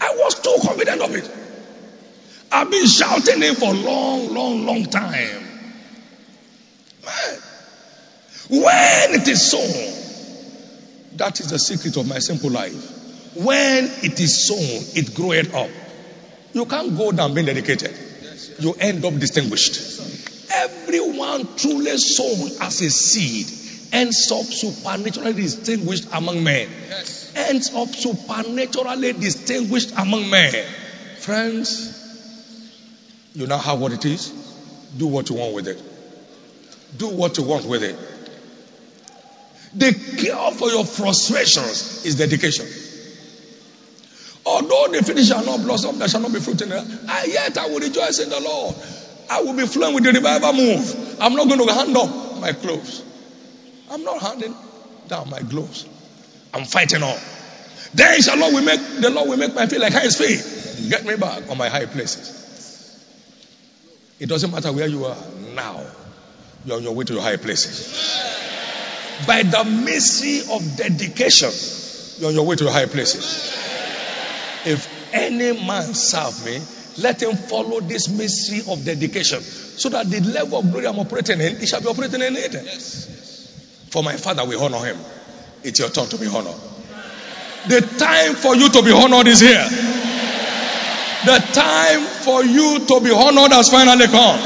I 0.00 0.14
was 0.18 0.40
too 0.40 0.56
confident 0.66 1.00
of 1.00 1.14
it. 1.14 1.30
I've 2.54 2.70
been 2.70 2.86
shouting 2.86 3.42
it 3.42 3.56
for 3.56 3.74
a 3.74 3.76
long, 3.76 4.32
long, 4.32 4.64
long 4.64 4.84
time. 4.84 5.42
Man, 7.04 7.40
when 8.48 9.20
it 9.20 9.26
is 9.26 9.50
sown, 9.50 11.16
that 11.16 11.40
is 11.40 11.50
the 11.50 11.58
secret 11.58 11.96
of 11.96 12.06
my 12.06 12.20
simple 12.20 12.50
life. 12.50 13.34
When 13.34 13.86
it 14.04 14.20
is 14.20 14.46
sown, 14.46 14.60
it 14.94 15.16
groweth 15.16 15.52
up. 15.52 15.68
You 16.52 16.64
can't 16.66 16.96
go 16.96 17.10
down 17.10 17.34
being 17.34 17.46
dedicated. 17.46 17.98
You 18.60 18.74
end 18.78 19.04
up 19.04 19.18
distinguished. 19.18 20.00
Everyone 20.54 21.56
truly 21.56 21.98
sown 21.98 22.62
as 22.62 22.80
a 22.80 22.88
seed 22.88 23.48
ends 23.92 24.30
up 24.30 24.44
supernaturally 24.44 25.32
distinguished 25.32 26.06
among 26.12 26.44
men. 26.44 26.68
Yes. 26.88 27.32
Ends 27.34 27.74
up 27.74 27.88
supernaturally 27.88 29.12
distinguished 29.12 29.92
among 29.96 30.30
men. 30.30 30.52
Friends, 31.18 31.93
you 33.34 33.46
now 33.46 33.58
have 33.58 33.80
what 33.80 33.92
it 33.92 34.04
is. 34.04 34.30
Do 34.96 35.08
what 35.08 35.28
you 35.28 35.36
want 35.36 35.54
with 35.54 35.68
it. 35.68 35.82
Do 36.96 37.08
what 37.08 37.36
you 37.36 37.44
want 37.44 37.66
with 37.66 37.82
it. 37.82 37.96
The 39.76 39.92
cure 40.18 40.52
for 40.52 40.68
your 40.68 40.84
frustrations 40.84 42.04
is 42.06 42.14
dedication. 42.14 42.66
Although 44.46 44.92
the 44.92 45.02
finish 45.02 45.28
shall 45.28 45.44
not 45.44 45.62
blossom, 45.62 45.98
there 45.98 46.06
shall 46.06 46.20
not 46.20 46.32
be 46.32 46.38
fruit 46.38 46.60
in 46.62 46.70
it. 46.70 46.84
I, 47.08 47.24
yet 47.24 47.58
I 47.58 47.66
will 47.66 47.80
rejoice 47.80 48.20
in 48.20 48.28
the 48.28 48.40
Lord. 48.40 48.76
I 49.28 49.42
will 49.42 49.56
be 49.56 49.66
flowing 49.66 49.94
with 49.94 50.04
the 50.04 50.12
revival 50.12 50.52
move. 50.52 51.20
I'm 51.20 51.34
not 51.34 51.48
going 51.48 51.66
to 51.66 51.74
hand 51.74 51.96
up 51.96 52.40
my 52.40 52.52
clothes. 52.52 53.02
I'm 53.90 54.04
not 54.04 54.20
handing 54.20 54.54
down 55.08 55.28
my 55.28 55.42
gloves. 55.42 55.86
I'm 56.52 56.64
fighting 56.64 57.02
on. 57.02 57.18
Then 57.94 58.20
shall 58.20 58.38
Lord 58.38 58.54
will 58.54 58.64
make 58.64 58.80
the 59.00 59.10
Lord 59.10 59.28
will 59.28 59.38
make 59.38 59.54
my 59.54 59.66
feet 59.66 59.80
like 59.80 59.92
high 59.92 60.08
speed. 60.08 60.90
Get 60.90 61.04
me 61.04 61.16
back 61.16 61.50
on 61.50 61.58
my 61.58 61.68
high 61.68 61.86
places. 61.86 62.43
It 64.24 64.28
doesn't 64.30 64.50
matter 64.50 64.72
where 64.72 64.86
you 64.86 65.04
are 65.04 65.18
now. 65.54 65.84
You're 66.64 66.78
on 66.78 66.82
your 66.82 66.94
way 66.94 67.04
to 67.04 67.12
your 67.12 67.20
high 67.20 67.36
places. 67.36 67.92
By 69.26 69.42
the 69.42 69.64
mystery 69.64 70.40
of 70.50 70.76
dedication, 70.78 71.50
you're 72.18 72.30
on 72.30 72.34
your 72.34 72.46
way 72.46 72.56
to 72.56 72.64
your 72.64 72.72
high 72.72 72.86
places. 72.86 73.52
If 74.64 74.88
any 75.12 75.52
man 75.66 75.92
serve 75.92 76.42
me, 76.46 76.58
let 77.02 77.22
him 77.22 77.36
follow 77.36 77.80
this 77.80 78.08
mystery 78.08 78.72
of 78.72 78.82
dedication 78.82 79.42
so 79.42 79.90
that 79.90 80.08
the 80.08 80.20
level 80.20 80.60
of 80.60 80.70
glory 80.72 80.86
I'm 80.86 80.98
operating 80.98 81.42
in, 81.42 81.56
he 81.58 81.66
shall 81.66 81.82
be 81.82 81.88
operating 81.88 82.22
in 82.22 82.34
it. 82.34 82.54
Yes. 82.54 83.86
For 83.90 84.02
my 84.02 84.16
father 84.16 84.46
will 84.46 84.64
honor 84.64 84.86
him. 84.86 84.96
It's 85.62 85.80
your 85.80 85.90
turn 85.90 86.06
to 86.06 86.16
be 86.16 86.28
honored. 86.28 86.56
The 87.68 87.82
time 87.98 88.36
for 88.36 88.56
you 88.56 88.70
to 88.70 88.82
be 88.82 88.90
honored 88.90 89.26
is 89.26 89.40
here. 89.40 89.93
The 91.24 91.38
time 91.38 92.00
for 92.02 92.44
you 92.44 92.80
to 92.86 93.00
be 93.00 93.10
honored 93.10 93.52
has 93.52 93.70
finally 93.70 94.06
come. 94.06 94.38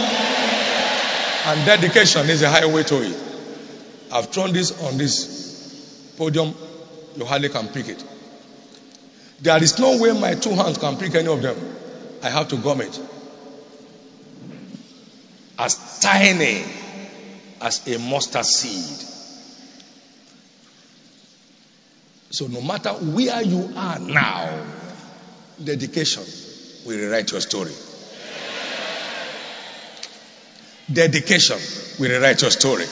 And 1.47 1.67
dedication 1.67 2.31
is 2.31 2.43
a 2.43 2.49
highway 2.49 2.85
to 2.85 3.03
it. 3.03 3.17
I've 4.13 4.27
thrown 4.27 4.53
this 4.53 4.81
on 4.85 4.97
this 4.97 6.15
podium. 6.17 6.55
You 7.17 7.25
hardly 7.25 7.49
can 7.49 7.67
pick 7.69 7.89
it. 7.89 8.05
There 9.41 9.61
is 9.61 9.79
no 9.81 9.99
way 9.99 10.13
my 10.13 10.35
two 10.35 10.51
hands 10.51 10.79
can 10.79 10.97
pick 10.97 11.17
any 11.17 11.27
of 11.27 11.43
them. 11.43 11.57
I 12.23 12.31
have 12.31 12.47
to 12.49 12.57
gum 12.57 12.81
it. 12.81 13.01
As 15.59 15.99
tiny 15.99 16.63
as 17.61 17.89
a 17.89 17.99
mustard 17.99 18.45
seed. 18.45 19.09
So 22.31 22.47
no 22.47 22.61
matter 22.61 22.91
where 22.91 23.43
you 23.43 23.73
are 23.75 23.99
now, 23.99 24.65
dedication 25.63 26.23
will 26.85 26.99
rewrite 26.99 27.31
your 27.33 27.41
story. 27.41 27.73
Dedication 30.93 31.59
will 31.99 32.11
rewrite 32.11 32.41
your 32.43 32.51
story. 32.51 32.87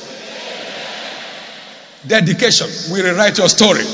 Dedication 2.07 2.68
will 2.93 3.05
rewrite 3.05 3.39
your 3.39 3.49
story. 3.49 3.84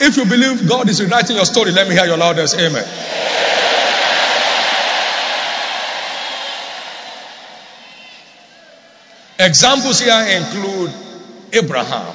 If 0.00 0.16
you 0.16 0.24
believe 0.24 0.68
God 0.68 0.88
is 0.88 1.02
rewriting 1.02 1.36
your 1.36 1.44
story, 1.44 1.70
let 1.70 1.88
me 1.88 1.94
hear 1.94 2.06
your 2.06 2.16
loudest 2.16 2.58
amen. 2.58 2.84
Examples 9.38 10.00
here 10.00 10.40
include 10.40 10.92
Abraham, 11.52 12.14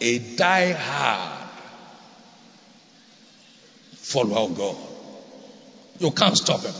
a 0.00 0.18
die-hard 0.36 1.37
follower 4.08 4.48
of 4.50 4.56
God. 4.56 4.76
You 5.98 6.10
can't 6.12 6.36
stop 6.36 6.62
him. 6.62 6.74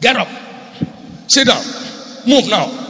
Get 0.00 0.16
up. 0.16 0.28
Sit 1.28 1.48
down. 1.48 1.64
Move 2.26 2.48
now. 2.48 2.80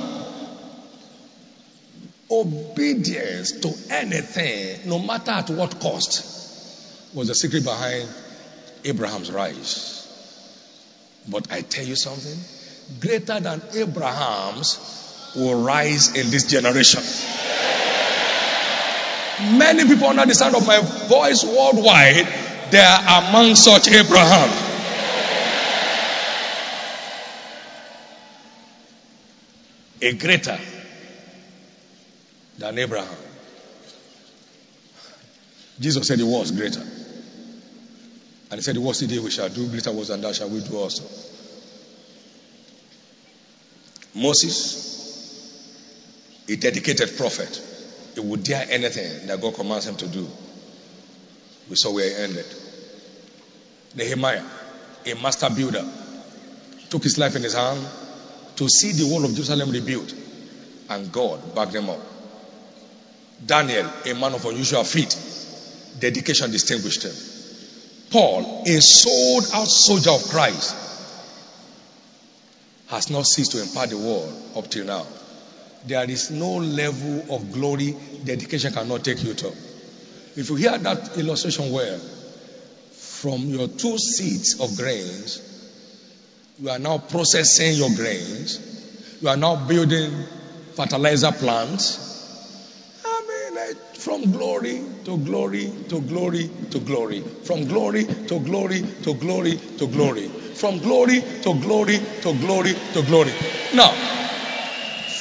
Obedience 2.30 3.52
to 3.60 3.72
anything, 3.90 4.88
no 4.88 4.98
matter 4.98 5.30
at 5.30 5.50
what 5.50 5.80
cost, 5.80 7.14
was 7.14 7.28
the 7.28 7.34
secret 7.34 7.64
behind 7.64 8.08
Abraham's 8.84 9.30
rise. 9.30 10.00
But 11.28 11.50
I 11.50 11.62
tell 11.62 11.84
you 11.84 11.96
something, 11.96 12.38
greater 13.00 13.40
than 13.40 13.62
Abraham's 13.74 15.32
will 15.36 15.62
rise 15.62 16.14
in 16.14 16.30
this 16.30 16.44
generation. 16.50 17.02
Many 19.58 19.84
people 19.84 20.08
under 20.08 20.26
the 20.26 20.34
sound 20.34 20.54
of 20.54 20.66
my 20.66 20.80
voice 20.80 21.44
worldwide, 21.44 22.43
they 22.74 22.80
are 22.80 23.28
among 23.28 23.54
such 23.54 23.86
Abraham. 23.86 24.50
A 30.02 30.12
greater 30.14 30.58
than 32.58 32.78
Abraham. 32.78 33.16
Jesus 35.78 36.08
said 36.08 36.18
he 36.18 36.24
was 36.24 36.50
greater. 36.50 36.80
And 36.80 38.54
he 38.54 38.60
said, 38.60 38.76
What 38.76 38.96
today 38.96 39.20
we 39.20 39.30
shall 39.30 39.48
do, 39.48 39.68
greater 39.68 39.92
was 39.92 40.08
than 40.08 40.20
that 40.22 40.34
shall 40.34 40.48
we 40.48 40.60
do 40.60 40.76
also. 40.76 41.04
Moses, 44.16 45.54
a 46.48 46.56
dedicated 46.56 47.16
prophet, 47.16 47.62
he 48.14 48.20
would 48.20 48.42
dare 48.42 48.66
anything 48.68 49.28
that 49.28 49.40
God 49.40 49.54
commands 49.54 49.86
him 49.86 49.94
to 49.96 50.08
do. 50.08 50.28
We 51.70 51.76
saw 51.76 51.92
where 51.92 52.08
he 52.08 52.16
ended. 52.16 52.46
Nehemiah, 53.94 54.42
a 55.06 55.14
master 55.14 55.50
builder, 55.50 55.84
took 56.90 57.02
his 57.02 57.18
life 57.18 57.36
in 57.36 57.42
his 57.42 57.54
hand 57.54 57.80
to 58.56 58.68
see 58.68 58.92
the 58.92 59.06
wall 59.10 59.24
of 59.24 59.32
Jerusalem 59.32 59.70
rebuilt, 59.70 60.14
and 60.90 61.10
God 61.12 61.54
backed 61.54 61.74
him 61.74 61.90
up. 61.90 62.00
Daniel, 63.44 63.88
a 64.06 64.14
man 64.14 64.34
of 64.34 64.44
unusual 64.44 64.84
feet, 64.84 65.16
dedication 65.98 66.50
distinguished 66.50 67.02
him. 67.04 67.14
Paul, 68.10 68.62
a 68.66 68.80
sold 68.80 69.44
out 69.54 69.68
soldier 69.68 70.10
of 70.10 70.22
Christ, 70.28 70.76
has 72.88 73.10
not 73.10 73.26
ceased 73.26 73.52
to 73.52 73.62
impart 73.62 73.90
the 73.90 73.98
word 73.98 74.32
up 74.56 74.70
till 74.70 74.84
now. 74.86 75.04
There 75.86 76.08
is 76.08 76.30
no 76.30 76.56
level 76.56 77.34
of 77.34 77.52
glory 77.52 77.94
dedication 78.24 78.72
cannot 78.72 79.04
take 79.04 79.22
you 79.22 79.34
to. 79.34 79.48
If 80.36 80.48
you 80.48 80.56
hear 80.56 80.78
that 80.78 81.18
illustration 81.18 81.70
well, 81.72 82.00
from 83.24 83.40
your 83.48 83.68
two 83.68 83.96
seeds 83.96 84.60
of 84.60 84.76
grains, 84.76 85.40
you 86.60 86.68
are 86.68 86.78
now 86.78 86.98
processing 86.98 87.72
your 87.72 87.88
grains, 87.96 88.60
you 89.22 89.28
are 89.30 89.36
now 89.38 89.56
building 89.66 90.12
fertilizer 90.74 91.32
plants. 91.32 92.12
I 93.02 93.54
mean, 93.56 93.76
from 93.94 94.30
glory 94.30 94.82
to 95.06 95.16
glory 95.16 95.72
to 95.88 96.02
glory 96.02 96.50
to 96.70 96.78
glory. 96.80 97.20
From 97.22 97.64
glory 97.66 98.04
to 98.04 98.40
glory 98.40 98.82
to 99.04 99.14
glory 99.14 99.56
to 99.78 99.86
glory. 99.86 100.28
From 100.28 100.80
glory 100.80 101.22
to 101.44 101.54
glory 101.62 102.00
to 102.20 102.38
glory 102.40 102.74
to 102.92 103.02
glory. 103.04 103.32
Now, 103.72 103.88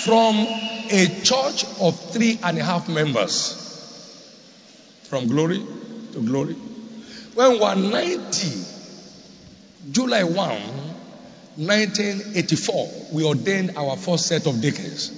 from 0.03 0.35
a 0.91 1.07
church 1.23 1.63
of 1.79 1.97
three 2.11 2.37
and 2.43 2.57
a 2.57 2.63
half 2.65 2.89
members, 2.89 3.55
from 5.03 5.27
glory 5.27 5.63
to 6.11 6.21
glory. 6.21 6.57
When 7.35 7.51
we 7.53 7.59
were 7.59 7.75
90, 7.75 8.63
July 9.91 10.23
1, 10.23 10.35
1984, 10.35 12.91
we 13.11 13.25
ordained 13.25 13.75
our 13.75 13.97
first 13.97 14.27
set 14.27 14.45
of 14.45 14.61
deacons. 14.61 15.11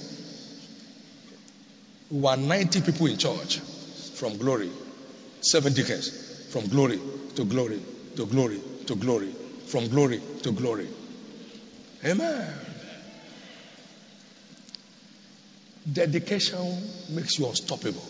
We 2.09 2.22
were 2.22 2.38
90 2.38 2.82
people 2.82 3.07
in 3.07 3.18
church 3.18 3.59
from 3.59 4.38
glory, 4.38 4.72
seven 5.41 5.74
deacons, 5.74 6.09
from 6.51 6.68
glory 6.68 7.01
to 7.36 7.43
glory 7.43 7.82
to 8.16 8.26
glory 8.26 8.61
to 8.88 8.95
glory, 8.95 9.34
from 9.68 9.89
glory 9.89 10.22
to 10.43 10.51
glory. 10.53 10.88
Amen. 12.05 12.53
Dedication 15.91 16.82
makes 17.09 17.38
you 17.38 17.47
unstoppable. 17.47 18.03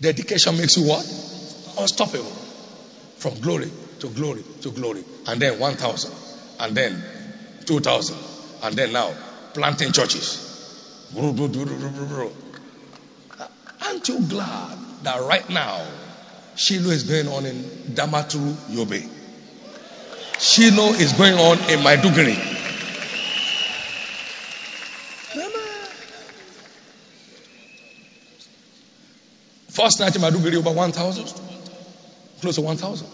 Dedication 0.00 0.56
makes 0.56 0.76
you 0.76 0.84
what? 0.88 1.04
Unstoppable. 1.78 2.32
From 3.16 3.34
glory 3.40 3.70
to 4.00 4.08
glory 4.10 4.42
to 4.62 4.70
glory. 4.70 5.02
And 5.26 5.40
then 5.40 5.58
1,000. 5.58 6.12
And 6.60 6.76
then 6.76 7.02
2,000. 7.66 8.16
And 8.62 8.74
then 8.74 8.92
now, 8.92 9.12
planting 9.54 9.92
churches. 9.92 10.44
Aren't 11.16 11.38
you 14.08 14.20
glad 14.28 14.78
that 15.02 15.20
right 15.22 15.48
now, 15.50 15.84
Shiloh 16.56 16.90
is 16.90 17.04
going 17.04 17.28
on 17.28 17.46
in 17.46 17.54
Damaturu, 17.94 18.52
Yobe? 18.70 19.08
Shiloh 20.40 20.92
is 20.94 21.12
going 21.12 21.34
on 21.34 21.58
in 21.70 21.78
Maiduguri. 21.80 22.34
First 29.68 30.00
night 30.00 30.16
in 30.16 30.22
Maiduguri, 30.22 30.56
over 30.56 30.72
1,000. 30.72 31.57
Close 32.40 32.54
to 32.56 32.62
1,000. 32.62 33.06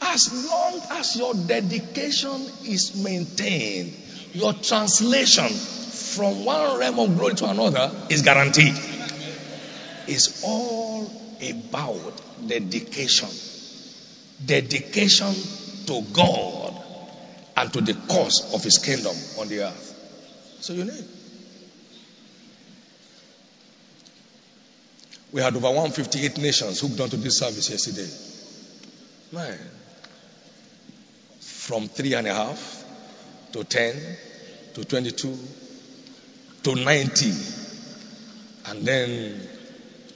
As 0.00 0.48
long 0.48 0.80
as 0.92 1.16
your 1.16 1.34
dedication 1.34 2.40
is 2.66 3.02
maintained, 3.02 3.92
your 4.32 4.52
translation 4.52 5.48
from 5.48 6.44
one 6.44 6.78
realm 6.78 6.98
of 7.00 7.16
glory 7.16 7.34
to 7.34 7.46
another 7.50 7.90
is 8.08 8.22
guaranteed. 8.22 8.74
It's 10.06 10.44
all 10.44 11.10
about 11.42 12.12
dedication. 12.46 13.28
Dedication 14.44 15.34
to 15.86 16.02
God 16.12 16.74
and 17.56 17.72
to 17.72 17.80
the 17.80 17.94
cause 18.08 18.54
of 18.54 18.62
His 18.62 18.78
kingdom 18.78 19.16
on 19.38 19.48
the 19.48 19.64
earth. 19.64 20.58
So 20.60 20.74
you 20.74 20.84
need. 20.84 21.04
We 25.34 25.40
had 25.40 25.56
over 25.56 25.66
158 25.66 26.38
nations 26.38 26.80
hooked 26.80 27.00
onto 27.00 27.16
this 27.16 27.38
service 27.38 27.68
yesterday. 27.68 28.08
Man 29.32 29.58
from 31.40 31.88
three 31.88 32.14
and 32.14 32.28
a 32.28 32.32
half 32.32 32.84
to 33.52 33.64
10 33.64 33.96
to 34.74 34.84
22 34.84 35.38
to 36.62 36.74
90 36.76 37.32
and 38.66 38.86
then 38.86 39.40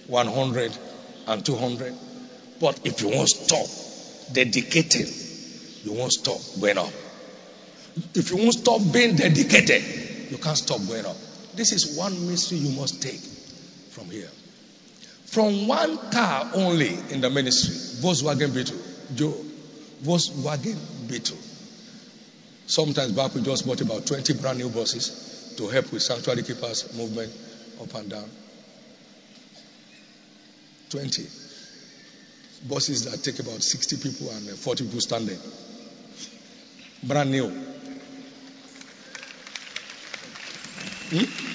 100 0.06 0.78
and 1.26 1.44
200. 1.44 1.94
But 2.60 2.86
if 2.86 3.00
you 3.00 3.08
won't 3.08 3.28
stop 3.28 3.66
dedicating, 4.32 5.06
you 5.82 5.98
won't 5.98 6.12
stop 6.12 6.38
going 6.60 6.78
up. 6.78 6.92
If 8.14 8.30
you 8.30 8.36
won't 8.36 8.54
stop 8.54 8.80
being 8.92 9.16
dedicated, 9.16 9.82
you 10.30 10.38
can't 10.38 10.56
stop 10.56 10.78
going 10.86 11.06
up. 11.06 11.16
This 11.56 11.72
is 11.72 11.98
one 11.98 12.28
mystery 12.28 12.58
you 12.58 12.78
must 12.78 13.02
take 13.02 13.18
from 13.90 14.10
here. 14.10 14.30
From 15.30 15.68
one 15.68 16.10
car 16.10 16.50
only 16.54 16.88
in 17.10 17.20
the 17.20 17.28
ministry, 17.28 17.74
Volkswagen 18.02 18.54
Beetle, 18.54 18.78
Joe, 19.14 19.34
Volkswagen 20.02 20.78
Beetle. 21.06 21.36
Sometimes 22.66 23.12
we 23.34 23.42
just 23.42 23.66
bought 23.66 23.80
about 23.82 24.06
20 24.06 24.34
brand 24.34 24.58
new 24.58 24.70
buses 24.70 25.54
to 25.58 25.68
help 25.68 25.92
with 25.92 26.02
sanctuary 26.02 26.42
keepers 26.42 26.96
movement 26.96 27.30
up 27.82 27.94
and 27.94 28.10
down. 28.10 28.30
20 30.90 31.26
buses 32.66 33.04
that 33.04 33.22
take 33.22 33.38
about 33.38 33.62
60 33.62 33.96
people 33.98 34.30
and 34.30 34.48
40 34.48 34.84
people 34.84 35.00
standing. 35.00 35.38
Brand 37.02 37.30
new. 37.30 37.48
Hmm? 41.10 41.47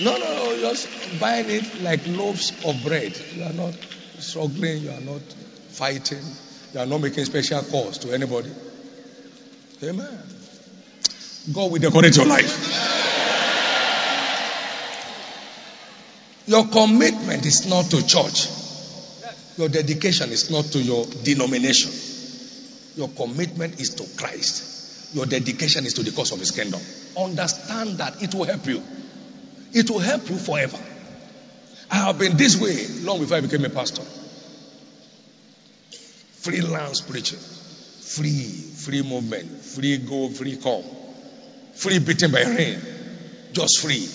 No, 0.00 0.16
no, 0.18 0.18
no, 0.18 0.60
just 0.60 1.20
buying 1.20 1.48
it 1.48 1.82
like 1.82 2.06
loaves 2.06 2.52
of 2.64 2.82
bread. 2.84 3.16
You 3.36 3.44
are 3.44 3.52
not 3.52 3.74
struggling, 4.18 4.82
you 4.82 4.90
are 4.90 5.00
not 5.00 5.22
fighting. 5.68 6.24
You 6.72 6.80
are 6.80 6.86
not 6.86 7.00
making 7.00 7.24
special 7.24 7.62
calls 7.62 7.98
to 7.98 8.12
anybody. 8.12 8.50
Amen. 9.84 10.18
God 11.52 11.70
will 11.70 11.78
decorate 11.78 12.16
your 12.16 12.26
life. 12.26 12.94
Your 16.46 16.66
commitment 16.66 17.46
is 17.46 17.68
not 17.68 17.84
to 17.86 18.04
church. 18.04 18.48
Your 19.56 19.68
dedication 19.68 20.30
is 20.30 20.50
not 20.50 20.64
to 20.72 20.80
your 20.80 21.06
denomination. 21.22 21.92
Your 22.96 23.08
commitment 23.10 23.80
is 23.80 23.94
to 23.94 24.20
Christ. 24.20 25.14
Your 25.14 25.26
dedication 25.26 25.86
is 25.86 25.94
to 25.94 26.02
the 26.02 26.10
cause 26.10 26.32
of 26.32 26.40
His 26.40 26.50
kingdom. 26.50 26.80
Understand 27.16 27.98
that 27.98 28.20
it 28.20 28.34
will 28.34 28.44
help 28.44 28.66
you. 28.66 28.82
It 29.74 29.90
will 29.90 29.98
help 29.98 30.28
you 30.30 30.36
forever. 30.36 30.78
I 31.90 31.96
have 31.96 32.18
been 32.18 32.36
this 32.36 32.60
way 32.60 32.86
long 33.04 33.20
before 33.20 33.36
I 33.36 33.40
became 33.40 33.64
a 33.64 33.70
pastor 33.70 34.02
freelance 36.44 37.00
preaching, 37.00 37.38
free, 37.38 38.50
free 38.50 39.00
movement, 39.00 39.48
free 39.62 39.96
go, 39.96 40.28
free 40.28 40.58
come, 40.58 40.82
free 41.72 41.98
beaten 41.98 42.30
by 42.30 42.42
rain, 42.42 42.78
just 43.52 43.80
free, 43.80 44.06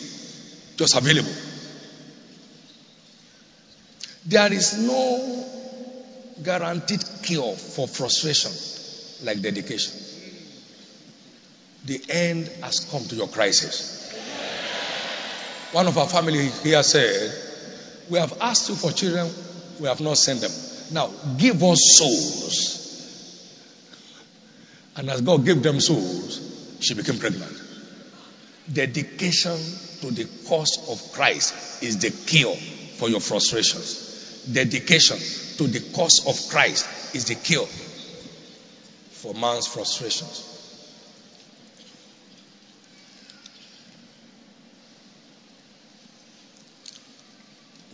just 0.78 0.96
available. 0.96 1.34
There 4.28 4.54
is 4.54 4.78
no 4.86 5.46
guaranteed 6.44 7.04
cure 7.24 7.56
for 7.56 7.88
frustration 7.88 8.52
like 9.26 9.42
dedication. 9.42 9.94
The 11.86 12.00
end 12.10 12.48
has 12.62 12.88
come 12.92 13.06
to 13.06 13.16
your 13.16 13.28
crisis. 13.28 13.99
One 15.72 15.88
of 15.88 15.98
our 15.98 16.08
family 16.08 16.48
here 16.48 16.82
said, 16.82 17.32
We 18.10 18.18
have 18.18 18.42
asked 18.42 18.70
you 18.70 18.76
for 18.76 18.92
children, 18.92 19.30
we 19.80 19.88
have 19.88 20.02
not 20.02 20.18
sent 20.18 20.42
them. 20.42 20.52
Now, 20.92 21.12
give 21.38 21.64
us 21.64 21.98
souls. 21.98 22.80
And 24.96 25.10
as 25.10 25.22
God 25.22 25.46
gave 25.46 25.62
them 25.62 25.80
souls, 25.80 26.78
she 26.82 26.96
became 26.96 27.20
pregnant. 27.20 27.56
Dedication 28.72 29.58
to 30.02 30.12
the 30.12 30.28
cause 30.48 30.90
of 30.90 31.12
Christ 31.14 31.84
is 31.84 32.00
the 32.00 32.10
cure 32.10 32.56
for 32.56 33.08
your 33.08 33.20
frustrations. 33.20 34.46
Dedication 34.52 35.18
to 35.58 35.68
the 35.68 35.80
cause 35.96 36.26
of 36.28 36.52
Christ 36.52 37.16
is 37.16 37.26
the 37.26 37.36
cure 37.36 37.68
for 39.12 39.34
man's 39.36 39.68
frustrations. 39.68 40.49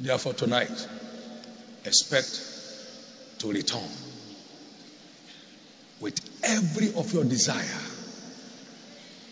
Therefore, 0.06 0.34
tonight, 0.34 0.88
expect 1.84 2.40
to 3.40 3.52
return 3.52 3.90
with 6.00 6.20
every 6.44 6.94
of 6.94 7.12
your 7.12 7.24
desire 7.24 7.82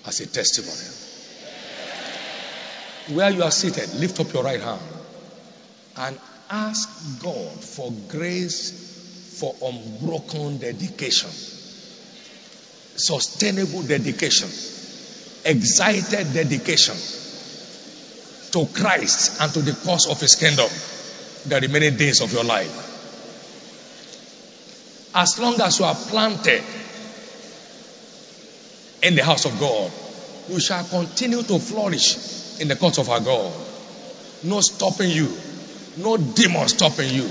as 0.08 0.20
a 0.20 0.26
testimony. 0.26 0.90
Where 3.16 3.30
you 3.30 3.44
are 3.44 3.52
seated, 3.52 3.94
lift 4.00 4.20
up 4.20 4.34
your 4.34 4.44
right 4.44 4.62
hand 4.62 4.82
and 5.96 6.20
ask 6.50 7.22
God 7.22 7.64
for 7.64 7.94
grace 8.08 9.38
for 9.40 9.56
unbroken 9.62 10.58
dedication, 10.58 11.30
sustainable 12.96 13.84
dedication, 13.84 14.50
excited 15.46 16.34
dedication 16.34 16.96
to 18.54 18.68
Christ 18.68 19.42
and 19.42 19.52
to 19.54 19.62
the 19.62 19.74
cause 19.84 20.08
of 20.08 20.20
His 20.22 20.36
kingdom 20.36 20.70
the 21.46 21.60
remaining 21.60 21.98
days 21.98 22.22
of 22.22 22.32
your 22.32 22.44
life. 22.44 22.92
As 25.16 25.40
long 25.40 25.60
as 25.60 25.80
you 25.80 25.86
are 25.86 25.96
planted 25.96 26.64
in 29.02 29.16
the 29.16 29.24
house 29.24 29.46
of 29.46 29.60
God, 29.60 29.92
you 30.50 30.60
shall 30.60 30.84
continue 30.86 31.42
to 31.44 31.60
flourish 31.60 32.60
in 32.62 32.68
the 32.68 32.76
courts 32.76 33.00
of 33.00 33.10
our 33.10 33.20
God. 33.20 33.54
No 34.44 34.62
stopping 34.62 35.10
you, 35.10 35.30
no 35.98 36.18
demon 36.18 36.68
stopping 36.68 37.10
you, 37.10 37.30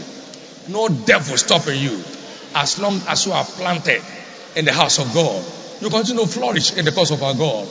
no 0.68 0.88
devil 0.88 1.36
stopping 1.36 1.80
you. 1.80 2.02
As 2.54 2.78
long 2.78 3.00
as 3.08 3.26
you 3.26 3.32
are 3.32 3.44
planted 3.44 4.02
in 4.56 4.64
the 4.64 4.72
house 4.72 4.98
of 4.98 5.12
God, 5.14 5.44
you 5.80 5.88
continue 5.88 6.22
to 6.22 6.28
flourish 6.28 6.76
in 6.76 6.84
the 6.84 6.92
courts 6.92 7.10
of 7.10 7.22
our 7.22 7.34
God. 7.34 7.68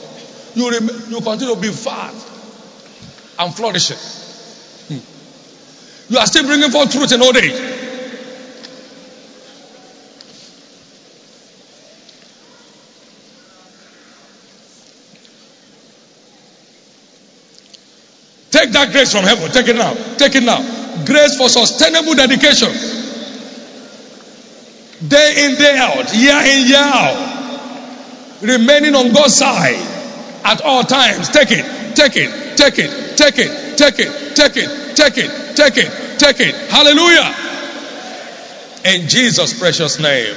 You, 0.54 0.70
rem- 0.70 1.10
you 1.10 1.20
continue 1.20 1.54
to 1.54 1.60
be 1.60 1.70
fat 1.70 2.14
and 3.42 3.54
flourishing. 3.54 3.96
Hmm. 4.88 6.12
You 6.12 6.18
are 6.18 6.26
still 6.26 6.46
bringing 6.46 6.70
forth 6.70 6.92
fruit 6.92 7.10
in 7.12 7.22
old 7.22 7.36
age. 7.36 7.72
Take 18.50 18.70
that 18.72 18.92
grace 18.92 19.12
from 19.12 19.24
heaven. 19.24 19.50
Take 19.50 19.68
it 19.68 19.76
now. 19.76 19.94
Take 20.16 20.34
it 20.36 20.44
now. 20.44 20.60
Grace 21.04 21.36
for 21.36 21.48
sustainable 21.48 22.14
dedication. 22.14 22.68
Day 25.08 25.46
in, 25.46 25.56
day 25.56 25.76
out. 25.78 26.14
Year 26.14 26.36
in, 26.36 26.68
year 26.68 26.78
out. 26.78 28.42
Remaining 28.42 28.94
on 28.94 29.12
God's 29.12 29.34
side 29.34 29.74
at 30.44 30.60
all 30.60 30.84
times. 30.84 31.28
Take 31.30 31.50
it. 31.50 31.96
Take 31.96 32.16
it. 32.16 32.56
Take 32.56 32.78
it. 32.78 33.01
Take 33.16 33.38
it. 33.38 33.78
Take 33.78 33.98
it. 33.98 34.36
Take 34.36 34.56
it. 34.56 34.96
Take 34.96 35.18
it. 35.18 35.56
Take 35.56 35.76
it. 35.76 36.18
Take 36.18 36.40
it. 36.40 36.54
Hallelujah. 36.70 37.34
In 38.84 39.08
Jesus' 39.08 39.58
precious 39.58 40.00
name. 40.00 40.36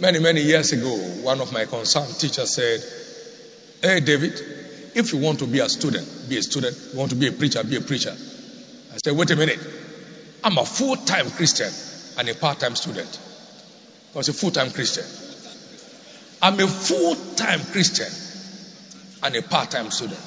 Many, 0.00 0.18
many 0.18 0.40
years 0.42 0.72
ago, 0.72 0.96
one 1.22 1.40
of 1.40 1.52
my 1.52 1.64
concerned 1.66 2.18
teachers 2.18 2.54
said, 2.54 2.80
Hey, 3.82 4.00
David, 4.00 4.40
if 4.94 5.12
you 5.12 5.18
want 5.20 5.38
to 5.40 5.46
be 5.46 5.60
a 5.60 5.68
student, 5.68 6.06
be 6.28 6.38
a 6.38 6.42
student. 6.42 6.76
You 6.92 6.98
want 6.98 7.10
to 7.10 7.16
be 7.16 7.28
a 7.28 7.32
preacher, 7.32 7.64
be 7.64 7.76
a 7.76 7.80
preacher. 7.80 8.12
I 8.12 8.98
said, 9.02 9.16
wait 9.16 9.30
a 9.30 9.36
minute. 9.36 9.58
I'm 10.44 10.58
a 10.58 10.64
full 10.64 10.96
time 10.96 11.30
Christian 11.30 11.70
and 12.18 12.28
a 12.28 12.34
part 12.34 12.60
time 12.60 12.76
student. 12.76 13.18
I 14.14 14.18
was 14.18 14.28
a 14.28 14.32
full 14.32 14.50
time 14.50 14.70
Christian. 14.70 15.04
I'm 16.42 16.58
a 16.60 16.66
full 16.66 17.14
time 17.36 17.60
Christian 17.60 18.10
and 19.22 19.36
a 19.36 19.42
part 19.42 19.70
time 19.70 19.90
student. 19.90 20.20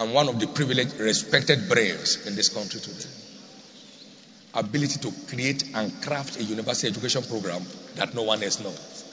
I'm 0.00 0.14
one 0.14 0.28
of 0.30 0.40
the 0.40 0.46
privileged, 0.46 0.98
respected 0.98 1.68
brains 1.68 2.26
in 2.26 2.34
this 2.34 2.48
country 2.48 2.80
today. 2.80 3.10
Ability 4.54 4.98
to 5.00 5.12
create 5.28 5.62
and 5.74 6.02
craft 6.02 6.40
a 6.40 6.42
university 6.42 6.88
education 6.88 7.22
program 7.22 7.62
that 7.96 8.14
no 8.14 8.22
one 8.22 8.42
else 8.42 8.60
knows. 8.60 9.04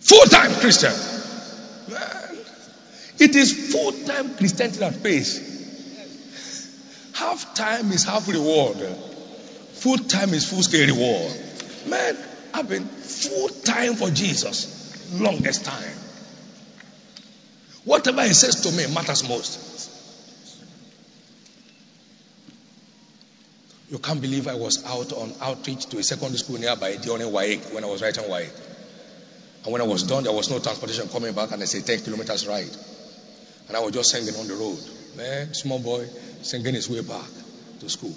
Full 0.00 0.24
time 0.24 0.52
Christian. 0.54 0.92
Man, 1.92 2.38
it 3.20 3.36
is 3.36 3.72
full 3.72 3.92
time 4.06 4.36
Christianity 4.38 4.78
that 4.78 5.02
pays. 5.02 5.56
Half 7.14 7.54
time 7.54 7.92
is 7.92 8.04
half 8.04 8.26
reward. 8.26 8.78
Full 8.78 9.98
time 9.98 10.30
is 10.30 10.48
full 10.48 10.62
scale 10.62 10.86
reward. 10.86 11.32
Man, 11.86 12.16
I've 12.54 12.70
been 12.70 12.86
full 12.86 13.48
time 13.48 13.96
for 13.96 14.08
Jesus 14.08 14.78
longest 15.12 15.66
time. 15.66 15.97
Whatever 17.88 18.22
he 18.22 18.34
says 18.34 18.56
to 18.62 18.72
me 18.72 18.86
matters 18.94 19.26
most. 19.26 19.90
You 23.90 23.98
can't 23.98 24.20
believe 24.20 24.46
I 24.46 24.56
was 24.56 24.84
out 24.84 25.14
on 25.14 25.32
outreach 25.40 25.86
to 25.86 25.96
a 25.96 26.02
secondary 26.02 26.36
school 26.36 26.58
nearby 26.58 26.96
during 26.96 27.22
WAEC 27.22 27.72
when 27.72 27.84
I 27.84 27.86
was 27.86 28.02
writing 28.02 28.24
WAEC. 28.24 28.50
And 29.64 29.72
when 29.72 29.80
I 29.80 29.86
was 29.86 30.02
done, 30.02 30.24
there 30.24 30.34
was 30.34 30.50
no 30.50 30.58
transportation 30.58 31.08
coming 31.08 31.32
back, 31.32 31.50
and 31.50 31.62
they 31.62 31.64
say 31.64 31.80
10 31.80 32.04
kilometers 32.04 32.46
ride. 32.46 32.76
And 33.68 33.74
I 33.74 33.80
was 33.80 33.92
just 33.92 34.10
singing 34.10 34.38
on 34.38 34.46
the 34.46 34.54
road. 34.54 34.78
Man, 35.16 35.54
small 35.54 35.78
boy 35.78 36.04
singing 36.42 36.74
his 36.74 36.90
way 36.90 37.00
back 37.00 37.30
to 37.80 37.88
school. 37.88 38.14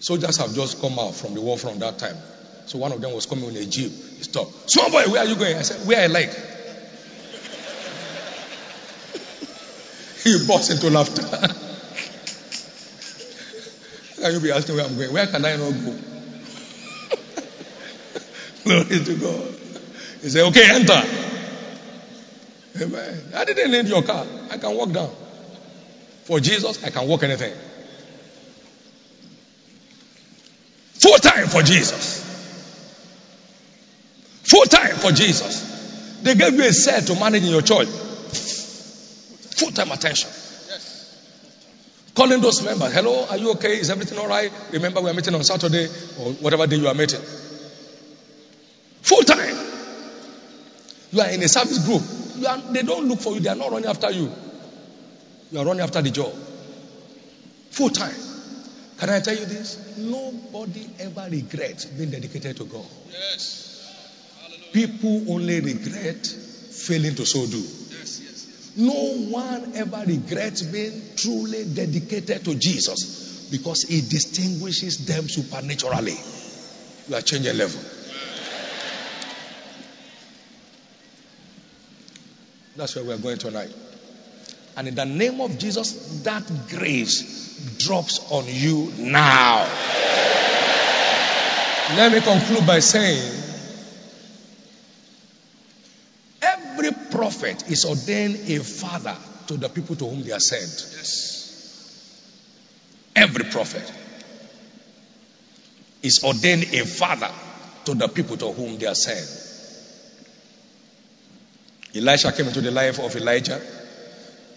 Soldiers 0.00 0.38
have 0.38 0.52
just 0.52 0.80
come 0.80 0.98
out 0.98 1.14
from 1.14 1.34
the 1.34 1.40
war 1.40 1.56
from 1.56 1.78
that 1.78 2.00
time. 2.00 2.16
So 2.66 2.78
one 2.78 2.90
of 2.90 3.00
them 3.00 3.12
was 3.12 3.26
coming 3.26 3.50
in 3.50 3.56
a 3.56 3.66
jeep. 3.66 3.92
He 3.92 4.24
stopped. 4.24 4.68
Small 4.68 4.90
boy, 4.90 5.04
where 5.12 5.22
are 5.22 5.26
you 5.26 5.36
going? 5.36 5.56
I 5.56 5.62
said, 5.62 5.86
Where 5.86 6.02
I 6.02 6.06
like. 6.08 6.51
he 10.24 10.46
burst 10.46 10.70
into 10.70 10.90
laughter. 10.90 11.22
can 14.20 14.32
you 14.32 14.40
be 14.40 14.52
asking 14.52 14.76
where 14.76 14.84
I'm 14.84 14.96
going? 14.96 15.12
Where 15.12 15.26
can 15.26 15.44
I 15.44 15.56
not 15.56 15.72
go? 15.72 15.94
Glory 18.64 19.04
to 19.04 19.14
God. 19.16 19.54
He 20.20 20.28
said, 20.28 20.44
okay, 20.44 20.70
enter. 20.74 21.02
Amen. 22.80 23.22
I 23.34 23.44
didn't 23.44 23.72
need 23.72 23.88
your 23.88 24.02
car. 24.02 24.24
I 24.50 24.58
can 24.58 24.76
walk 24.76 24.92
down. 24.92 25.10
For 26.24 26.38
Jesus, 26.38 26.84
I 26.84 26.90
can 26.90 27.08
walk 27.08 27.24
anything. 27.24 27.52
Full 30.94 31.18
time 31.18 31.48
for 31.48 31.62
Jesus. 31.62 32.20
Full 34.44 34.64
time 34.66 34.94
for 34.96 35.10
Jesus. 35.10 36.20
They 36.22 36.36
gave 36.36 36.54
you 36.54 36.62
a 36.62 36.72
set 36.72 37.08
to 37.08 37.18
manage 37.18 37.42
in 37.42 37.50
your 37.50 37.62
church. 37.62 37.88
Full 39.56 39.70
time 39.72 39.92
attention. 39.92 40.30
Calling 42.14 42.42
those 42.42 42.62
members, 42.62 42.92
hello, 42.92 43.26
are 43.30 43.38
you 43.38 43.52
okay? 43.52 43.78
Is 43.78 43.88
everything 43.88 44.18
all 44.18 44.28
right? 44.28 44.52
Remember, 44.70 45.00
we 45.00 45.08
are 45.08 45.14
meeting 45.14 45.34
on 45.34 45.42
Saturday 45.44 45.86
or 46.20 46.32
whatever 46.44 46.66
day 46.66 46.76
you 46.76 46.86
are 46.86 46.94
meeting. 46.94 47.20
Full 49.00 49.22
time. 49.22 49.56
You 51.10 51.20
are 51.22 51.30
in 51.30 51.42
a 51.42 51.48
service 51.48 51.78
group. 51.86 52.02
Are, 52.46 52.58
they 52.72 52.82
don't 52.82 53.08
look 53.08 53.20
for 53.20 53.32
you. 53.32 53.40
They 53.40 53.48
are 53.48 53.56
not 53.56 53.70
running 53.70 53.88
after 53.88 54.10
you. 54.10 54.30
You 55.52 55.58
are 55.58 55.64
running 55.64 55.82
after 55.82 56.02
the 56.02 56.10
job. 56.10 56.32
Full 57.70 57.88
time. 57.90 58.14
Can 58.98 59.08
I 59.08 59.20
tell 59.20 59.34
you 59.34 59.46
this? 59.46 59.96
Nobody 59.96 60.86
ever 61.00 61.28
regrets 61.30 61.86
being 61.86 62.10
dedicated 62.10 62.58
to 62.58 62.64
God. 62.64 62.84
Yes. 63.10 63.90
Hallelujah. 64.42 64.72
People 64.72 65.32
only 65.32 65.60
regret 65.60 66.26
failing 66.26 67.14
to 67.14 67.24
so 67.24 67.46
do. 67.46 67.81
No 68.76 68.92
one 69.28 69.72
ever 69.76 70.02
regrets 70.06 70.62
being 70.62 71.02
truly 71.16 71.64
dedicated 71.64 72.44
to 72.44 72.54
Jesus 72.54 73.48
because 73.50 73.82
he 73.82 74.00
distinguishes 74.00 75.04
them 75.06 75.28
supernaturally. 75.28 76.16
You 77.08 77.16
are 77.16 77.20
changing 77.20 77.56
level. 77.56 77.80
That's 82.76 82.96
where 82.96 83.04
we 83.04 83.12
are 83.12 83.18
going 83.18 83.36
tonight. 83.36 83.70
And 84.76 84.88
in 84.88 84.94
the 84.94 85.04
name 85.04 85.40
of 85.42 85.58
Jesus, 85.58 86.22
that 86.22 86.42
grace 86.70 87.76
drops 87.78 88.32
on 88.32 88.44
you 88.48 88.90
now. 88.98 89.68
Let 91.94 92.12
me 92.12 92.20
conclude 92.22 92.66
by 92.66 92.78
saying 92.78 93.42
every 96.40 96.90
prophet 97.22 97.70
is 97.70 97.84
ordained 97.84 98.34
a 98.50 98.58
father 98.58 99.16
to 99.46 99.56
the 99.56 99.68
people 99.68 99.94
to 99.94 100.04
whom 100.04 100.24
they 100.24 100.32
are 100.32 100.40
sent. 100.40 100.62
Yes. 100.96 102.18
Every 103.14 103.44
prophet 103.44 103.92
is 106.02 106.24
ordained 106.24 106.64
a 106.64 106.84
father 106.84 107.30
to 107.84 107.94
the 107.94 108.08
people 108.08 108.36
to 108.38 108.50
whom 108.50 108.76
they 108.76 108.86
are 108.86 108.96
sent. 108.96 109.24
Elisha 111.94 112.32
came 112.32 112.48
into 112.48 112.60
the 112.60 112.72
life 112.72 112.98
of 112.98 113.14
Elijah 113.14 113.60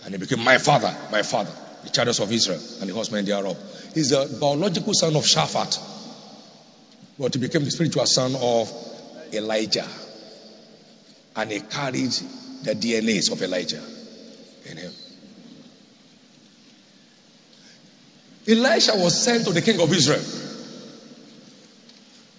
and 0.04 0.16
he 0.16 0.18
became 0.18 0.44
my 0.44 0.58
father, 0.58 0.92
my 1.12 1.22
father, 1.22 1.52
the 1.84 1.92
chariots 1.92 2.20
of 2.20 2.32
Israel 2.32 2.62
and 2.82 2.90
the 2.90 2.96
horsemen 2.96 3.26
thereof. 3.26 3.56
He's 3.94 4.10
the 4.10 4.40
biological 4.42 4.96
son 4.96 5.16
of 5.16 5.24
Shaphat, 5.24 5.78
but 7.20 7.32
he 7.36 7.40
became 7.40 7.64
the 7.64 7.70
spiritual 7.70 8.08
son 8.08 8.36
of 8.36 8.74
Elijah. 9.32 9.88
And 11.36 11.52
he 11.52 11.60
carried 11.60 12.18
the 12.66 12.74
DNAs 12.74 13.32
of 13.32 13.42
Elijah 13.42 13.82
in 14.70 14.78
him. 14.78 14.92
Elisha 18.48 18.94
was 18.96 19.24
sent 19.24 19.46
to 19.46 19.54
the 19.54 19.62
king 19.62 19.80
of 19.80 19.92
Israel. 19.92 20.24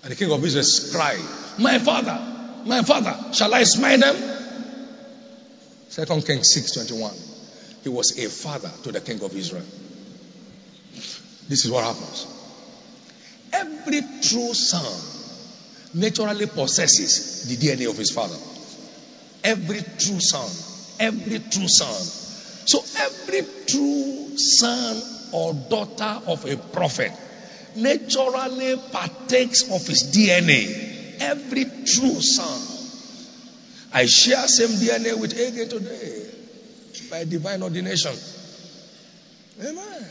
And 0.02 0.12
the 0.12 0.16
king 0.16 0.30
of 0.30 0.44
Israel 0.44 0.64
cried, 0.92 1.18
My 1.58 1.78
father, 1.78 2.18
my 2.64 2.82
father, 2.82 3.32
shall 3.32 3.52
I 3.54 3.64
smite 3.64 4.00
them? 4.00 4.16
Second 5.88 6.26
Kings 6.26 6.52
6:21. 6.54 7.12
He 7.82 7.88
was 7.88 8.18
a 8.18 8.28
father 8.28 8.70
to 8.82 8.92
the 8.92 9.00
king 9.00 9.22
of 9.22 9.34
Israel. 9.34 9.64
This 11.48 11.64
is 11.64 11.70
what 11.70 11.84
happens. 11.84 12.26
Every 13.52 14.02
true 14.20 14.52
son 14.52 14.92
naturally 15.94 16.46
possesses 16.46 17.48
the 17.48 17.56
DNA 17.56 17.88
of 17.88 17.96
his 17.96 18.10
father. 18.10 18.36
Every 19.44 19.80
true 19.98 20.20
son, 20.20 20.50
every 21.00 21.38
true 21.38 21.68
son. 21.68 22.02
So 22.66 22.82
every 23.04 23.42
true 23.66 24.36
son 24.36 25.02
or 25.32 25.54
daughter 25.54 26.20
of 26.26 26.44
a 26.44 26.56
prophet 26.56 27.12
naturally 27.76 28.76
partakes 28.90 29.62
of 29.70 29.86
his 29.86 30.10
DNA. 30.14 31.20
every 31.20 31.64
true 31.64 32.20
son. 32.20 32.60
I 33.92 34.06
share 34.06 34.46
same 34.48 34.76
DNA 34.78 35.18
with 35.18 35.32
Hagin 35.32 35.68
today 35.68 36.26
by 37.10 37.24
divine 37.24 37.62
ordination. 37.62 38.12
Amen. 39.60 40.10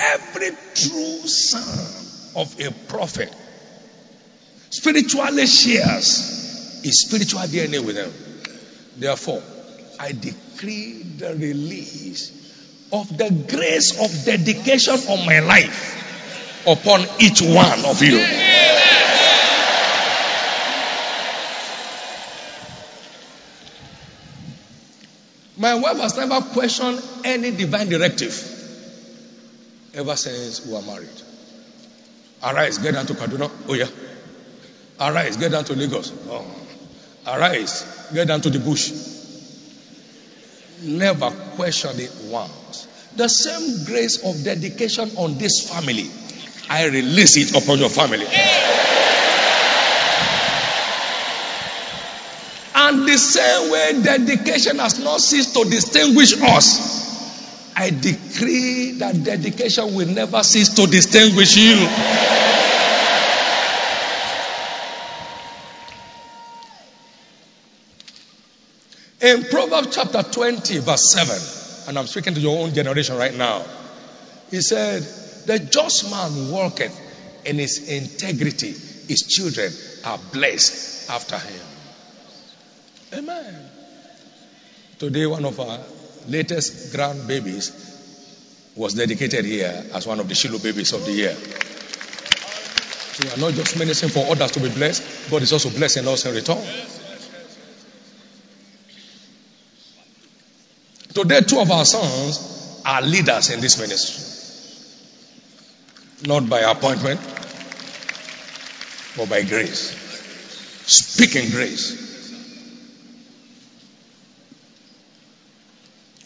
Every 0.00 0.50
true 0.74 1.26
son 1.26 2.40
of 2.42 2.60
a 2.60 2.70
prophet 2.88 3.34
spiritually 4.70 5.46
shares 5.46 6.80
his 6.82 7.02
spiritual 7.02 7.40
DNA 7.40 7.84
with 7.84 7.96
them. 7.96 8.12
Therefore, 8.96 9.42
I 10.00 10.12
decree 10.12 11.02
the 11.02 11.34
release 11.34 12.36
of 12.92 13.16
the 13.16 13.30
grace 13.48 14.00
of 14.00 14.24
dedication 14.24 14.94
on 14.94 15.26
my 15.26 15.40
life 15.40 16.62
upon 16.66 17.00
each 17.20 17.40
one 17.42 17.84
of 17.84 18.02
you. 18.02 18.18
My 25.58 25.74
wife 25.74 25.98
has 25.98 26.16
never 26.16 26.40
questioned 26.40 27.02
any 27.24 27.50
divine 27.50 27.88
directive 27.88 28.32
ever 29.94 30.14
since 30.14 30.64
we 30.64 30.72
were 30.72 30.82
married. 30.82 31.08
Arise, 32.44 32.78
get 32.78 32.94
down 32.94 33.06
to 33.06 33.14
Kaduna. 33.14 33.50
Oh, 33.68 33.74
yeah. 33.74 33.88
Arise, 35.00 35.36
get 35.36 35.52
down 35.52 35.64
to 35.64 35.74
Lagos. 35.74 36.12
Oh. 36.28 36.44
Arise, 37.26 38.10
get 38.12 38.28
down 38.28 38.40
to 38.40 38.50
the 38.50 38.58
bush. 38.58 38.92
Never 40.82 41.30
question 41.56 41.90
it 41.94 42.12
once. 42.30 42.86
The 43.16 43.28
same 43.28 43.84
grace 43.84 44.24
of 44.24 44.44
dedication 44.44 45.10
on 45.16 45.38
this 45.38 45.70
family, 45.70 46.06
I 46.70 46.86
release 46.86 47.36
it 47.36 47.62
upon 47.62 47.78
your 47.78 47.88
family. 47.88 48.26
And 52.74 53.06
the 53.08 53.18
same 53.18 53.70
way 53.72 54.02
dedication 54.02 54.78
has 54.78 54.98
not 55.02 55.20
ceased 55.20 55.54
to 55.54 55.64
distinguish 55.64 56.40
us, 56.40 57.72
I 57.76 57.90
decree 57.90 58.92
that 58.98 59.22
dedication 59.22 59.94
will 59.94 60.08
never 60.08 60.42
cease 60.42 60.70
to 60.74 60.86
distinguish 60.86 61.56
you. 61.56 62.47
In 69.28 69.44
Proverbs 69.44 69.94
chapter 69.94 70.22
20, 70.22 70.78
verse 70.78 71.12
7, 71.12 71.88
and 71.88 71.98
I'm 71.98 72.06
speaking 72.06 72.32
to 72.32 72.40
your 72.40 72.64
own 72.64 72.72
generation 72.72 73.18
right 73.18 73.34
now, 73.34 73.62
he 74.50 74.62
said, 74.62 75.02
The 75.44 75.58
just 75.58 76.10
man 76.10 76.50
walketh 76.50 76.98
in 77.44 77.56
his 77.56 77.90
integrity, 77.90 78.70
his 79.06 79.26
children 79.28 79.70
are 80.06 80.18
blessed 80.32 81.10
after 81.10 81.36
him. 81.36 81.60
Amen. 83.18 83.70
Today, 84.98 85.26
one 85.26 85.44
of 85.44 85.60
our 85.60 85.78
latest 86.26 86.96
grandbabies 86.96 88.76
was 88.76 88.94
dedicated 88.94 89.44
here 89.44 89.84
as 89.92 90.06
one 90.06 90.20
of 90.20 90.28
the 90.28 90.34
Shiloh 90.34 90.58
babies 90.58 90.94
of 90.94 91.04
the 91.04 91.12
year. 91.12 91.34
So 93.12 93.28
we 93.28 93.34
are 93.34 93.46
not 93.46 93.52
just 93.52 93.78
ministering 93.78 94.10
for 94.10 94.24
others 94.32 94.52
to 94.52 94.60
be 94.60 94.70
blessed, 94.70 95.30
God 95.30 95.42
is 95.42 95.52
also 95.52 95.68
blessing 95.68 96.08
us 96.08 96.24
in 96.24 96.34
return. 96.34 96.64
Today, 101.14 101.40
two 101.40 101.58
of 101.58 101.70
our 101.70 101.84
sons 101.84 102.82
are 102.84 103.02
leaders 103.02 103.50
in 103.50 103.60
this 103.60 103.80
ministry. 103.80 104.24
Not 106.26 106.48
by 106.48 106.60
appointment, 106.60 107.20
but 109.16 109.28
by 109.28 109.42
grace. 109.42 109.96
Speaking 110.86 111.50
grace. 111.50 112.06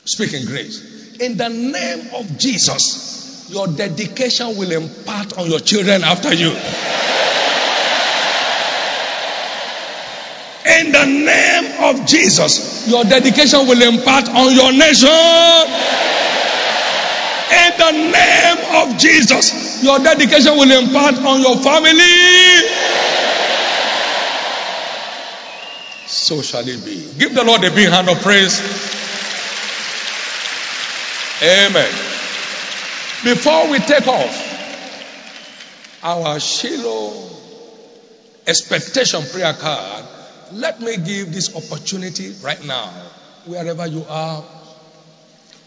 Speaking 0.05 0.47
grace. 0.47 1.19
In 1.21 1.37
the 1.37 1.49
name 1.49 2.15
of 2.15 2.39
Jesus, 2.39 3.49
your 3.51 3.69
dedication 3.69 4.57
will 4.57 4.73
impart 4.73 5.39
on 5.39 5.51
your 5.51 5.61
children 5.61 6.03
after 6.03 6.33
you. 6.35 6.53
In 10.83 10.91
the 10.91 11.07
name 11.07 11.85
of 11.85 12.05
Jesus, 12.07 12.89
your 12.89 13.05
dedication 13.05 13.69
will 13.69 13.81
impart 13.83 14.29
on 14.31 14.53
your 14.53 14.73
nation. 14.73 15.09
In 17.55 17.73
the 17.79 17.93
name 18.11 18.59
of 18.83 18.99
Jesus, 18.99 19.85
your 19.85 20.01
dedication 20.01 20.57
will 20.57 20.73
impart 20.73 21.15
on 21.19 21.41
your 21.41 21.57
family. 21.59 22.03
So 26.07 26.43
shall 26.43 26.67
it 26.67 26.85
be. 26.85 27.09
Give 27.17 27.33
the 27.33 27.45
Lord 27.45 27.63
a 27.63 27.71
big 27.71 27.89
hand 27.89 28.09
of 28.09 28.21
praise. 28.21 28.59
Amen. 31.43 31.93
Before 33.23 33.71
we 33.71 33.79
take 33.79 34.09
off 34.09 34.35
our 36.03 36.41
Shiloh 36.41 37.31
expectation 38.49 39.23
prayer 39.31 39.53
card, 39.53 40.05
let 40.53 40.81
me 40.81 40.97
give 40.97 41.33
this 41.33 41.55
opportunity 41.57 42.33
right 42.43 42.65
now, 42.65 42.87
wherever 43.47 43.87
you 43.87 44.05
are, 44.09 44.45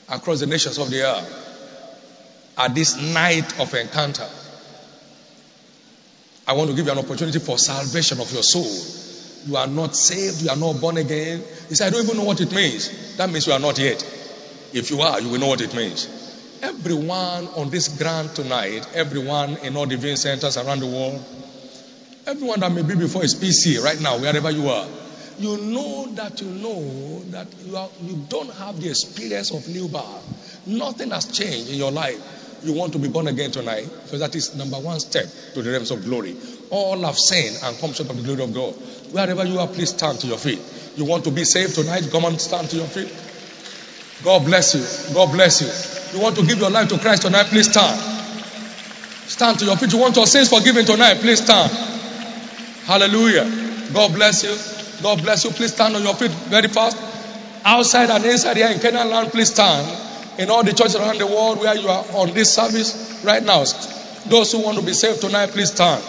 across 0.09 0.39
the 0.39 0.45
nations 0.45 0.77
of 0.77 0.89
the 0.89 1.03
earth, 1.03 2.53
at 2.57 2.73
this 2.75 2.95
night 3.13 3.59
of 3.59 3.73
encounter. 3.73 4.27
I 6.47 6.53
want 6.53 6.69
to 6.69 6.75
give 6.75 6.85
you 6.85 6.91
an 6.91 6.99
opportunity 6.99 7.39
for 7.39 7.57
salvation 7.57 8.19
of 8.19 8.31
your 8.31 8.43
soul. 8.43 9.05
You 9.47 9.57
are 9.57 9.67
not 9.67 9.95
saved, 9.95 10.41
you 10.41 10.49
are 10.49 10.55
not 10.55 10.79
born 10.79 10.97
again. 10.97 11.43
You 11.69 11.75
say, 11.75 11.87
I 11.87 11.89
don't 11.89 12.03
even 12.03 12.17
know 12.17 12.23
what 12.23 12.39
it 12.39 12.51
means. 12.51 13.17
That 13.17 13.29
means 13.29 13.47
you 13.47 13.53
are 13.53 13.59
not 13.59 13.77
yet. 13.79 14.03
If 14.73 14.91
you 14.91 15.01
are, 15.01 15.19
you 15.19 15.29
will 15.29 15.39
know 15.39 15.47
what 15.47 15.61
it 15.61 15.73
means. 15.73 16.07
Everyone 16.61 17.47
on 17.55 17.69
this 17.69 17.87
ground 17.97 18.35
tonight, 18.35 18.87
everyone 18.93 19.57
in 19.57 19.75
all 19.75 19.85
the 19.85 19.97
viewing 19.97 20.15
centers 20.17 20.57
around 20.57 20.79
the 20.79 20.87
world, 20.87 21.23
everyone 22.27 22.59
that 22.61 22.71
may 22.71 22.81
be 22.81 22.95
before 22.95 23.21
his 23.21 23.35
PC 23.35 23.83
right 23.83 23.99
now, 24.01 24.17
wherever 24.17 24.49
you 24.49 24.69
are, 24.69 24.87
you 25.37 25.57
know 25.57 26.07
that 26.13 26.41
you 26.41 26.47
know 26.47 27.19
that 27.31 27.47
you, 27.65 27.75
are, 27.75 27.89
you 28.01 28.15
don't 28.29 28.51
have 28.55 28.79
the 28.79 28.89
experience 28.89 29.51
of 29.53 29.67
new 29.67 29.87
birth. 29.87 30.63
Nothing 30.65 31.11
has 31.11 31.25
changed 31.25 31.69
in 31.69 31.75
your 31.75 31.91
life. 31.91 32.61
You 32.63 32.73
want 32.73 32.93
to 32.93 32.99
be 32.99 33.09
born 33.09 33.27
again 33.27 33.51
tonight, 33.51 33.87
so 34.05 34.17
that 34.17 34.33
is 34.33 34.55
number 34.55 34.77
one 34.77 34.99
step 34.99 35.25
to 35.53 35.61
the 35.61 35.71
realms 35.71 35.91
of 35.91 36.03
glory. 36.03 36.35
All 36.71 36.99
have 37.01 37.17
sinned 37.17 37.59
and 37.63 37.77
come 37.77 37.93
short 37.93 38.09
of 38.09 38.17
the 38.17 38.23
glory 38.23 38.43
of 38.43 38.53
God. 38.53 38.73
Wherever 39.13 39.45
you 39.45 39.59
are, 39.59 39.67
please 39.67 39.89
stand 39.89 40.19
to 40.21 40.27
your 40.27 40.37
feet. 40.37 40.59
You 40.95 41.05
want 41.05 41.25
to 41.25 41.31
be 41.31 41.43
saved 41.43 41.75
tonight? 41.75 42.07
Come 42.11 42.25
on, 42.25 42.39
stand 42.39 42.69
to 42.69 42.77
your 42.77 42.87
feet. 42.87 43.13
God 44.23 44.45
bless 44.45 44.73
you. 44.73 45.13
God 45.13 45.31
bless 45.31 45.61
you. 45.61 46.17
You 46.17 46.23
want 46.23 46.37
to 46.37 46.45
give 46.45 46.57
your 46.57 46.71
life 46.71 46.89
to 46.89 46.97
Christ 46.97 47.23
tonight? 47.23 47.47
Please 47.47 47.69
stand. 47.69 47.99
Stand 49.27 49.59
to 49.59 49.65
your 49.65 49.75
feet. 49.75 49.91
You 49.91 49.99
want 49.99 50.15
your 50.15 50.25
sins 50.25 50.49
forgiven 50.49 50.85
tonight? 50.85 51.17
Please 51.17 51.43
stand. 51.43 51.94
Hallelujah. 52.85 53.45
God 53.93 54.13
bless 54.13 54.43
you. 54.43 55.01
God 55.01 55.21
bless 55.23 55.43
you. 55.43 55.51
Please 55.51 55.73
stand 55.73 55.95
on 55.95 56.03
your 56.03 56.13
feet 56.13 56.31
very 56.31 56.67
fast. 56.67 56.97
Outside 57.65 58.11
and 58.11 58.23
inside 58.23 58.57
here 58.57 58.69
in 58.69 58.79
Canaan 58.79 59.09
land, 59.09 59.31
please 59.31 59.51
stand. 59.51 60.39
In 60.39 60.51
all 60.51 60.63
the 60.63 60.73
churches 60.73 60.95
around 60.95 61.17
the 61.17 61.25
world 61.25 61.59
where 61.59 61.75
you 61.75 61.87
are 61.87 62.05
on 62.13 62.33
this 62.33 62.53
service 62.53 63.23
right 63.25 63.43
now, 63.43 63.63
those 64.27 64.51
who 64.51 64.63
want 64.63 64.77
to 64.77 64.85
be 64.85 64.93
saved 64.93 65.21
tonight, 65.21 65.49
please 65.49 65.71
stand. 65.71 66.03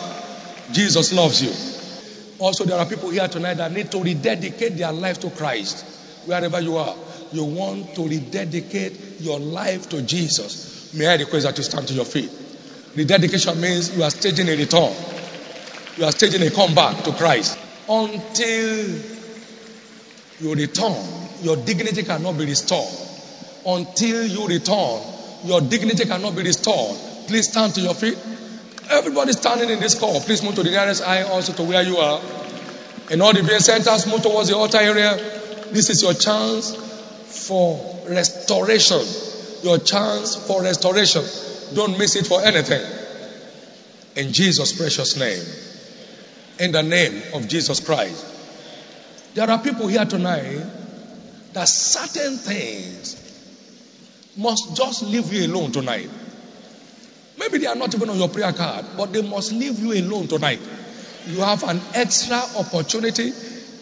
Jesus 0.73 1.12
loves 1.15 1.43
you. 1.43 2.44
Also, 2.44 2.65
there 2.65 2.78
are 2.78 2.85
people 2.85 3.09
here 3.09 3.27
tonight 3.28 3.55
that 3.55 3.73
need 3.73 3.90
to 3.93 4.03
rededicate 4.03 4.77
their 4.77 4.93
life 4.93 5.19
to 5.20 5.31
Christ. 5.31 5.85
Wherever 6.27 6.61
you 6.61 6.77
are, 6.77 6.94
you 7.32 7.44
want 7.44 7.94
to 7.94 8.07
rededicate 8.07 9.20
your 9.20 9.39
life 9.39 9.89
to 9.90 10.03
Jesus. 10.03 10.93
May 10.94 11.07
I 11.07 11.16
request 11.16 11.47
that 11.47 11.57
you 11.57 11.65
stand 11.65 11.89
to 11.89 11.94
your 11.94 12.05
feet? 12.05 12.31
Rededication 12.94 13.61
means 13.61 13.97
you 13.97 14.03
are 14.03 14.11
staging 14.11 14.48
a 14.48 14.57
return. 14.57 14.93
You 15.97 16.05
are 16.05 16.12
staging 16.12 16.43
a 16.43 16.51
comeback 16.51 17.05
to 17.05 17.12
Christ. 17.12 17.59
Until 17.89 19.01
you 20.40 20.55
return, 20.55 21.02
your 21.40 21.56
dignity 21.56 22.02
cannot 22.02 22.36
be 22.36 22.44
restored. 22.44 22.93
Until 23.64 24.27
you 24.27 24.47
return, 24.47 25.01
your 25.44 25.62
dignity 25.62 26.05
cannot 26.05 26.36
be 26.36 26.43
restored. 26.43 26.97
Please 27.28 27.48
stand 27.51 27.74
to 27.77 27.81
your 27.81 27.94
feet. 27.94 28.18
Everybody 28.90 29.32
standing 29.32 29.70
in 29.70 29.81
this 29.81 29.98
call, 29.98 30.20
please 30.20 30.43
move 30.43 30.55
to 30.56 30.62
the 30.62 30.70
nearest 30.70 31.02
aisle, 31.02 31.28
also 31.32 31.55
to 31.55 31.62
where 31.62 31.82
you 31.82 31.97
are. 31.97 32.20
In 33.10 33.23
all 33.23 33.32
the 33.32 33.43
viewing 33.43 33.60
centers, 33.60 34.06
move 34.06 34.23
towards 34.23 34.51
the 34.51 34.56
altar 34.56 34.78
area. 34.78 35.16
This 35.73 35.89
is 35.89 36.02
your 36.02 36.12
chance 36.12 36.77
for 37.48 37.81
restoration. 38.06 39.01
Your 39.62 39.78
chance 39.78 40.36
for 40.36 40.62
restoration. 40.62 41.24
Don't 41.74 41.98
miss 41.98 42.16
it 42.16 42.27
for 42.27 42.43
anything. 42.43 42.85
In 44.14 44.32
Jesus' 44.32 44.73
precious 44.73 45.16
name. 45.16 45.65
In 46.59 46.73
the 46.73 46.83
name 46.83 47.23
of 47.35 47.49
Jesus 47.49 47.81
Christ. 47.81 48.24
There 49.35 49.49
are 49.51 49.59
people 49.59 49.89
here 49.89 50.07
tonight 50.07 50.65
that 51.53 51.69
certain 51.69 52.37
things 52.37 53.23
must 54.37 54.74
just 54.77 55.03
leave 55.03 55.33
you 55.33 55.47
alone 55.47 55.73
tonight. 55.73 56.09
Maybe 57.39 57.59
they 57.59 57.66
are 57.66 57.74
not 57.74 57.95
even 57.95 58.09
on 58.09 58.16
your 58.16 58.31
prayer 58.31 58.53
card, 58.53 58.87
but 58.97 59.12
they 59.12 59.20
must 59.20 59.53
leave 59.53 59.78
you 59.78 59.93
alone 59.93 60.28
tonight. 60.28 60.61
You 61.27 61.41
have 61.41 61.62
an 61.65 61.81
extra 61.93 62.41
opportunity 62.59 63.33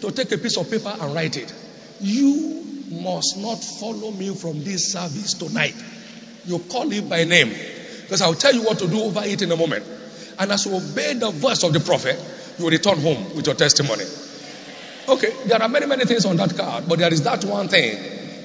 to 0.01 0.11
take 0.11 0.33
a 0.33 0.39
piece 0.39 0.57
of 0.57 0.69
paper 0.69 0.97
and 1.01 1.15
write 1.15 1.37
it. 1.37 1.55
You 2.01 2.65
must 2.91 3.39
not 3.39 3.63
follow 3.63 4.11
me 4.11 4.35
from 4.35 4.65
this 4.65 4.93
service 4.93 5.35
tonight. 5.35 5.75
You 6.45 6.59
call 6.59 6.91
it 6.93 7.09
by 7.09 7.25
name. 7.25 7.55
Because 8.03 8.21
I'll 8.21 8.35
tell 8.35 8.53
you 8.53 8.63
what 8.65 8.81
to 8.81 8.89
do 8.89 9.03
over 9.03 9.23
it 9.25 9.43
in 9.43 9.53
a 9.53 9.57
moment. 9.57 9.85
And 10.39 10.51
as 10.51 10.67
you 10.67 10.75
obey 10.75 11.15
the 11.15 11.31
voice 11.31 11.63
of 11.63 11.73
the 11.73 11.81
prophet, 11.81 12.19
you 12.59 12.69
return 12.69 13.01
home 13.01 13.35
with 13.37 13.47
your 13.47 13.55
testimony. 13.55 14.05
Okay, 15.09 15.33
there 15.47 15.63
are 15.63 15.69
many, 15.69 15.87
many 15.87 16.05
things 16.05 16.25
on 16.25 16.37
that 16.37 16.57
card, 16.57 16.89
but 16.89 16.99
there 16.99 17.13
is 17.13 17.23
that 17.23 17.45
one 17.45 17.69
thing 17.69 17.99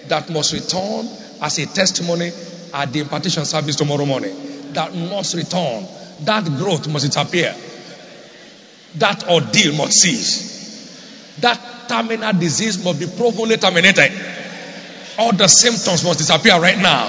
that 0.07 0.29
must 0.29 0.53
return 0.53 1.07
as 1.41 1.57
a 1.59 1.65
testimony 1.67 2.31
at 2.73 2.91
the 2.91 2.99
impartation 2.99 3.45
service 3.45 3.75
tomorrow 3.75 4.05
morning. 4.05 4.35
That 4.73 4.93
must 4.93 5.35
return. 5.35 5.87
That 6.21 6.45
growth 6.57 6.87
must 6.89 7.05
disappear. 7.05 7.55
That 8.95 9.27
ordeal 9.29 9.75
must 9.75 9.93
cease. 9.93 11.37
That 11.39 11.87
terminal 11.87 12.33
disease 12.33 12.83
must 12.83 12.99
be 12.99 13.07
provenly 13.07 13.57
terminated. 13.57 14.11
All 15.17 15.31
the 15.31 15.47
symptoms 15.47 16.03
must 16.03 16.19
disappear 16.19 16.59
right 16.59 16.77
now. 16.77 17.07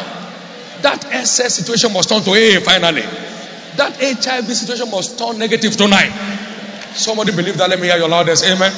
That 0.83 1.05
SS 1.05 1.55
situation 1.55 1.93
must 1.93 2.09
turn 2.09 2.23
to 2.23 2.35
A 2.35 2.61
finally. 2.61 3.03
That 3.77 3.97
HIV 4.01 4.47
situation 4.47 4.91
must 4.91 5.19
turn 5.19 5.39
negative 5.39 5.77
tonight. 5.77 6.49
Somebody 6.95 7.33
believe 7.33 7.57
that. 7.59 7.71
Let 7.71 7.81
me 7.81 7.87
hear 7.87 7.97
your 7.97 8.09
loudest 8.09 8.45
amen. 8.45 8.73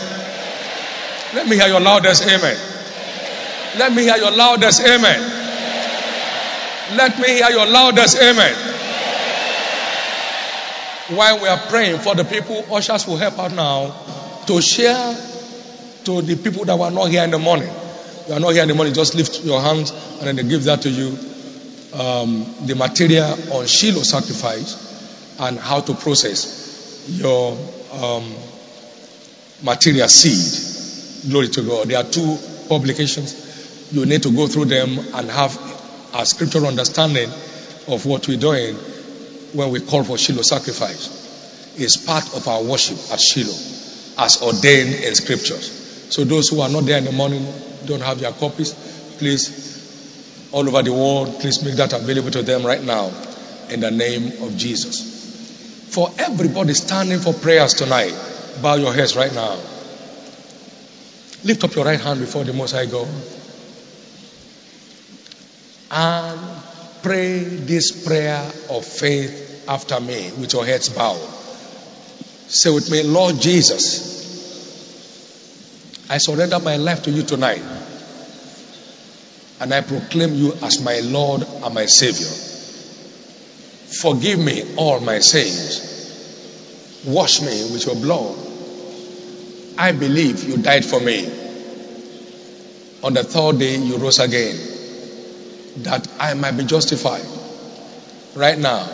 Let 1.35 1.49
me 1.49 1.57
hear 1.57 1.69
your 1.69 1.81
loudest 1.81 2.25
amen. 2.25 2.57
Let 3.79 3.93
me 3.95 4.03
hear 4.03 4.17
your 4.17 4.31
loudest 4.31 4.83
amen. 4.83 5.21
Let 6.97 7.19
me 7.19 7.29
hear 7.29 7.51
your 7.51 7.67
loudest 7.67 8.19
amen. 8.21 8.55
While 11.17 11.41
we 11.41 11.49
are 11.49 11.59
praying 11.69 12.01
for 12.01 12.15
the 12.15 12.25
people, 12.25 12.65
ushers 12.75 13.07
will 13.07 13.17
help 13.17 13.39
out 13.39 13.53
now 13.53 13.95
to 14.47 14.61
share 14.61 15.17
to 16.05 16.23
the 16.23 16.37
people 16.37 16.65
that 16.67 16.79
were 16.79 16.91
not 16.91 17.07
here 17.07 17.25
in 17.25 17.31
the 17.31 17.39
morning. 17.39 17.71
You 18.29 18.35
are 18.35 18.41
not 18.41 18.51
here 18.51 18.63
in 18.63 18.69
the 18.69 18.75
morning, 18.75 18.95
just 18.95 19.15
lift 19.15 19.43
your 19.43 19.61
hands 19.61 19.91
and 20.19 20.29
then 20.29 20.37
they 20.37 20.43
give 20.43 20.65
that 20.65 20.83
to 20.83 20.91
you. 20.91 21.17
Um, 21.93 22.47
the 22.67 22.75
material 22.75 23.37
on 23.53 23.67
Shiloh 23.67 24.03
sacrifice 24.03 25.37
and 25.39 25.59
how 25.59 25.81
to 25.81 25.95
process 25.95 27.07
your 27.09 27.57
um, 27.93 28.35
material 29.63 30.09
seed. 30.09 31.31
Glory 31.31 31.49
to 31.49 31.63
God. 31.63 31.89
There 31.89 31.99
are 31.99 32.09
two 32.09 32.37
publications. 32.69 33.91
You 33.93 34.07
need 34.07 34.23
to 34.23 34.31
go 34.31 34.47
through 34.47 34.67
them 34.67 34.99
and 34.99 35.31
have 35.31 35.57
a 36.15 36.27
scriptural 36.27 36.67
understanding 36.67 37.31
of 37.89 38.07
what 38.07 38.27
we're 38.29 38.39
doing 38.39 38.77
when 39.53 39.71
we 39.71 39.81
call 39.81 40.05
for 40.05 40.19
Shiloh 40.19 40.43
sacrifice. 40.43 41.21
It's 41.77 42.05
part 42.05 42.35
of 42.35 42.49
our 42.49 42.63
worship 42.63 42.99
at 43.13 43.21
Shiloh 43.21 43.55
as 44.19 44.43
ordained 44.43 44.95
in 44.95 45.15
scriptures. 45.15 45.71
So 46.11 46.25
those 46.25 46.49
who 46.49 46.61
are 46.61 46.69
not 46.69 46.85
there 46.85 46.99
in 46.99 47.05
the 47.05 47.13
morning, 47.13 47.47
don't 47.87 48.03
have 48.03 48.21
their 48.21 48.33
copies, 48.33 48.73
please, 49.19 49.71
all 50.53 50.69
over 50.69 50.83
the 50.83 50.93
world, 50.93 51.41
please 51.41 51.63
make 51.65 51.77
that 51.77 51.93
available 51.93 52.31
to 52.31 52.43
them 52.43 52.65
right 52.65 52.83
now 52.83 53.11
in 53.71 53.81
the 53.81 53.91
name 53.91 54.43
of 54.43 54.57
Jesus. 54.57 55.22
For 55.93 56.11
everybody 56.17 56.73
standing 56.73 57.19
for 57.19 57.35
prayers 57.35 57.75
tonight, 57.75 58.15
bow 58.63 58.77
your 58.77 58.95
heads 58.95 59.15
right 59.15 59.33
now. 59.35 59.59
Lift 61.45 61.65
up 61.65 61.75
your 61.75 61.85
right 61.85 62.01
hand 62.01 62.19
before 62.19 62.45
the 62.45 62.55
Most 62.55 62.73
High 62.73 62.87
God 62.87 63.09
and 65.91 66.41
pray 67.03 67.41
this 67.41 68.07
prayer 68.07 68.41
of 68.71 68.87
faith 68.87 69.67
after 69.69 70.01
me 70.01 70.31
with 70.41 70.55
your 70.55 70.65
heads 70.65 70.89
bowed. 70.89 71.21
Say 72.49 72.71
with 72.71 72.91
me, 72.91 73.03
Lord 73.03 73.39
Jesus, 73.39 74.23
I 76.09 76.17
surrender 76.17 76.59
my 76.61 76.79
life 76.79 77.03
to 77.03 77.11
you 77.11 77.23
tonight 77.23 77.63
and 79.61 79.75
I 79.75 79.83
proclaim 79.83 80.35
you 80.37 80.55
as 80.63 80.83
my 80.83 81.01
Lord 81.01 81.43
and 81.43 81.75
my 81.75 81.85
Savior. 81.85 82.52
Forgive 84.01 84.39
me 84.39 84.75
all 84.77 85.01
my 85.01 85.19
sins. 85.19 85.91
Wash 87.05 87.41
me 87.41 87.73
with 87.73 87.87
your 87.87 87.97
blood. 87.97 88.37
I 89.77 89.93
believe 89.93 90.45
you 90.45 90.57
died 90.57 90.85
for 90.85 91.01
me. 91.01 91.25
On 93.03 93.13
the 93.13 93.25
third 93.25 93.59
day, 93.59 93.77
you 93.77 93.99
rose 93.99 94.19
again 94.19 94.57
that 95.79 96.07
I 96.21 96.35
might 96.35 96.57
be 96.57 96.65
justified. 96.65 97.25
Right 98.35 98.59
now, 98.59 98.89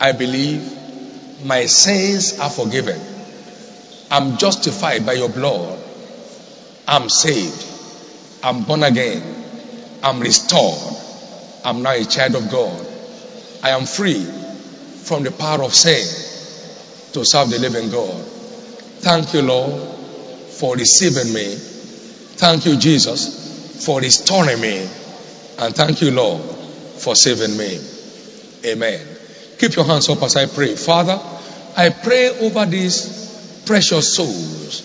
I 0.00 0.12
believe 0.12 0.78
my 1.44 1.66
sins 1.66 2.38
are 2.40 2.50
forgiven. 2.50 3.00
I'm 4.10 4.38
justified 4.38 5.06
by 5.06 5.12
your 5.12 5.28
blood. 5.28 5.78
I'm 6.88 7.08
saved. 7.08 7.66
I'm 8.42 8.64
born 8.64 8.82
again. 8.82 9.22
I'm 10.02 10.20
restored. 10.20 10.96
I'm 11.64 11.82
now 11.82 11.92
a 11.92 12.04
child 12.04 12.34
of 12.34 12.50
God. 12.50 12.89
I 13.62 13.70
am 13.70 13.84
free 13.84 14.22
from 14.22 15.24
the 15.24 15.30
power 15.30 15.62
of 15.62 15.74
sin 15.74 16.00
to 17.12 17.24
serve 17.24 17.50
the 17.50 17.58
living 17.58 17.90
God. 17.90 18.24
Thank 19.00 19.34
you, 19.34 19.42
Lord, 19.42 19.72
for 20.50 20.76
receiving 20.76 21.32
me. 21.34 21.54
Thank 22.36 22.66
you, 22.66 22.76
Jesus, 22.76 23.84
for 23.84 24.00
restoring 24.00 24.60
me. 24.60 24.88
And 25.58 25.74
thank 25.74 26.00
you, 26.00 26.10
Lord, 26.10 26.42
for 26.42 27.14
saving 27.14 27.56
me. 27.56 27.78
Amen. 28.64 29.06
Keep 29.58 29.76
your 29.76 29.84
hands 29.84 30.08
up 30.08 30.22
as 30.22 30.36
I 30.36 30.46
pray. 30.46 30.74
Father, 30.74 31.20
I 31.76 31.90
pray 31.90 32.28
over 32.40 32.66
these 32.66 33.62
precious 33.66 34.16
souls 34.16 34.80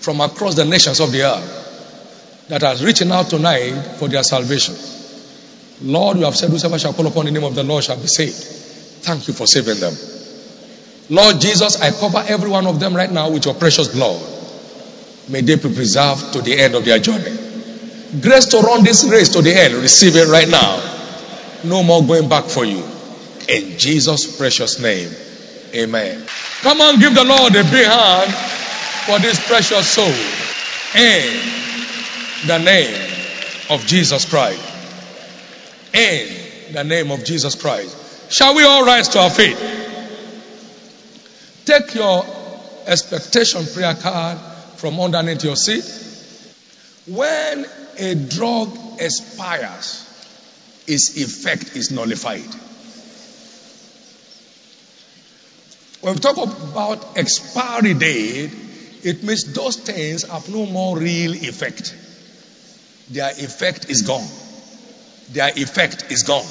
from 0.00 0.20
across 0.20 0.54
the 0.54 0.64
nations 0.64 1.00
of 1.00 1.12
the 1.12 1.22
earth 1.22 2.46
that 2.48 2.62
are 2.62 2.76
reaching 2.84 3.10
out 3.10 3.30
tonight 3.30 3.72
for 3.98 4.08
their 4.08 4.22
salvation. 4.22 4.74
Lord, 5.82 6.18
you 6.18 6.24
have 6.24 6.36
said, 6.36 6.50
Whosoever 6.50 6.78
shall 6.78 6.92
call 6.92 7.06
upon 7.06 7.26
the 7.26 7.30
name 7.30 7.44
of 7.44 7.54
the 7.54 7.64
Lord 7.64 7.84
shall 7.84 7.96
be 7.96 8.06
saved. 8.06 8.34
Thank 8.34 9.26
you 9.26 9.34
for 9.34 9.46
saving 9.46 9.80
them. 9.80 9.94
Lord 11.10 11.40
Jesus, 11.40 11.80
I 11.80 11.90
cover 11.90 12.22
every 12.26 12.48
one 12.48 12.66
of 12.66 12.78
them 12.78 12.94
right 12.94 13.10
now 13.10 13.30
with 13.30 13.44
your 13.44 13.54
precious 13.54 13.88
blood. 13.88 14.20
May 15.28 15.40
they 15.40 15.56
be 15.56 15.74
preserved 15.74 16.32
to 16.34 16.42
the 16.42 16.58
end 16.58 16.74
of 16.74 16.84
their 16.84 16.98
journey. 16.98 17.36
Grace 18.20 18.46
to 18.46 18.58
run 18.58 18.84
this 18.84 19.04
race 19.04 19.30
to 19.30 19.42
the 19.42 19.54
end. 19.54 19.74
Receive 19.74 20.14
it 20.16 20.28
right 20.28 20.48
now. 20.48 20.80
No 21.64 21.82
more 21.82 22.02
going 22.02 22.28
back 22.28 22.44
for 22.44 22.64
you. 22.64 22.84
In 23.48 23.78
Jesus' 23.78 24.36
precious 24.36 24.80
name. 24.80 25.10
Amen. 25.74 26.24
Come 26.60 26.80
on, 26.80 27.00
give 27.00 27.14
the 27.14 27.24
Lord 27.24 27.54
a 27.56 27.64
big 27.64 27.86
hand 27.86 28.32
for 29.06 29.18
this 29.18 29.44
precious 29.46 29.88
soul. 29.88 30.06
In 30.94 32.46
the 32.46 32.58
name 32.58 33.10
of 33.70 33.84
Jesus 33.86 34.28
Christ. 34.28 34.71
In 35.94 36.72
the 36.72 36.84
name 36.84 37.10
of 37.10 37.24
Jesus 37.24 37.54
Christ. 37.54 38.32
Shall 38.32 38.54
we 38.54 38.64
all 38.64 38.84
rise 38.84 39.08
to 39.10 39.20
our 39.20 39.30
feet? 39.30 39.56
Take 41.66 41.94
your 41.94 42.24
expectation 42.86 43.66
prayer 43.66 43.94
card 43.94 44.38
from 44.76 44.98
underneath 44.98 45.44
your 45.44 45.56
seat. 45.56 45.84
When 47.06 47.66
a 47.98 48.14
drug 48.14 48.76
expires, 48.98 50.08
its 50.86 51.16
effect 51.16 51.76
is 51.76 51.90
nullified. 51.90 52.40
When 56.00 56.14
we 56.14 56.20
talk 56.20 56.36
about 56.36 57.16
expiry 57.16 57.94
date, 57.94 58.50
it 59.04 59.22
means 59.22 59.52
those 59.52 59.76
things 59.76 60.22
have 60.28 60.48
no 60.48 60.66
more 60.66 60.98
real 60.98 61.32
effect. 61.32 61.94
Their 63.10 63.30
effect 63.30 63.90
is 63.90 64.02
gone. 64.02 64.26
Their 65.32 65.50
effect 65.56 66.10
is 66.10 66.22
gone. 66.22 66.46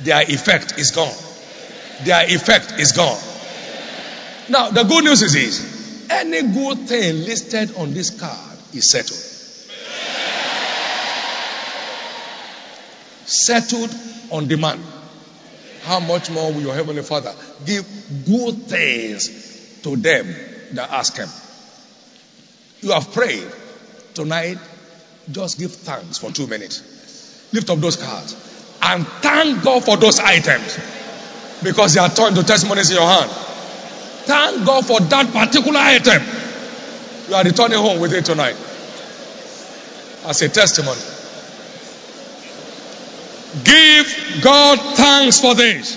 Their 0.00 0.22
effect 0.22 0.78
is 0.78 0.92
gone. 0.92 1.14
Their 2.04 2.24
effect 2.26 2.78
is 2.78 2.92
gone. 2.92 3.18
Now, 4.48 4.70
the 4.70 4.84
good 4.84 5.04
news 5.04 5.22
is 5.22 5.32
this 5.32 5.78
any 6.10 6.42
good 6.42 6.88
thing 6.88 7.24
listed 7.24 7.76
on 7.76 7.92
this 7.92 8.18
card 8.18 8.58
is 8.72 8.90
settled. 8.90 9.18
Settled 13.26 13.94
on 14.30 14.48
demand. 14.48 14.82
How 15.82 16.00
much 16.00 16.30
more 16.30 16.52
will 16.52 16.62
your 16.62 16.74
Heavenly 16.74 17.02
Father 17.02 17.34
give 17.66 17.86
good 18.26 18.62
things 18.68 19.80
to 19.82 19.96
them 19.96 20.34
that 20.72 20.90
ask 20.90 21.16
Him? 21.16 21.28
You 22.80 22.92
have 22.92 23.12
prayed. 23.12 23.46
Tonight, 24.14 24.58
just 25.30 25.58
give 25.58 25.72
thanks 25.72 26.18
for 26.18 26.30
two 26.30 26.46
minutes. 26.46 26.97
Lift 27.52 27.70
up 27.70 27.78
those 27.78 27.96
cards 27.96 28.36
and 28.82 29.06
thank 29.06 29.62
God 29.62 29.84
for 29.84 29.96
those 29.96 30.20
items 30.20 30.78
because 31.62 31.94
they 31.94 32.00
are 32.00 32.08
turned 32.08 32.36
to 32.36 32.42
testimonies 32.42 32.90
in 32.90 32.96
your 32.96 33.06
hand. 33.06 33.30
Thank 33.30 34.66
God 34.66 34.86
for 34.86 35.00
that 35.00 35.32
particular 35.32 35.80
item. 35.80 36.22
You 37.28 37.34
are 37.34 37.44
returning 37.44 37.78
home 37.78 38.00
with 38.00 38.12
it 38.12 38.24
tonight 38.24 38.56
as 40.26 40.42
a 40.42 40.48
testimony. 40.48 41.00
Give 43.64 44.40
God 44.42 44.78
thanks 44.96 45.40
for 45.40 45.54
this. 45.54 45.96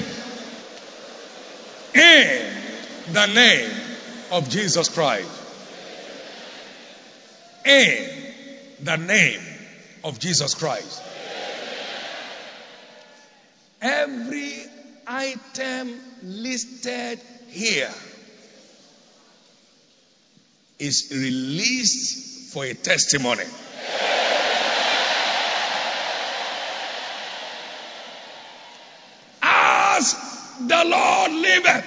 In 1.94 3.14
the 3.14 3.26
name 3.28 3.72
of 4.32 4.50
Jesus 4.50 4.90
Christ. 4.90 5.30
In 7.66 8.10
the 8.84 8.96
name 8.96 9.42
of 10.04 10.20
Jesus 10.20 10.56
Christ. 10.56 11.11
Every 13.82 14.54
item 15.08 16.00
listed 16.22 17.20
here 17.50 17.90
is 20.78 21.10
released 21.12 22.54
for 22.54 22.64
a 22.66 22.76
testimony. 22.76 23.44
As 29.42 30.16
the 30.60 30.84
Lord 30.86 31.32
liveth, 31.32 31.86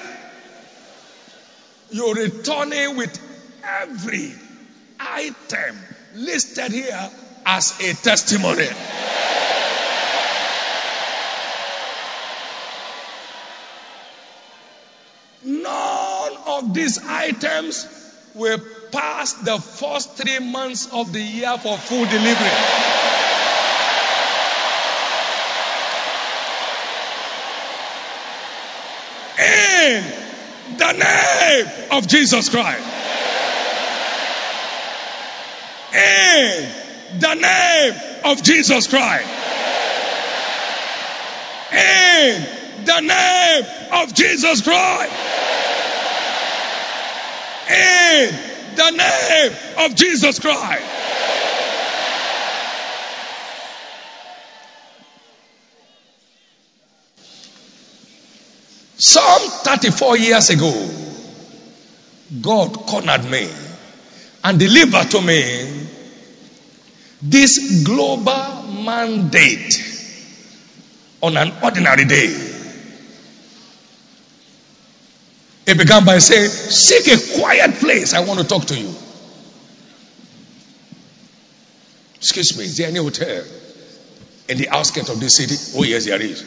you 1.90 2.12
return 2.12 2.72
it 2.72 2.96
with 2.96 3.20
every 3.64 4.32
item 4.98 5.78
listed 6.14 6.72
here 6.72 7.10
as 7.46 7.78
a 7.80 7.94
testimony. 7.94 8.68
Of 16.64 16.74
these 16.74 16.98
items 17.06 17.86
will 18.34 18.58
pass 18.90 19.34
the 19.34 19.58
first 19.58 20.16
three 20.16 20.38
months 20.38 20.92
of 20.92 21.12
the 21.12 21.20
year 21.20 21.56
for 21.58 21.76
full 21.76 22.04
delivery. 22.06 22.50
In 29.36 30.04
the 30.78 30.92
name 30.92 31.66
of 31.98 32.08
Jesus 32.08 32.48
Christ. 32.48 32.86
In 35.94 37.20
the 37.20 37.34
name 37.34 37.94
of 38.24 38.42
Jesus 38.42 38.88
Christ. 38.88 39.28
In 41.72 42.84
the 42.84 43.00
name 43.00 43.64
of 43.92 44.14
Jesus 44.14 44.62
Christ. 44.62 45.43
In 47.68 48.34
the 48.76 48.90
name 48.90 49.52
of 49.78 49.96
Jesus 49.96 50.38
Christ. 50.38 50.84
Some 58.96 59.42
34 59.64 60.16
years 60.18 60.50
ago, 60.50 60.72
God 62.40 62.72
cornered 62.86 63.30
me 63.30 63.48
and 64.42 64.58
delivered 64.58 65.10
to 65.10 65.20
me 65.20 65.86
this 67.22 67.82
global 67.84 68.62
mandate 68.84 69.74
on 71.22 71.36
an 71.36 71.52
ordinary 71.62 72.04
day. 72.04 72.43
It 75.66 75.78
began 75.78 76.04
by 76.04 76.18
saying, 76.18 76.48
Seek 76.50 77.06
a 77.08 77.40
quiet 77.40 77.74
place. 77.76 78.12
I 78.12 78.20
want 78.20 78.40
to 78.40 78.46
talk 78.46 78.66
to 78.66 78.78
you. 78.78 78.94
Excuse 82.16 82.56
me, 82.56 82.64
is 82.64 82.76
there 82.76 82.88
any 82.88 82.98
hotel 82.98 83.44
in 84.48 84.58
the 84.58 84.68
outskirts 84.70 85.08
of 85.08 85.20
this 85.20 85.36
city? 85.36 85.78
Oh, 85.78 85.84
yes, 85.84 86.06
there 86.06 86.20
is. 86.20 86.44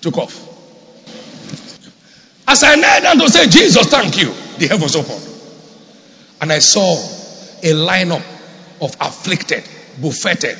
Took 0.00 0.18
off. 0.18 0.50
As 2.46 2.62
I 2.62 2.74
knelt 2.76 3.02
down 3.02 3.18
to 3.18 3.28
say, 3.30 3.46
Jesus, 3.48 3.86
thank 3.88 4.18
you, 4.18 4.32
the 4.58 4.66
heavens 4.68 4.96
opened. 4.96 5.28
And 6.40 6.52
I 6.52 6.58
saw 6.58 6.94
a 6.94 7.72
lineup 7.72 8.24
of 8.80 8.96
afflicted, 9.00 9.64
buffeted, 10.00 10.58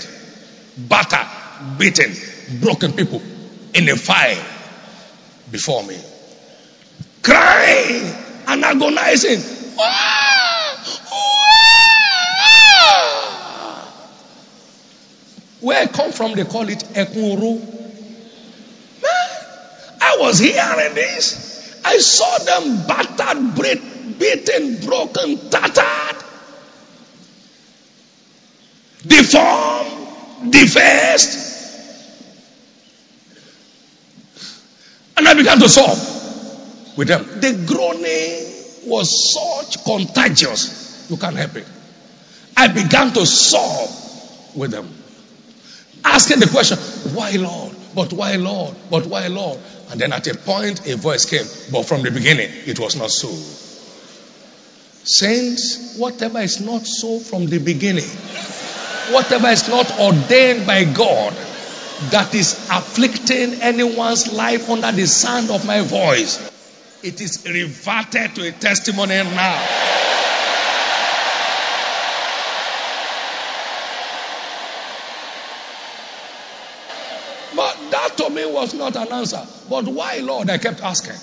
battered, 0.76 1.78
beaten, 1.78 2.12
broken 2.60 2.92
people 2.92 3.20
in 3.74 3.88
a 3.88 3.96
fire 3.96 4.42
before 5.50 5.82
me. 5.84 5.98
Crying 7.24 8.14
and 8.46 8.64
agonizing. 8.64 9.40
Where 15.60 15.82
I 15.82 15.86
come 15.86 16.12
from, 16.12 16.34
they 16.34 16.44
call 16.44 16.68
it 16.68 16.80
Ekunru. 16.92 17.70
I 20.02 20.16
was 20.20 20.38
hearing 20.38 20.94
this. 20.94 21.80
I 21.82 21.96
saw 21.96 22.38
them 22.38 22.86
battered, 22.86 23.56
beaten, 24.18 24.84
broken, 24.84 25.48
tattered, 25.48 26.22
deformed, 29.06 30.52
defaced. 30.52 31.52
And 35.16 35.26
I 35.26 35.32
began 35.32 35.58
to 35.60 35.68
sob 35.70 36.13
with 36.96 37.08
them. 37.08 37.24
The 37.40 37.64
groaning 37.66 38.90
was 38.90 39.34
such 39.34 39.84
contagious, 39.84 41.06
you 41.10 41.16
can't 41.16 41.36
help 41.36 41.56
it. 41.56 41.66
I 42.56 42.68
began 42.68 43.12
to 43.12 43.26
sob 43.26 43.90
with 44.56 44.70
them. 44.70 44.88
Asking 46.04 46.40
the 46.40 46.46
question, 46.46 46.78
why 47.14 47.32
Lord? 47.32 47.74
But 47.94 48.12
why 48.12 48.36
Lord? 48.36 48.76
But 48.90 49.06
why 49.06 49.28
Lord? 49.28 49.58
And 49.90 50.00
then 50.00 50.12
at 50.12 50.26
a 50.26 50.36
point 50.36 50.86
a 50.86 50.96
voice 50.96 51.24
came, 51.24 51.46
but 51.72 51.84
from 51.84 52.02
the 52.02 52.10
beginning 52.10 52.50
it 52.66 52.78
was 52.78 52.96
not 52.96 53.10
so. 53.10 53.28
Saints, 55.06 55.96
whatever 55.98 56.40
is 56.40 56.60
not 56.60 56.86
so 56.86 57.18
from 57.18 57.46
the 57.46 57.58
beginning, 57.58 58.08
whatever 59.12 59.48
is 59.48 59.68
not 59.68 59.98
ordained 59.98 60.66
by 60.66 60.84
God, 60.84 61.32
that 62.10 62.34
is 62.34 62.68
afflicting 62.70 63.60
anyone's 63.60 64.32
life 64.32 64.68
under 64.70 64.92
the 64.92 65.06
sound 65.06 65.50
of 65.50 65.66
my 65.66 65.80
voice, 65.82 66.50
it 67.04 67.20
is 67.20 67.46
reverted 67.46 68.34
to 68.34 68.48
a 68.48 68.52
testimony 68.52 69.14
now. 69.14 69.60
But 77.54 77.90
that 77.90 78.16
to 78.16 78.30
me 78.30 78.46
was 78.46 78.72
not 78.72 78.96
an 78.96 79.12
answer. 79.12 79.44
But 79.68 79.84
why, 79.84 80.18
Lord? 80.18 80.48
I 80.48 80.56
kept 80.56 80.82
asking. 80.82 81.16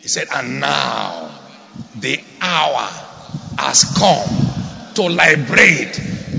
He 0.00 0.08
said, 0.08 0.28
And 0.32 0.60
now 0.60 1.40
the 1.96 2.20
hour 2.42 2.88
has 3.58 3.84
come 3.96 4.94
to 4.94 5.02
liberate 5.04 5.94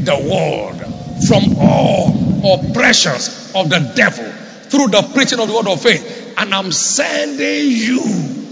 the 0.06 0.16
world 0.30 0.80
from 1.28 1.58
all 1.58 2.60
oppressions 2.60 3.52
of 3.56 3.70
the 3.70 3.94
devil 3.96 4.32
through 4.70 4.90
the 4.90 5.02
preaching 5.14 5.40
of 5.40 5.48
the 5.48 5.56
word 5.56 5.68
of 5.68 5.82
faith. 5.82 6.36
And 6.38 6.54
I'm 6.54 6.72
sending 6.72 7.72
you 7.72 8.43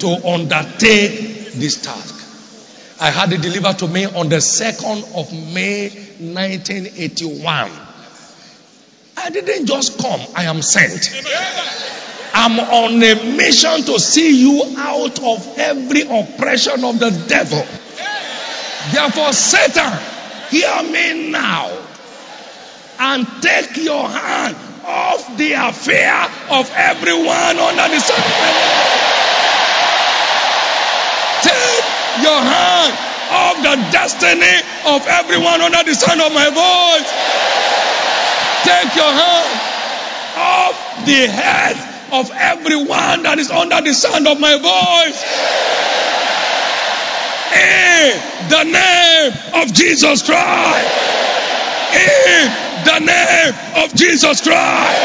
to 0.00 0.28
undertake 0.28 1.52
this 1.52 1.82
task. 1.82 2.14
I 3.00 3.10
had 3.10 3.32
it 3.32 3.42
delivered 3.42 3.78
to 3.80 3.88
me 3.88 4.06
on 4.06 4.28
the 4.28 4.36
2nd 4.36 5.18
of 5.18 5.32
May 5.54 5.88
1981. 6.18 7.70
I 9.18 9.30
didn't 9.30 9.66
just 9.66 9.98
come, 9.98 10.20
I 10.34 10.44
am 10.44 10.62
sent. 10.62 11.10
I'm 12.34 12.58
on 12.60 13.02
a 13.02 13.36
mission 13.36 13.82
to 13.82 13.98
see 13.98 14.40
you 14.40 14.74
out 14.78 15.18
of 15.22 15.58
every 15.58 16.02
oppression 16.02 16.84
of 16.84 16.98
the 16.98 17.10
devil. 17.28 17.64
Therefore, 18.92 19.32
Satan, 19.32 19.92
hear 20.50 20.82
me 20.84 21.30
now 21.30 21.70
and 22.98 23.26
take 23.42 23.76
your 23.84 24.08
hand 24.08 24.56
off 24.84 25.36
the 25.36 25.52
affair 25.52 26.24
of 26.50 26.70
everyone 26.76 27.58
under 27.58 27.94
the 27.94 28.00
sun. 28.00 29.05
Take 31.46 31.86
your 32.26 32.40
hand 32.42 32.92
off 33.30 33.56
the 33.62 33.76
destiny 33.94 34.56
of 34.86 35.06
everyone 35.06 35.60
under 35.62 35.82
the 35.84 35.94
sound 35.94 36.20
of 36.20 36.32
my 36.34 36.50
voice. 36.50 37.10
Take 38.66 38.94
your 38.96 39.12
hand 39.14 39.60
off 40.36 41.06
the 41.06 41.26
head 41.30 41.76
of 42.12 42.30
everyone 42.34 43.22
that 43.22 43.38
is 43.38 43.50
under 43.50 43.80
the 43.80 43.94
sound 43.94 44.26
of 44.26 44.40
my 44.40 44.58
voice. 44.58 45.22
In 47.54 48.10
the 48.50 48.64
name 48.64 49.62
of 49.62 49.72
Jesus 49.72 50.22
Christ. 50.22 50.90
In 51.94 52.46
the 52.84 52.98
name 53.06 53.54
of 53.84 53.94
Jesus 53.94 54.40
Christ. 54.42 55.02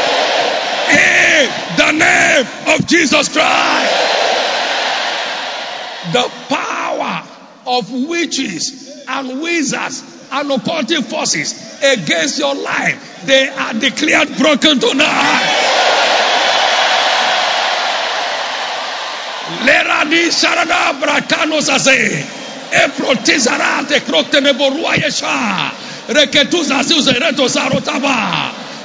In 0.90 1.50
the 1.76 1.92
name 1.92 2.46
of 2.74 2.86
Jesus 2.86 3.28
Christ. 3.28 4.11
The 6.10 6.30
power 6.48 7.22
of 7.66 7.92
witches 7.92 9.04
and 9.06 9.40
wizards 9.40 10.02
and 10.32 10.50
occultic 10.50 11.04
forces 11.04 11.54
against 11.82 12.38
your 12.38 12.54
life, 12.54 13.24
they 13.26 13.48
are 13.48 13.74
declared 13.74 14.36
broken 14.36 14.80
tonight. 14.80 15.72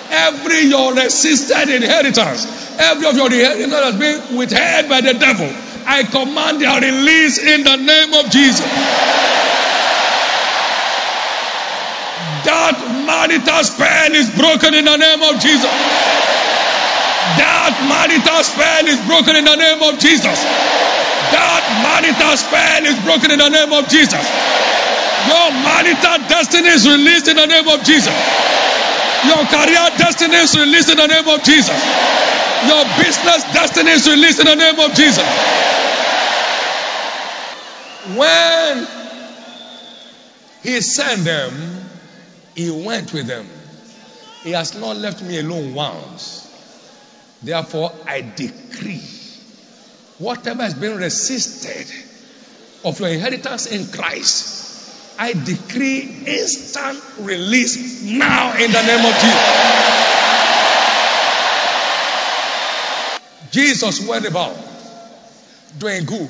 Every 0.10 0.62
your 0.70 0.94
resisted 0.94 1.70
inheritance, 1.70 2.46
every 2.80 3.08
of 3.08 3.16
your 3.16 3.28
inheritance 3.28 3.74
has 3.74 3.96
been 3.96 4.38
withheld 4.38 4.90
by 4.90 5.02
the 5.02 5.14
devil. 5.14 5.77
I 5.88 6.04
command 6.04 6.60
their 6.60 6.76
release 6.84 7.40
in 7.40 7.64
the 7.64 7.78
name 7.80 8.12
of 8.14 8.28
Jesus. 8.28 8.68
That 12.44 12.76
marital 13.08 13.64
spell 13.64 14.12
is 14.12 14.28
broken 14.36 14.76
in 14.76 14.84
the 14.84 15.00
name 15.00 15.24
of 15.24 15.40
Jesus. 15.40 15.72
That 17.40 17.72
marital 17.88 18.44
spell 18.44 18.84
is 18.84 19.00
broken 19.08 19.40
in 19.40 19.48
the 19.48 19.56
name 19.56 19.80
of 19.80 19.96
Jesus. 19.96 20.38
That 21.32 21.64
marital 21.80 22.36
spell 22.36 22.84
is 22.84 23.00
broken 23.08 23.32
in 23.32 23.40
the 23.40 23.48
name 23.48 23.72
of 23.72 23.88
Jesus. 23.88 24.28
Your 25.32 25.48
marital 25.64 26.20
destiny 26.28 26.68
is 26.68 26.84
released 26.84 27.32
in 27.32 27.40
the 27.40 27.48
name 27.48 27.68
of 27.68 27.80
Jesus. 27.88 28.16
Your 29.24 29.44
career 29.48 29.88
destiny 29.96 30.36
is 30.36 30.52
released 30.52 30.92
in 30.92 31.00
the 31.00 31.08
name 31.08 31.28
of 31.32 31.44
Jesus. 31.48 31.80
Your 32.66 32.84
business 32.98 33.44
destiny 33.54 33.92
is 33.92 34.08
released 34.10 34.40
in 34.40 34.46
the 34.46 34.56
name 34.56 34.80
of 34.80 34.94
Jesus. 34.96 35.24
When 38.18 38.88
he 40.64 40.82
sent 40.82 41.24
them, 41.24 41.52
he 42.56 42.72
went 42.72 43.14
with 43.14 43.28
them. 43.28 43.48
He 44.44 44.52
has 44.52 44.80
not 44.80 44.96
left 44.96 45.22
me 45.22 45.40
alone 45.40 45.74
once. 45.74 46.44
Therefore, 47.44 47.92
I 48.06 48.22
decree 48.22 49.04
whatever 50.18 50.64
has 50.64 50.74
been 50.74 50.98
resisted 50.98 51.86
of 52.84 53.00
your 53.00 53.10
inheritance 53.10 53.68
in 53.68 53.86
Christ, 53.88 55.20
I 55.20 55.34
decree 55.34 56.02
instant 56.26 57.04
release 57.20 58.04
now 58.04 58.54
in 58.54 58.72
the 58.72 58.82
name 58.82 59.06
of 59.06 59.14
Jesus. 59.14 60.47
Jesus 63.58 64.08
went 64.08 64.24
about 64.28 64.56
doing 65.80 66.06
good 66.06 66.30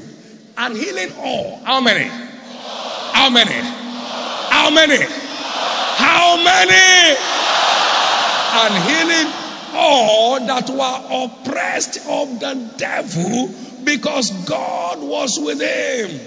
and 0.58 0.78
healing 0.78 1.12
all. 1.18 1.60
How 1.62 1.82
many? 1.82 2.06
How 2.06 3.30
many? 3.30 3.52
How 3.52 4.70
many? 4.70 4.96
How 4.96 6.38
many? 6.38 7.18
And 8.62 8.74
healing 8.88 9.34
all 9.74 10.40
that 10.40 10.70
were 10.70 11.26
oppressed 11.26 11.98
of 12.08 12.40
the 12.40 12.72
devil 12.78 13.50
because 13.84 14.32
God 14.46 15.02
was 15.02 15.38
with 15.38 15.60
him. 15.60 16.18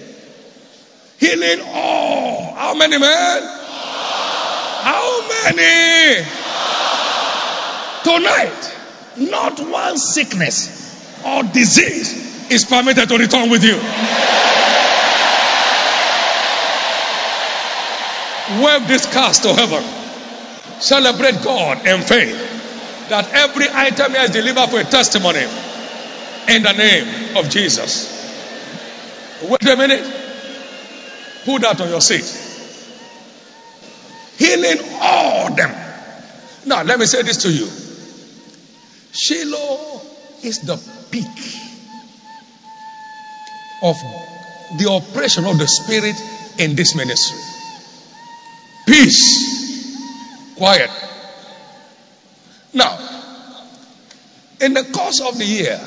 Healing 1.18 1.66
all. 1.66 2.52
How 2.52 2.74
many 2.74 2.98
men? 2.98 3.42
How 4.82 5.28
many? 5.28 6.26
Tonight, 8.04 8.76
not 9.16 9.60
one 9.60 9.96
sickness 9.96 10.89
or 11.26 11.42
disease 11.44 12.50
is 12.50 12.64
permitted 12.64 13.08
to 13.08 13.18
return 13.18 13.50
with 13.50 13.64
you. 13.64 13.76
Wave 18.64 18.88
this 18.88 19.06
cast 19.12 19.44
to 19.44 19.54
heaven. 19.54 19.82
Celebrate 20.80 21.42
God 21.42 21.86
in 21.86 22.00
faith 22.00 23.08
that 23.10 23.30
every 23.32 23.66
item 23.72 24.12
here 24.12 24.22
is 24.22 24.30
delivered 24.30 24.68
for 24.70 24.80
a 24.80 24.84
testimony 24.84 25.44
in 26.48 26.62
the 26.62 26.72
name 26.72 27.36
of 27.36 27.48
Jesus. 27.50 28.16
Wait 29.42 29.68
a 29.68 29.76
minute. 29.76 30.02
Put 31.44 31.62
that 31.62 31.80
on 31.80 31.88
your 31.88 32.00
seat. 32.00 32.26
Healing 34.38 34.78
all 35.00 35.54
them. 35.54 35.70
Now, 36.66 36.82
let 36.82 36.98
me 36.98 37.06
say 37.06 37.22
this 37.22 37.42
to 37.42 37.52
you 37.52 37.68
Shiloh 39.12 40.00
is 40.42 40.60
the 40.60 40.76
peak 41.10 41.26
of 43.82 43.96
the 44.78 44.88
operation 44.88 45.44
of 45.46 45.58
the 45.58 45.66
Spirit 45.66 46.16
in 46.58 46.76
this 46.76 46.94
ministry. 46.94 47.38
Peace, 48.86 50.54
quiet. 50.56 50.90
Now, 52.72 52.98
in 54.60 54.74
the 54.74 54.84
course 54.84 55.20
of 55.20 55.38
the 55.38 55.44
year, 55.44 55.80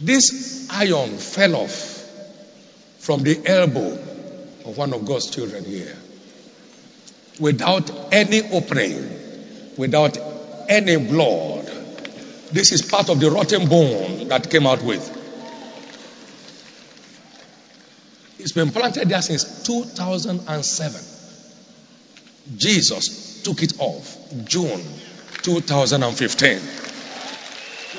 this 0.00 0.68
iron 0.70 1.18
fell 1.18 1.56
off 1.56 1.98
from 2.98 3.22
the 3.22 3.40
elbow 3.46 3.92
of 4.64 4.76
one 4.76 4.92
of 4.92 5.04
God's 5.04 5.30
children 5.30 5.64
here 5.64 5.96
without 7.40 7.90
any 8.12 8.42
opening, 8.50 9.74
without 9.76 10.18
any 10.68 10.96
blood. 10.96 11.57
This 12.52 12.72
is 12.72 12.82
part 12.82 13.10
of 13.10 13.20
the 13.20 13.30
rotten 13.30 13.68
bone 13.68 14.28
that 14.28 14.50
came 14.50 14.66
out 14.66 14.82
with. 14.82 15.16
It's 18.38 18.52
been 18.52 18.70
planted 18.70 19.08
there 19.08 19.20
since 19.20 19.64
2007. 19.64 21.00
Jesus 22.56 23.42
took 23.42 23.62
it 23.62 23.74
off 23.78 24.16
June 24.46 24.82
2015 25.42 26.60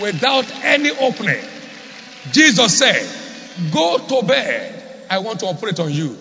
without 0.02 0.52
any 0.64 0.90
opening. 0.92 1.44
Jesus 2.32 2.78
said, 2.78 3.72
Go 3.72 3.98
to 3.98 4.26
bed. 4.26 5.08
I 5.10 5.20
want 5.20 5.42
to 5.42 5.48
operate 5.48 5.80
on 5.80 5.92
you. 5.92 6.18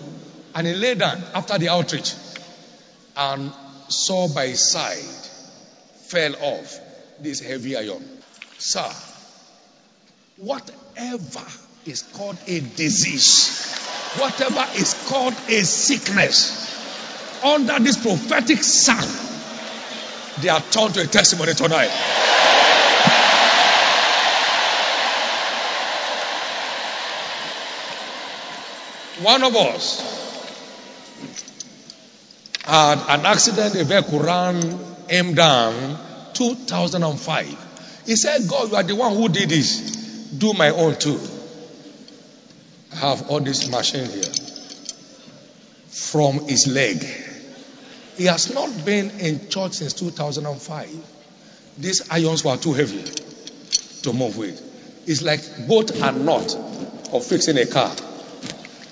And 0.53 0.67
he 0.67 0.73
lay 0.73 0.95
down 0.95 1.21
after 1.33 1.57
the 1.57 1.69
outreach 1.69 2.13
and 3.15 3.51
saw 3.87 4.27
by 4.27 4.47
his 4.47 4.71
side 4.71 4.97
fell 6.07 6.35
off 6.41 6.79
this 7.19 7.39
heavy 7.39 7.77
iron. 7.77 8.18
Sir, 8.59 8.91
whatever 10.35 11.45
is 11.85 12.01
called 12.01 12.37
a 12.45 12.59
disease, 12.59 13.73
whatever 14.17 14.67
is 14.75 14.93
called 15.07 15.33
a 15.47 15.63
sickness, 15.63 16.67
under 17.41 17.79
this 17.79 17.97
prophetic 17.97 18.61
sound, 18.61 19.07
they 20.41 20.49
are 20.49 20.59
turned 20.59 20.93
to 20.95 21.01
a 21.01 21.07
testimony 21.07 21.53
tonight. 21.53 21.89
One 29.21 29.43
of 29.43 29.55
us 29.55 30.19
had 32.65 32.99
an 33.07 33.25
accident, 33.25 33.75
a 33.75 33.85
vehicle 33.85 34.19
ran 34.19 34.79
him 35.09 35.33
down 35.33 35.97
2005. 36.33 37.68
He 38.09 38.15
said, 38.15 38.47
God, 38.47 38.71
you 38.71 38.75
are 38.75 38.81
the 38.81 38.95
one 38.95 39.15
who 39.15 39.29
did 39.29 39.49
this. 39.49 40.31
Do 40.35 40.53
my 40.53 40.71
own 40.71 40.95
too. 40.95 41.19
I 42.91 42.95
have 42.95 43.29
all 43.29 43.39
this 43.39 43.69
machine 43.69 44.09
here 44.09 44.23
from 45.89 46.39
his 46.47 46.65
leg. 46.65 47.03
He 48.17 48.25
has 48.25 48.51
not 48.51 48.83
been 48.83 49.11
in 49.19 49.47
church 49.49 49.73
since 49.73 49.93
2005. 49.93 50.89
These 51.77 52.09
irons 52.09 52.43
were 52.43 52.57
too 52.57 52.73
heavy 52.73 53.03
to 54.01 54.11
move 54.11 54.39
with. 54.39 54.59
It's 55.07 55.21
like 55.21 55.67
both 55.67 56.01
and 56.01 56.25
not 56.25 56.55
of 57.13 57.23
fixing 57.23 57.59
a 57.59 57.67
car 57.67 57.95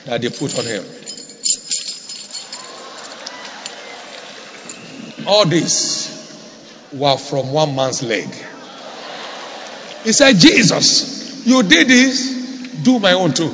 that 0.06 0.22
they 0.22 0.30
put 0.30 0.56
on 0.60 0.66
him. 0.66 0.84
All 5.26 5.48
these 5.48 6.08
were 6.94 7.18
from 7.18 7.52
one 7.52 7.76
man's 7.76 8.04
leg. 8.04 8.30
He 10.04 10.14
said, 10.14 10.38
Jesus, 10.38 11.46
you 11.46 11.64
did 11.64 11.88
this, 11.88 12.82
do 12.84 13.00
my 13.00 13.14
own 13.14 13.34
too. 13.34 13.52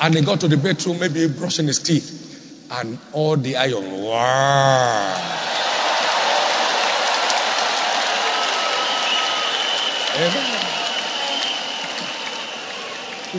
And 0.00 0.14
he 0.14 0.22
got 0.22 0.40
to 0.40 0.48
the 0.48 0.56
bedroom, 0.56 0.98
maybe 0.98 1.28
brushing 1.28 1.66
his 1.66 1.78
teeth, 1.78 2.68
and 2.70 2.98
all 3.12 3.36
the 3.36 3.56
iron. 3.56 4.02
Wow. 4.02 5.40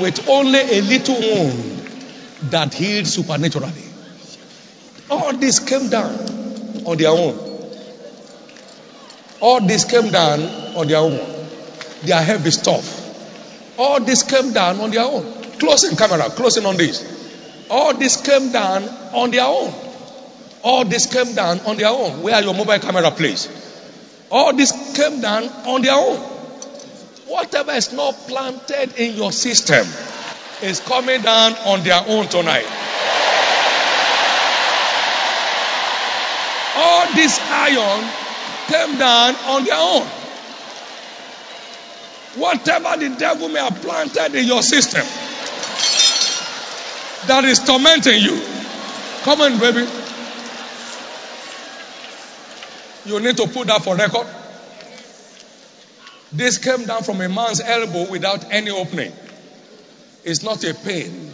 With 0.02 0.28
only 0.28 0.60
a 0.60 0.82
little 0.82 1.16
wound 1.16 1.76
that 2.52 2.74
healed 2.74 3.08
supernaturally. 3.08 3.72
All 5.10 5.34
this 5.34 5.60
came 5.60 5.90
down 5.90 6.14
on 6.86 6.98
their 6.98 7.12
own. 7.12 7.38
All 9.40 9.62
this 9.62 9.86
came 9.86 10.12
down 10.12 10.42
on 10.76 10.88
their 10.88 10.98
own. 10.98 11.35
Their 12.04 12.22
heavy 12.22 12.52
stuff. 12.52 13.78
All 13.78 14.00
this 14.00 14.24
came 14.24 14.54
down 14.54 14.80
on 14.80 14.92
their 14.92 15.04
own. 15.04 15.24
Closing 15.60 15.98
camera, 15.98 16.30
closing 16.30 16.66
on 16.66 16.78
this. 16.78 17.04
All 17.70 17.94
this 17.94 18.22
came 18.22 18.52
down 18.52 18.84
on 19.14 19.32
their 19.32 19.46
own. 19.46 19.74
All 20.64 20.86
this 20.86 21.06
came 21.06 21.34
down 21.36 21.60
on 21.62 21.78
their 21.78 21.90
own. 21.90 22.22
Where 22.22 22.36
are 22.36 22.42
your 22.42 22.54
mobile 22.54 22.80
camera, 22.80 23.12
please? 23.12 23.48
All 24.32 24.54
this 24.54 24.72
came 24.96 25.22
down 25.22 25.44
on 25.44 25.82
their 25.82 25.94
own. 25.94 26.18
Whatever 27.28 27.72
is 27.72 27.94
not 27.94 28.14
planted 28.28 29.00
in 29.00 29.16
your 29.16 29.32
system 29.32 29.86
is 30.62 30.80
coming 30.80 31.22
down 31.22 31.54
on 31.66 31.84
their 31.84 32.04
own 32.08 32.28
tonight. 32.28 32.66
All 36.78 37.14
this 37.14 37.40
iron 37.40 38.04
came 38.68 38.98
down 38.98 39.36
on 39.48 39.64
their 39.64 39.78
own. 39.78 40.25
Whatever 42.36 42.98
the 42.98 43.16
devil 43.18 43.50
may 43.50 43.60
have 43.60 43.82
planted 43.82 44.36
in 44.36 44.46
your 44.46 44.62
system 44.62 45.06
that 47.28 47.44
is 47.44 47.60
tormenting 47.60 48.22
you. 48.22 48.40
Come 49.24 49.42
on, 49.42 49.60
baby. 49.60 49.88
You 53.06 53.20
need 53.20 53.38
to 53.38 53.48
put 53.48 53.68
that 53.68 53.84
for 53.84 53.96
record. 53.96 54.28
This 56.32 56.58
came 56.58 56.86
down 56.86 57.04
from 57.04 57.22
a 57.22 57.30
man's 57.30 57.62
elbow 57.62 58.10
without 58.12 58.52
any 58.52 58.72
opening. 58.72 59.12
It's 60.24 60.44
not 60.44 60.64
a 60.64 60.74
pain. 60.74 61.32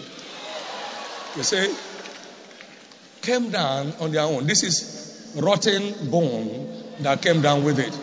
You 1.35 1.43
see? 1.43 1.73
Came 3.21 3.49
down 3.49 3.93
on 3.99 4.11
their 4.11 4.23
own. 4.23 4.47
This 4.47 4.63
is 4.63 5.33
rotten 5.35 6.09
bone 6.09 6.83
that 6.99 7.21
came 7.21 7.41
down 7.41 7.63
with 7.63 7.79
it. 7.79 7.97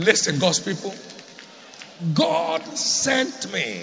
Listen, 0.00 0.38
God's 0.38 0.60
people. 0.60 0.94
God 2.14 2.62
sent 2.76 3.52
me 3.52 3.82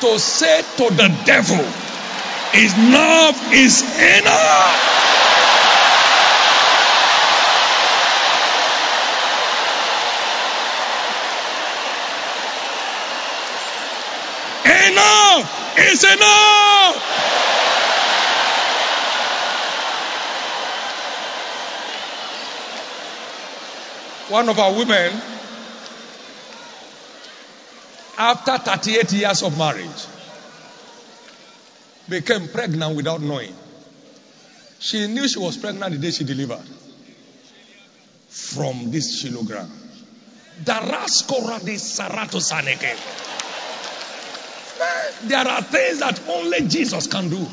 to 0.00 0.18
say 0.18 0.60
to 0.76 0.94
the 0.94 1.08
devil, 1.24 1.64
enough 2.54 3.52
is 3.54 3.82
enough. 4.18 4.98
Enough 14.66 15.78
is 15.78 16.04
enough. 16.04 16.79
One 24.30 24.48
of 24.48 24.58
our 24.60 24.72
women, 24.72 25.12
after 28.16 28.58
38 28.58 29.12
years 29.12 29.42
of 29.42 29.58
marriage, 29.58 30.06
became 32.08 32.46
pregnant 32.46 32.94
without 32.94 33.20
knowing. 33.20 33.52
She 34.78 35.08
knew 35.08 35.26
she 35.26 35.40
was 35.40 35.56
pregnant 35.56 35.92
the 35.92 35.98
day 35.98 36.12
she 36.12 36.22
delivered 36.22 36.62
from 38.28 38.92
this 38.92 39.20
kilogram. 39.20 39.68
Saneke. 42.38 42.84
Eh, 44.80 45.12
there 45.24 45.48
are 45.48 45.62
things 45.62 45.98
that 45.98 46.20
only 46.28 46.68
Jesus 46.68 47.08
can 47.08 47.30
do. 47.30 47.46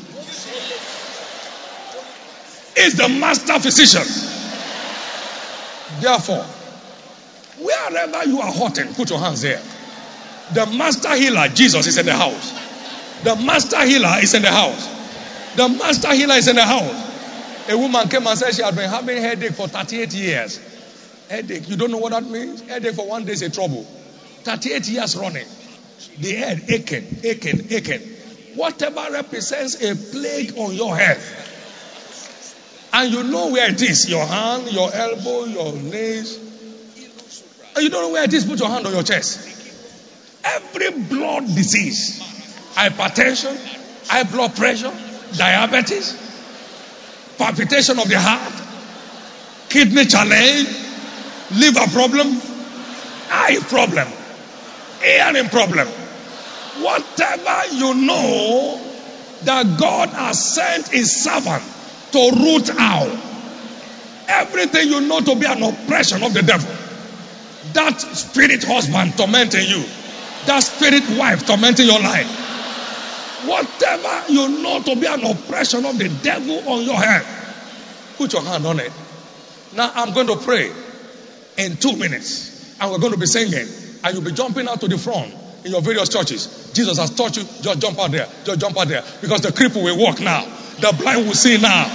Is 2.76 2.94
the 2.94 3.08
master 3.08 3.58
physician. 3.58 4.06
Therefore, 6.00 6.46
wherever 7.60 8.24
you 8.24 8.40
are 8.40 8.52
hurting, 8.52 8.94
put 8.94 9.10
your 9.10 9.18
hands 9.18 9.42
there. 9.42 9.62
The 10.52 10.66
master 10.66 11.14
healer, 11.14 11.48
Jesus, 11.48 11.86
is 11.86 11.98
in 11.98 12.06
the 12.06 12.14
house. 12.14 12.52
The 13.22 13.36
master 13.36 13.84
healer 13.84 14.16
is 14.22 14.34
in 14.34 14.42
the 14.42 14.50
house. 14.50 14.86
The 15.56 15.68
master 15.68 16.14
healer 16.14 16.34
is 16.34 16.48
in 16.48 16.56
the 16.56 16.64
house. 16.64 17.68
A 17.68 17.76
woman 17.76 18.08
came 18.08 18.26
and 18.26 18.38
said 18.38 18.54
she 18.54 18.62
had 18.62 18.74
been 18.74 18.88
having 18.88 19.18
headache 19.18 19.52
for 19.52 19.68
38 19.68 20.14
years. 20.14 20.58
Headache, 21.28 21.68
you 21.68 21.76
don't 21.76 21.90
know 21.90 21.98
what 21.98 22.12
that 22.12 22.24
means? 22.24 22.62
Headache 22.62 22.94
for 22.94 23.06
one 23.06 23.24
day 23.24 23.32
is 23.32 23.42
a 23.42 23.50
trouble. 23.50 23.82
38 24.44 24.88
years 24.88 25.16
running. 25.16 25.46
The 26.18 26.32
head 26.32 26.64
aching, 26.70 27.04
aching, 27.24 27.70
aching. 27.70 28.00
Whatever 28.54 29.12
represents 29.12 29.82
a 29.82 29.94
plague 29.94 30.56
on 30.56 30.72
your 30.72 30.96
head. 30.96 31.20
And 32.92 33.12
you 33.12 33.22
know 33.24 33.50
where 33.50 33.70
it 33.70 33.82
is 33.82 34.08
your 34.08 34.24
hand, 34.24 34.72
your 34.72 34.90
elbow, 34.92 35.44
your 35.44 35.72
knees. 35.74 36.47
And 37.78 37.84
you 37.84 37.90
don't 37.90 38.02
know 38.02 38.10
where 38.10 38.24
it 38.24 38.32
is, 38.32 38.44
put 38.44 38.58
your 38.58 38.70
hand 38.70 38.84
on 38.88 38.92
your 38.92 39.04
chest. 39.04 39.38
Every 40.44 40.90
blood 40.90 41.46
disease, 41.46 42.18
hypertension, 42.74 43.54
high 44.08 44.24
blood 44.24 44.56
pressure, 44.56 44.92
diabetes, 45.36 46.10
palpitation 47.38 48.00
of 48.00 48.08
the 48.08 48.18
heart, 48.18 48.52
kidney 49.68 50.06
challenge, 50.06 50.66
liver 51.52 51.86
problem, 51.92 52.40
eye 53.30 53.60
problem, 53.68 54.08
hearing 55.00 55.48
problem. 55.48 55.86
Whatever 56.82 57.74
you 57.76 57.94
know 57.94 58.90
that 59.44 59.78
God 59.78 60.08
has 60.08 60.52
sent 60.52 60.88
his 60.88 61.22
servant 61.22 61.62
to 62.10 62.32
root 62.42 62.70
out. 62.76 63.16
Everything 64.26 64.88
you 64.88 65.00
know 65.02 65.20
to 65.20 65.36
be 65.36 65.46
an 65.46 65.62
oppression 65.62 66.24
of 66.24 66.34
the 66.34 66.42
devil. 66.42 66.87
That 67.78 68.00
spirit 68.00 68.64
husband 68.64 69.16
tormenting 69.16 69.68
you. 69.68 69.84
That 70.46 70.64
spirit 70.66 71.04
wife 71.16 71.46
tormenting 71.46 71.86
your 71.86 72.00
life. 72.00 72.26
Whatever 73.46 74.32
you 74.32 74.60
know 74.60 74.82
to 74.82 74.96
be 74.96 75.06
an 75.06 75.24
oppression 75.24 75.86
of 75.86 75.96
the 75.96 76.08
devil 76.08 76.58
on 76.68 76.82
your 76.82 76.96
head. 76.96 77.24
Put 78.16 78.32
your 78.32 78.42
hand 78.42 78.66
on 78.66 78.80
it. 78.80 78.90
Now 79.76 79.92
I'm 79.94 80.12
going 80.12 80.26
to 80.26 80.36
pray 80.38 80.72
in 81.56 81.76
two 81.76 81.94
minutes. 81.94 82.74
And 82.80 82.90
we're 82.90 82.98
going 82.98 83.12
to 83.12 83.18
be 83.18 83.26
singing. 83.26 83.68
And 84.02 84.12
you'll 84.12 84.24
be 84.24 84.32
jumping 84.32 84.66
out 84.66 84.80
to 84.80 84.88
the 84.88 84.98
front 84.98 85.32
in 85.64 85.70
your 85.70 85.80
various 85.80 86.08
churches. 86.08 86.72
Jesus 86.74 86.98
has 86.98 87.14
taught 87.14 87.36
you, 87.36 87.44
just 87.62 87.80
jump 87.80 87.96
out 88.00 88.10
there. 88.10 88.26
Just 88.42 88.58
jump 88.58 88.76
out 88.76 88.88
there. 88.88 89.04
Because 89.20 89.42
the 89.42 89.50
cripple 89.50 89.84
will 89.84 89.98
walk 89.98 90.18
now. 90.18 90.42
The 90.80 90.96
blind 90.98 91.28
will 91.28 91.34
see 91.34 91.58
now. 91.58 91.86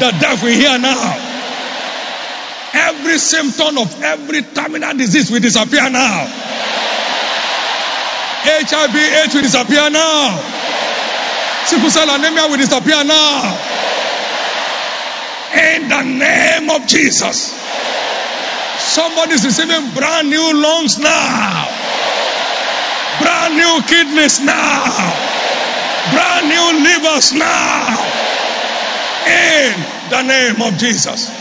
The 0.00 0.10
deaf 0.20 0.42
will 0.42 0.52
hear 0.52 0.78
now. 0.78 1.29
Every 2.72 3.18
symptom 3.18 3.78
of 3.78 4.02
every 4.02 4.42
terminal 4.42 4.94
disease 4.94 5.30
will 5.30 5.40
disappear 5.40 5.90
now. 5.90 6.26
HIV 8.42 8.96
AIDS 8.96 9.34
will 9.34 9.42
disappear 9.42 9.90
now. 9.90 10.38
Sickle 11.66 11.90
cell 11.90 12.08
anemia 12.08 12.46
will 12.48 12.56
disappear 12.56 13.04
now. 13.04 13.58
In 15.54 15.88
the 15.88 16.02
name 16.02 16.70
of 16.70 16.86
Jesus. 16.86 17.52
Somebody 18.78 19.32
is 19.34 19.44
receiving 19.44 19.92
brand 19.94 20.30
new 20.30 20.62
lungs 20.62 20.98
now. 20.98 21.68
Brand 23.20 23.56
new 23.56 23.82
kidneys 23.86 24.40
now. 24.40 24.86
Brand 26.12 26.48
new 26.48 26.82
livers 26.82 27.34
now. 27.34 27.98
In 29.26 29.74
the 30.08 30.22
name 30.22 30.62
of 30.62 30.78
Jesus. 30.78 31.39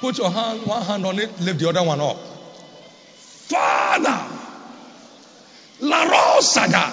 Put 0.00 0.16
your 0.16 0.30
hand, 0.30 0.66
one 0.66 0.82
hand 0.82 1.04
on 1.04 1.18
it, 1.18 1.38
lift 1.40 1.60
the 1.60 1.68
other 1.68 1.82
one 1.82 2.00
up. 2.00 2.16
Father, 3.50 4.24
La 5.80 6.06
Rosada, 6.06 6.90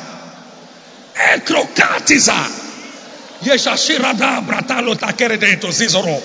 Ekrokatiza, 1.14 2.66
Yeshashirada 3.40 4.42
Bratalo 4.46 4.94
Takerede 4.96 5.62
to 5.62 5.68
Zizoro. 5.68 6.20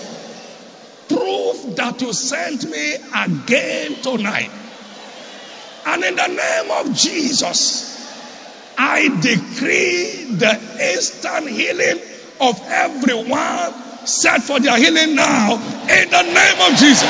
Prove 1.09 1.77
that 1.77 2.01
you 2.01 2.13
sent 2.13 2.69
me 2.69 2.95
again 3.15 4.03
tonight. 4.03 4.51
And 5.87 6.03
in 6.03 6.17
the 6.17 6.27
name 6.27 6.71
of 6.71 6.97
Jesus, 6.97 7.93
I 8.77 9.07
decree 9.21 10.35
the 10.35 10.95
instant 10.95 11.49
healing 11.49 12.01
of 12.41 12.61
everyone 12.67 13.92
set 14.05 14.43
for 14.43 14.59
their 14.61 14.77
healing 14.77 15.15
now 15.15 15.55
in 15.55 16.11
the 16.11 16.23
name 16.23 16.59
of 16.71 16.79
Jesus. 16.79 17.09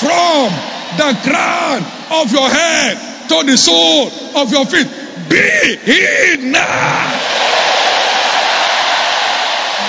From 0.00 0.52
the 0.98 1.18
crown 1.24 1.82
of 2.12 2.30
your 2.30 2.48
head 2.48 3.28
to 3.28 3.42
the 3.44 3.56
sole 3.56 4.08
of 4.36 4.52
your 4.52 4.66
feet, 4.66 4.86
be 5.30 5.76
healed 5.84 6.52
now. 6.52 7.36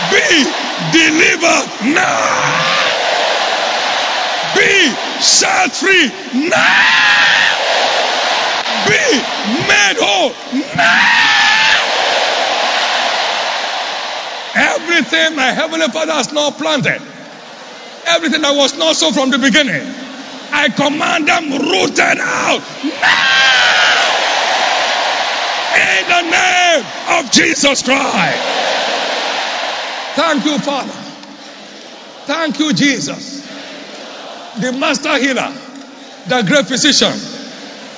Be 0.10 0.44
delivered 0.92 1.68
now. 1.94 2.88
Be 4.56 4.96
set 5.22 5.76
free 5.76 6.08
now. 6.50 7.58
Be 8.88 9.22
made 9.68 9.98
whole 10.00 10.32
now. 10.76 11.27
Everything 14.98 15.36
my 15.36 15.52
heavenly 15.52 15.86
Father 15.90 16.14
has 16.14 16.34
not 16.34 16.58
planted, 16.58 17.00
everything 18.08 18.42
that 18.42 18.56
was 18.56 18.76
not 18.80 18.96
so 18.96 19.12
from 19.12 19.30
the 19.30 19.38
beginning, 19.38 19.86
I 20.50 20.70
command 20.74 21.28
them 21.28 21.52
rooted 21.54 22.18
out 22.18 22.66
now. 22.82 24.10
In 25.78 26.02
the 26.10 26.22
name 26.34 26.86
of 27.14 27.32
Jesus 27.32 27.84
Christ. 27.84 28.42
Thank 30.18 30.46
you, 30.46 30.58
Father. 30.58 30.98
Thank 32.26 32.58
you, 32.58 32.74
Jesus. 32.74 33.46
The 34.60 34.72
master 34.72 35.16
healer, 35.20 35.54
the 36.26 36.42
great 36.42 36.66
physician. 36.66 37.14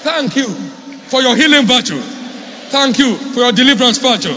Thank 0.04 0.36
you 0.36 0.50
for 1.08 1.22
your 1.22 1.38
healing 1.38 1.66
virtue. 1.66 2.02
Thank 2.68 3.00
you 3.00 3.16
for 3.16 3.40
your 3.40 3.54
deliverance 3.54 4.00
virtue. 4.00 4.36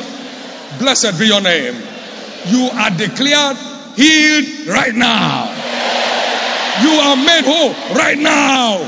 Blessed 0.78 1.18
be 1.18 1.26
your 1.26 1.40
name. 1.40 1.91
You 2.46 2.70
are 2.72 2.90
declared 2.90 3.56
healed 3.94 4.66
right 4.66 4.94
now. 4.94 5.46
You 6.82 6.90
are 6.98 7.16
made 7.16 7.44
whole 7.44 7.72
right 7.94 8.18
now. 8.18 8.78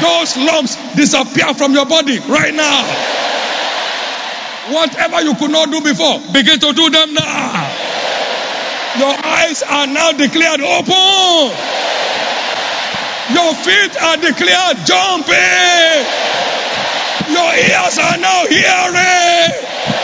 Those 0.00 0.36
lumps 0.36 0.76
disappear 0.94 1.54
from 1.54 1.72
your 1.72 1.86
body 1.86 2.18
right 2.20 2.54
now. 2.54 2.86
Whatever 4.70 5.22
you 5.22 5.34
could 5.34 5.50
not 5.50 5.70
do 5.70 5.80
before, 5.80 6.20
begin 6.32 6.60
to 6.60 6.72
do 6.72 6.90
them 6.90 7.14
now. 7.14 7.66
Your 8.98 9.14
eyes 9.14 9.62
are 9.62 9.86
now 9.86 10.12
declared 10.12 10.60
open. 10.60 11.50
Your 13.34 13.54
feet 13.54 13.94
are 14.02 14.16
declared 14.16 14.76
jumping. 14.86 16.06
Your 17.30 17.54
ears 17.54 17.98
are 17.98 18.18
now 18.18 18.46
hearing. 18.46 19.99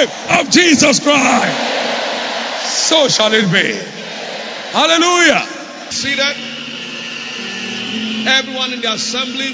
Name 0.00 0.40
of 0.40 0.50
Jesus 0.50 1.00
Christ. 1.00 1.70
So 2.64 3.08
shall 3.08 3.32
it 3.32 3.52
be. 3.52 3.72
Hallelujah. 4.72 5.46
See 5.90 6.14
that? 6.14 6.36
Everyone 8.38 8.72
in 8.72 8.80
the 8.80 8.92
assembly, 8.92 9.52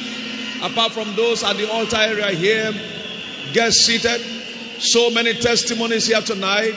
apart 0.62 0.93
from 0.93 1.16
those 1.16 1.43
at 1.43 1.56
the 1.56 1.70
altar 1.70 1.97
area 1.97 2.31
here, 2.31 2.73
get 3.52 3.73
seated. 3.73 4.20
So 4.81 5.10
many 5.10 5.35
testimonies 5.35 6.06
here 6.06 6.20
tonight. 6.20 6.74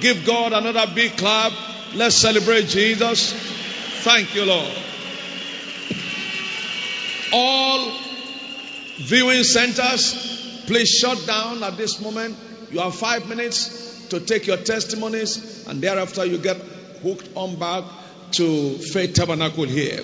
Give 0.00 0.24
God 0.26 0.52
another 0.52 0.92
big 0.94 1.16
clap. 1.16 1.52
Let's 1.94 2.16
celebrate 2.16 2.66
Jesus. 2.66 3.32
Thank 4.02 4.34
you, 4.34 4.44
Lord. 4.44 4.72
All 7.32 7.98
viewing 8.96 9.44
centers, 9.44 10.64
please 10.66 10.88
shut 10.88 11.26
down 11.26 11.62
at 11.62 11.76
this 11.76 12.00
moment. 12.00 12.36
You 12.70 12.78
have 12.80 12.94
five 12.94 13.28
minutes 13.28 14.08
to 14.10 14.20
take 14.20 14.46
your 14.46 14.56
testimonies, 14.56 15.66
and 15.66 15.80
thereafter 15.80 16.24
you 16.24 16.38
get 16.38 16.56
hooked 17.02 17.28
on 17.34 17.56
back 17.58 17.84
to 18.32 18.78
Faith 18.78 19.14
Tabernacle 19.14 19.64
here. 19.64 20.00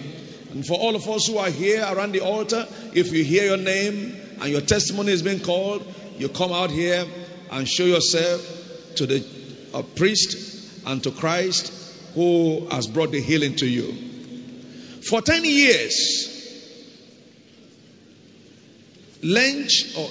And 0.51 0.67
for 0.67 0.75
all 0.75 0.97
of 0.97 1.09
us 1.09 1.27
who 1.27 1.39
are 1.39 1.51
here 1.51 1.83
around 1.89 2.13
the 2.13 2.21
altar, 2.21 2.67
if 2.95 3.13
you 3.13 3.23
hear 3.23 3.45
your 3.45 3.57
name 3.57 4.17
and 4.41 4.51
your 4.51 4.63
testimony 4.63 5.13
is 5.13 5.23
being 5.23 5.41
called, 5.41 5.87
you 6.19 6.29
come 6.29 6.53
out 6.53 6.71
here 6.71 7.05
and 7.51 7.69
show 7.69 7.85
yourself 7.85 8.95
to 8.97 9.07
the 9.07 9.25
uh, 9.75 9.83
priest 9.83 10.87
and 10.87 11.03
to 11.03 11.11
Christ 11.11 11.73
who 12.15 12.67
has 12.71 12.87
brought 12.87 13.13
the 13.13 13.21
healing 13.21 13.57
to 13.57 13.67
you. 13.67 13.93
For 15.03 15.21
10 15.21 15.45
years, 15.45 16.33
Lench 19.23 19.97
or 19.99 20.09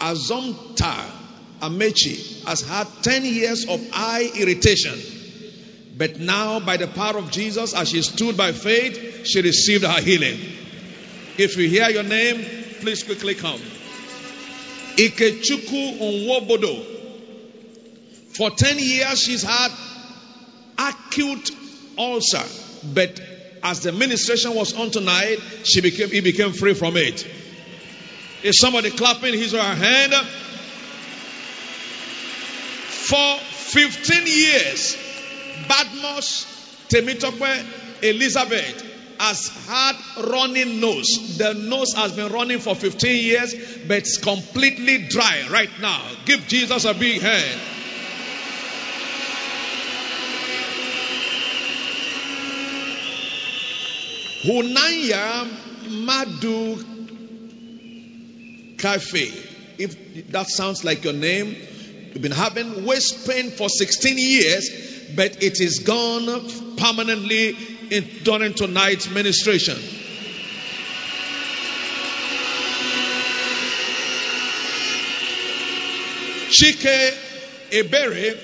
Azomta 0.00 1.19
Amechi 1.60 2.44
has 2.46 2.62
had 2.62 2.86
10 3.02 3.24
years 3.24 3.66
of 3.66 3.80
eye 3.92 4.30
irritation. 4.36 4.98
But 5.96 6.18
now, 6.18 6.60
by 6.60 6.78
the 6.78 6.86
power 6.86 7.18
of 7.18 7.30
Jesus, 7.30 7.74
as 7.74 7.90
she 7.90 8.00
stood 8.02 8.36
by 8.36 8.52
faith, 8.52 9.26
she 9.26 9.42
received 9.42 9.84
her 9.84 10.00
healing. 10.00 10.38
If 11.36 11.56
you 11.56 11.68
hear 11.68 11.90
your 11.90 12.02
name, 12.02 12.42
please 12.80 13.02
quickly 13.02 13.34
come. 13.34 13.60
Ikechuku 14.96 15.98
Onwobodo. 16.00 16.84
For 18.36 18.50
10 18.50 18.78
years, 18.78 19.20
she's 19.20 19.42
had 19.42 19.70
acute 20.78 21.50
ulcer. 21.98 22.42
But 22.94 23.20
as 23.62 23.80
the 23.80 23.92
ministration 23.92 24.54
was 24.54 24.74
on 24.74 24.90
tonight, 24.90 25.38
she 25.64 25.80
became, 25.80 26.08
he 26.08 26.20
became 26.20 26.52
free 26.52 26.74
from 26.74 26.96
it. 26.96 27.26
Is 28.42 28.58
somebody 28.58 28.90
clapping 28.90 29.34
his 29.34 29.52
or 29.54 29.58
her 29.58 29.74
hand? 29.74 30.14
For 33.10 33.38
15 33.38 34.22
years, 34.24 34.96
Badmos 35.66 36.46
Temitope 36.88 38.04
Elizabeth 38.04 38.86
has 39.18 39.48
had 39.66 39.96
running 40.30 40.78
nose. 40.78 41.36
The 41.36 41.54
nose 41.54 41.92
has 41.94 42.12
been 42.12 42.30
running 42.30 42.60
for 42.60 42.76
15 42.76 43.24
years, 43.24 43.52
but 43.88 43.96
it's 43.98 44.16
completely 44.18 45.08
dry 45.08 45.48
right 45.50 45.70
now. 45.80 46.00
Give 46.24 46.46
Jesus 46.46 46.84
a 46.84 46.94
big 46.94 47.20
hand. 47.20 47.60
Hunanya 54.44 55.48
Madu 55.90 56.76
Cafe. 58.78 59.32
If 59.78 60.30
that 60.30 60.46
sounds 60.46 60.84
like 60.84 61.02
your 61.02 61.14
name, 61.14 61.56
you've 62.12 62.22
been 62.22 62.32
having 62.32 62.84
waist 62.84 63.28
pain 63.28 63.50
for 63.50 63.68
16 63.68 64.18
years, 64.18 64.70
but 65.14 65.42
it 65.42 65.60
is 65.60 65.80
gone 65.80 66.76
permanently 66.76 67.56
in, 67.90 68.08
during 68.22 68.54
tonight's 68.54 69.10
ministration. 69.10 69.76
Chike 76.50 77.14
Ebere 77.70 78.36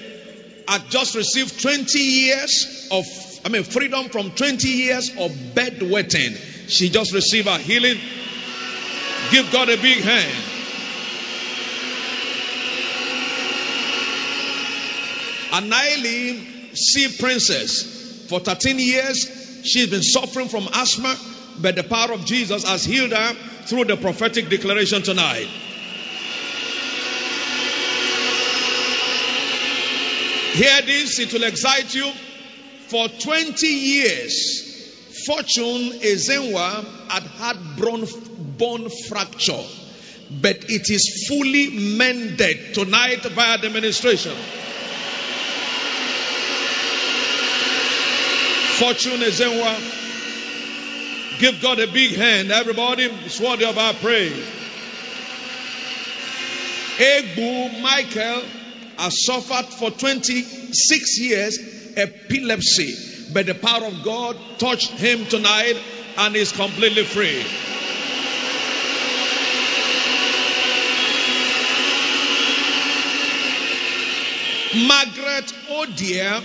had 0.69 0.89
just 0.91 1.17
received 1.17 1.61
20 1.61 1.99
years 1.99 2.89
of, 2.91 3.05
I 3.45 3.49
mean, 3.49 3.65
freedom 3.65 4.09
from 4.09 4.31
20 4.31 4.69
years 4.69 5.11
of 5.11 5.33
bedwetting. 5.55 6.37
She 6.69 6.89
just 6.89 7.13
received 7.13 7.49
a 7.49 7.59
healing. 7.59 7.99
Give 9.31 9.51
God 9.53 9.69
a 9.69 9.77
big 9.77 10.03
hand. 10.03 10.46
Anaili 15.57 16.77
Sea 16.77 17.17
Princess, 17.19 18.27
for 18.29 18.41
13 18.41 18.79
years, 18.79 19.63
she's 19.65 19.89
been 19.89 20.03
suffering 20.03 20.49
from 20.49 20.69
asthma, 20.75 21.17
but 21.63 21.77
the 21.77 21.83
power 21.83 22.13
of 22.13 22.27
Jesus 22.27 22.65
has 22.65 22.85
healed 22.85 23.13
her 23.13 23.33
through 23.65 23.85
the 23.85 23.97
prophetic 23.97 24.51
declaration 24.51 25.03
tonight. 25.03 25.49
Hear 30.53 30.83
this, 30.83 31.19
it 31.21 31.33
will 31.33 31.45
excite 31.45 31.95
you. 31.95 32.11
For 32.89 33.09
20 33.09 33.67
years, 33.67 35.25
Fortune 35.27 36.01
Ezenwa 36.01 36.85
had 37.11 37.23
had 37.23 37.77
bone, 37.77 38.07
bone 38.59 38.89
fracture, 39.09 39.65
but 40.43 40.57
it 40.71 40.91
is 40.91 41.27
fully 41.29 41.97
mended 41.97 42.75
tonight 42.75 43.23
via 43.23 43.59
the 43.59 43.71
ministration. 43.71 44.37
Fortune 48.79 49.21
Ezenwa, 49.21 49.75
give 51.39 51.63
God 51.63 51.79
a 51.79 51.87
big 51.87 52.15
hand, 52.15 52.51
everybody. 52.53 53.05
It's 53.05 53.41
worthy 53.41 53.65
of 53.65 53.79
our 53.79 53.95
praise. 53.95 54.47
Egbu 56.99 57.81
Michael 57.81 58.43
has 58.99 59.25
suffered 59.25 59.65
for 59.67 59.91
26 59.91 61.21
years 61.21 61.59
epilepsy, 61.97 63.33
but 63.33 63.47
the 63.47 63.55
power 63.55 63.87
of 63.87 64.03
God 64.03 64.37
touched 64.59 64.91
him 64.91 65.25
tonight 65.25 65.77
and 66.19 66.37
is 66.37 66.53
completely 66.53 67.05
free. 67.05 67.45
Margaret 74.87 75.53
Odier, 75.71 76.43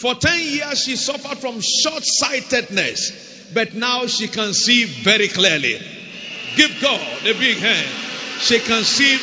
for 0.00 0.14
10 0.14 0.40
years 0.40 0.82
she 0.82 0.96
suffered 0.96 1.38
from 1.38 1.60
short 1.60 2.02
sightedness, 2.04 3.52
but 3.52 3.74
now 3.74 4.06
she 4.06 4.28
can 4.28 4.54
see 4.54 4.84
very 4.84 5.28
clearly. 5.28 5.78
Give 6.56 6.70
God 6.80 7.00
a 7.26 7.34
big 7.34 7.58
hand. 7.58 7.86
She 8.40 8.58
can 8.60 8.82
see 8.82 9.18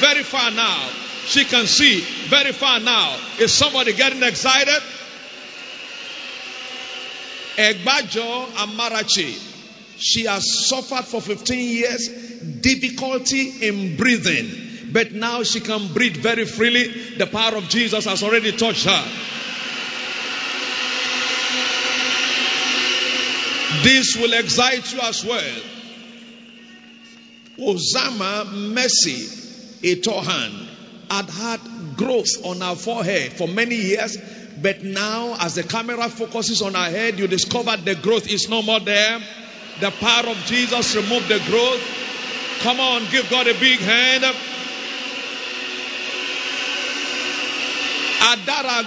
very 0.00 0.22
far 0.22 0.50
now. 0.50 0.90
She 1.24 1.44
can 1.44 1.66
see 1.66 2.00
very 2.28 2.52
far 2.52 2.78
now. 2.78 3.16
Is 3.38 3.52
somebody 3.52 3.94
getting 3.94 4.22
excited? 4.22 4.82
Egbajo 7.56 8.46
Amarachi. 8.52 9.44
She 9.96 10.26
has 10.26 10.68
suffered 10.68 11.06
for 11.06 11.22
15 11.22 11.58
years 11.58 12.08
difficulty 12.60 13.66
in 13.66 13.96
breathing. 13.96 14.92
But 14.92 15.12
now 15.12 15.42
she 15.42 15.60
can 15.60 15.92
breathe 15.92 16.16
very 16.16 16.44
freely. 16.44 17.16
The 17.16 17.26
power 17.26 17.56
of 17.56 17.68
Jesus 17.68 18.04
has 18.04 18.22
already 18.22 18.52
touched 18.52 18.84
her. 18.84 19.04
This 23.82 24.16
will 24.16 24.32
excite 24.32 24.92
you 24.92 25.00
as 25.00 25.24
well. 25.24 25.62
Osama 27.58 28.44
Messi 28.74 29.82
Etohan 29.82 30.66
had 31.10 31.30
had 31.30 31.96
growth 31.96 32.44
on 32.44 32.60
her 32.60 32.74
forehead 32.74 33.32
for 33.32 33.48
many 33.48 33.74
years, 33.76 34.16
but 34.60 34.82
now, 34.82 35.36
as 35.40 35.54
the 35.54 35.62
camera 35.62 36.08
focuses 36.08 36.62
on 36.62 36.74
her 36.74 36.90
head, 36.90 37.18
you 37.18 37.26
discover 37.26 37.76
the 37.76 37.94
growth 37.94 38.28
is 38.30 38.48
no 38.48 38.62
more 38.62 38.80
there. 38.80 39.20
The 39.80 39.90
power 39.92 40.28
of 40.28 40.36
Jesus 40.46 40.96
removed 40.96 41.28
the 41.28 41.40
growth. 41.46 41.82
Come 42.60 42.80
on, 42.80 43.02
give 43.10 43.30
God 43.30 43.46
a 43.46 43.54
big 43.54 43.78
hand. 43.78 44.24
Adara 48.20 48.84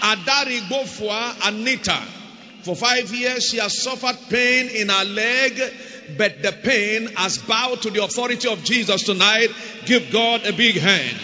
Adari 0.00 0.60
Gofua 0.68 1.48
Anita. 1.48 2.17
For 2.62 2.74
five 2.74 3.12
years, 3.14 3.44
she 3.48 3.58
has 3.58 3.82
suffered 3.82 4.16
pain 4.28 4.68
in 4.68 4.88
her 4.88 5.04
leg, 5.04 5.60
but 6.16 6.42
the 6.42 6.52
pain 6.52 7.06
has 7.14 7.38
bowed 7.38 7.82
to 7.82 7.90
the 7.90 8.02
authority 8.02 8.48
of 8.48 8.64
Jesus 8.64 9.04
tonight. 9.04 9.48
Give 9.84 10.10
God 10.10 10.46
a 10.46 10.52
big 10.52 10.76
hand. 10.76 11.18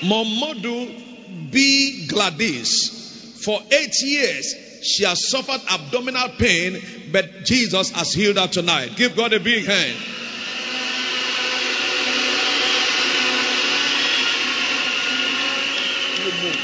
Momodu 0.00 1.50
B. 1.50 2.06
Gladys. 2.06 3.42
For 3.44 3.60
eight 3.70 3.94
years, 4.02 4.54
she 4.82 5.04
has 5.04 5.28
suffered 5.28 5.60
abdominal 5.70 6.30
pain, 6.38 6.80
but 7.12 7.44
Jesus 7.44 7.90
has 7.90 8.12
healed 8.12 8.38
her 8.38 8.48
tonight. 8.48 8.96
Give 8.96 9.16
God 9.16 9.32
a 9.32 9.40
big 9.40 9.66
hand. 9.66 10.15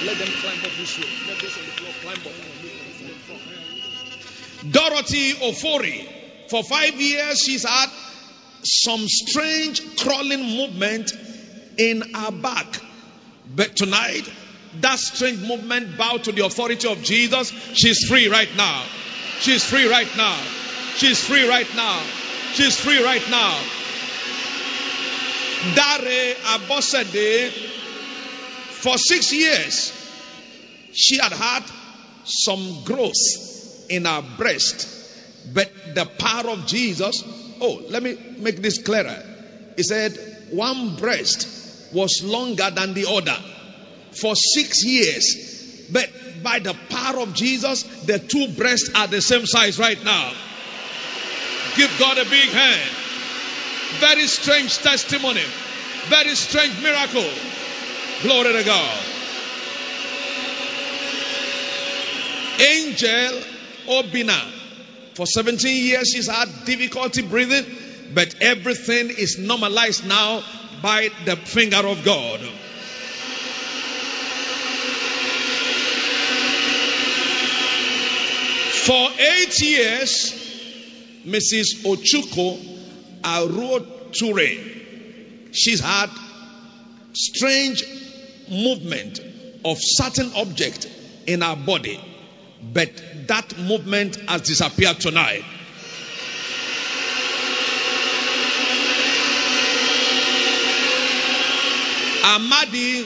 Let 0.04 0.18
them 0.18 0.28
climb 0.40 0.58
up 0.58 0.70
this 0.76 0.98
way. 0.98 1.06
Let 1.28 1.36
on 1.36 1.42
the 1.42 1.72
floor 1.78 1.92
climb 2.02 2.18
up. 2.26 2.32
Dorothy 4.72 5.32
Ofori. 5.34 6.06
For 6.48 6.62
five 6.62 7.00
years, 7.00 7.40
she's 7.40 7.64
had 7.64 7.88
some 8.62 9.06
strange 9.08 9.96
crawling 9.96 10.56
movement 10.56 11.12
in 11.78 12.02
her 12.14 12.30
back. 12.30 12.66
But 13.54 13.76
tonight, 13.76 14.30
that 14.80 14.98
strange 14.98 15.46
movement 15.46 15.96
bowed 15.98 16.24
to 16.24 16.32
the 16.32 16.44
authority 16.46 16.88
of 16.88 17.02
Jesus. 17.02 17.50
She's 17.74 18.08
free 18.08 18.28
right 18.28 18.54
now. 18.56 18.84
She's 19.40 19.64
free 19.64 19.88
right 19.88 20.08
now. 20.16 20.38
She's 20.96 21.24
free 21.24 21.48
right 21.48 21.66
now. 21.74 22.02
She's 22.54 22.78
free 22.78 23.02
right 23.02 23.28
now. 23.30 23.58
Dare 25.74 26.34
Abosede, 26.34 27.50
for 28.82 28.98
six 28.98 29.32
years, 29.32 29.92
she 30.92 31.18
had 31.18 31.32
had 31.32 31.62
some 32.24 32.82
growth 32.84 33.86
in 33.88 34.04
her 34.04 34.22
breast, 34.36 34.88
but 35.54 35.70
the 35.94 36.04
power 36.18 36.50
of 36.50 36.66
Jesus. 36.66 37.22
Oh, 37.60 37.80
let 37.88 38.02
me 38.02 38.18
make 38.38 38.56
this 38.56 38.82
clearer. 38.82 39.22
He 39.76 39.84
said, 39.84 40.18
one 40.50 40.96
breast 40.96 41.48
was 41.92 42.22
longer 42.24 42.70
than 42.70 42.94
the 42.94 43.06
other 43.08 43.36
for 44.10 44.34
six 44.34 44.84
years. 44.84 45.88
But 45.92 46.10
by 46.42 46.58
the 46.58 46.74
power 46.90 47.20
of 47.20 47.34
Jesus, 47.34 47.84
the 48.04 48.18
two 48.18 48.48
breasts 48.56 48.90
are 48.94 49.06
the 49.06 49.20
same 49.20 49.46
size 49.46 49.78
right 49.78 50.02
now. 50.04 50.32
Give 51.76 51.90
God 51.98 52.18
a 52.18 52.24
big 52.24 52.48
hand. 52.50 52.90
Very 54.00 54.26
strange 54.26 54.76
testimony. 54.78 55.44
Very 56.08 56.34
strange 56.34 56.82
miracle. 56.82 57.30
Glory 58.22 58.52
to 58.52 58.62
God. 58.62 58.98
Angel 62.60 63.42
Obina. 63.88 64.40
For 65.14 65.26
17 65.26 65.84
years, 65.84 66.08
she's 66.08 66.28
had 66.28 66.48
difficulty 66.64 67.22
breathing, 67.22 67.66
but 68.14 68.36
everything 68.40 69.10
is 69.10 69.38
normalized 69.38 70.06
now 70.06 70.42
by 70.80 71.10
the 71.24 71.34
finger 71.36 71.84
of 71.84 72.04
God. 72.04 72.40
For 78.86 79.10
eight 79.18 79.60
years, 79.60 80.32
Mrs. 81.26 81.82
Ochuko 81.84 82.58
Aroture, 83.22 84.58
she's 85.52 85.80
had 85.80 86.10
strange 87.12 87.82
movement 88.52 89.18
of 89.64 89.78
certain 89.80 90.32
object 90.36 90.86
in 91.26 91.42
our 91.42 91.56
body, 91.56 92.00
but 92.72 92.90
that 93.28 93.58
movement 93.58 94.16
has 94.28 94.42
disappeared 94.42 95.00
tonight. 95.00 95.42
Amadi 102.24 103.04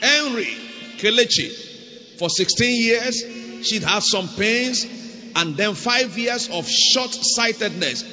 Henry 0.00 0.56
Kelechi, 0.98 2.18
for 2.18 2.28
16 2.28 2.82
years, 2.82 3.66
she'd 3.66 3.82
had 3.82 4.02
some 4.02 4.28
pains 4.28 4.86
and 5.34 5.56
then 5.56 5.74
five 5.74 6.16
years 6.18 6.48
of 6.50 6.68
short 6.68 7.10
sightedness. 7.12 8.04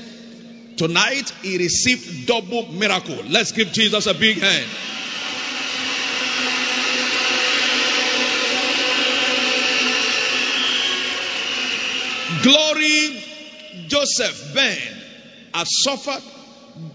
Tonight, 0.77 1.29
he 1.41 1.57
received 1.57 2.27
double 2.27 2.71
miracle. 2.71 3.17
Let's 3.27 3.51
give 3.51 3.71
Jesus 3.71 4.07
a 4.07 4.13
big 4.13 4.39
hand. 4.39 4.65
Glory 12.81 13.23
Joseph 13.87 14.55
Ben 14.55 14.77
has 15.53 15.67
suffered 15.83 16.23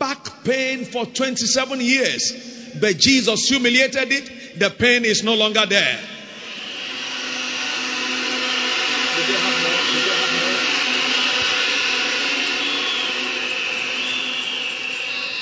back 0.01 0.43
pain 0.43 0.85
for 0.85 1.07
27 1.07 1.81
years, 1.81 2.75
but 2.81 2.97
Jesus 2.99 3.49
humiliated 3.49 4.11
it. 4.11 4.59
The 4.59 4.71
pain 4.71 5.05
is 5.05 5.23
no 5.23 5.35
longer 5.35 5.65
there. 5.67 5.99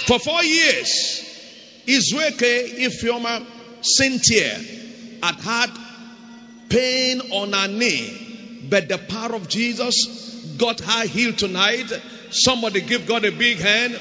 For 0.07 0.19
four 0.19 0.45
years, 0.45 1.23
Izweke 1.87 2.85
Ifeoma 2.85 3.47
Cynthia 3.81 4.61
had 5.23 5.37
had 5.37 5.71
pain 6.69 7.21
on 7.33 7.55
her 7.55 7.69
knee, 7.69 8.67
but 8.69 8.89
the 8.89 8.99
power 8.99 9.35
of 9.35 9.49
Jesus 9.49 10.25
got 10.59 10.81
her 10.81 11.07
healed 11.07 11.39
tonight. 11.39 11.91
Somebody 12.31 12.81
give 12.81 13.07
God 13.07 13.25
a 13.25 13.33
big 13.33 13.59
hand. 13.59 13.99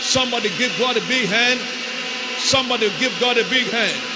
Somebody 0.00 0.48
give 0.58 0.76
God 0.78 0.96
a 0.96 1.00
big 1.00 1.26
hand. 1.28 1.60
Somebody 2.38 2.90
give 2.98 3.18
God 3.20 3.38
a 3.38 3.48
big 3.48 3.66
hand. 3.68 4.12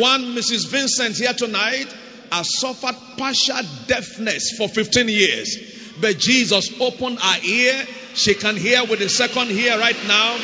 One 0.00 0.34
Mrs. 0.34 0.68
Vincent 0.68 1.16
here 1.16 1.34
tonight 1.34 1.94
has 2.30 2.58
suffered 2.58 2.96
partial 3.18 3.60
deafness 3.86 4.56
for 4.56 4.68
15 4.68 5.08
years. 5.08 5.58
But 6.00 6.18
Jesus 6.18 6.80
opened 6.80 7.18
her 7.18 7.40
ear. 7.44 7.86
She 8.14 8.34
can 8.34 8.56
hear 8.56 8.84
with 8.84 9.00
the 9.00 9.08
second 9.10 9.50
ear 9.50 9.78
right 9.78 10.06
now. 10.06 10.36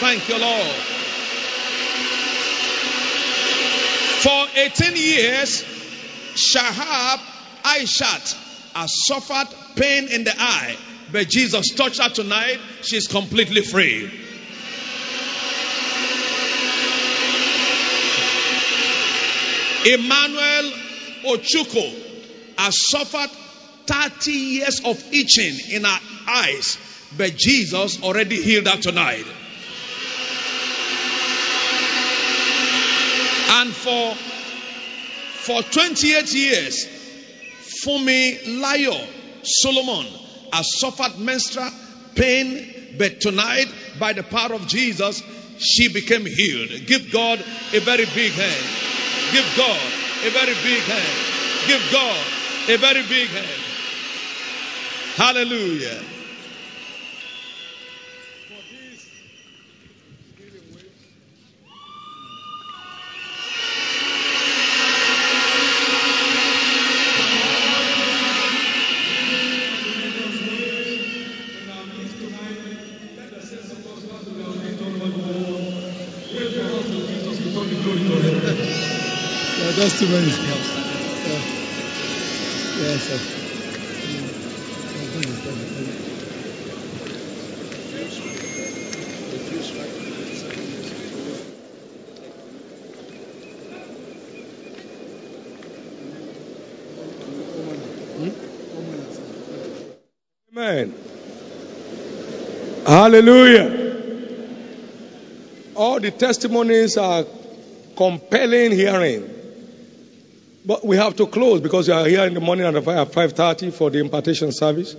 Thank 0.00 0.26
you, 0.28 0.38
Lord. 0.38 1.01
For 4.22 4.46
18 4.54 4.94
years, 4.94 5.64
Shahab 6.34 7.18
Aishat 7.64 8.72
has 8.72 8.92
suffered 9.06 9.48
pain 9.74 10.06
in 10.06 10.22
the 10.22 10.32
eye. 10.38 10.76
But 11.10 11.28
Jesus 11.28 11.70
touched 11.74 12.00
her 12.00 12.08
tonight. 12.08 12.60
She's 12.82 13.08
completely 13.08 13.62
free. 13.62 14.04
Emmanuel 19.84 20.72
Ochuko 21.24 22.54
has 22.58 22.76
suffered 22.90 23.30
30 23.86 24.30
years 24.30 24.80
of 24.84 25.02
itching 25.12 25.58
in 25.72 25.82
her 25.82 26.00
eyes, 26.28 26.78
but 27.16 27.34
Jesus 27.36 28.00
already 28.04 28.40
healed 28.40 28.68
her 28.68 28.80
tonight. 28.80 29.26
And 33.54 33.70
for 33.70 34.14
for 35.44 35.62
28 35.62 36.32
years, 36.32 36.86
Fumi 37.84 38.38
Layo 38.60 38.96
Solomon 39.42 40.06
has 40.52 40.78
suffered 40.78 41.18
menstrual 41.18 41.70
pain, 42.14 42.94
but 42.96 43.20
tonight, 43.20 43.66
by 43.98 44.12
the 44.14 44.22
power 44.22 44.54
of 44.54 44.66
Jesus, 44.68 45.22
she 45.58 45.92
became 45.92 46.24
healed. 46.24 46.86
Give 46.86 47.10
God 47.12 47.40
a 47.72 47.80
very 47.80 48.06
big 48.14 48.32
hand. 48.32 48.66
Give 49.32 49.54
God 49.56 49.80
a 50.24 50.30
very 50.30 50.54
big 50.62 50.82
hand. 50.82 51.68
Give 51.68 51.82
God 51.92 52.24
a 52.68 52.76
very 52.78 53.02
big 53.02 53.28
hand. 53.28 53.62
Hallelujah. 55.16 56.11
Testimony. 79.82 80.28
Yeah. 80.28 81.42
Yes, 82.78 83.02
sir. 83.08 83.18
Amen. 100.52 100.94
Hallelujah. 102.86 103.66
All 105.74 105.98
the 105.98 106.12
testimonies 106.12 106.96
are 106.96 107.24
compelling 107.96 108.70
hearing. 108.70 109.31
But 110.64 110.86
we 110.86 110.96
have 110.96 111.16
to 111.16 111.26
close 111.26 111.60
because 111.60 111.88
we 111.88 111.94
are 111.94 112.06
here 112.06 112.24
in 112.24 112.34
the 112.34 112.40
morning 112.40 112.66
at 112.66 112.74
5.30 112.74 113.72
for 113.72 113.90
the 113.90 113.98
impartation 113.98 114.52
service. 114.52 114.94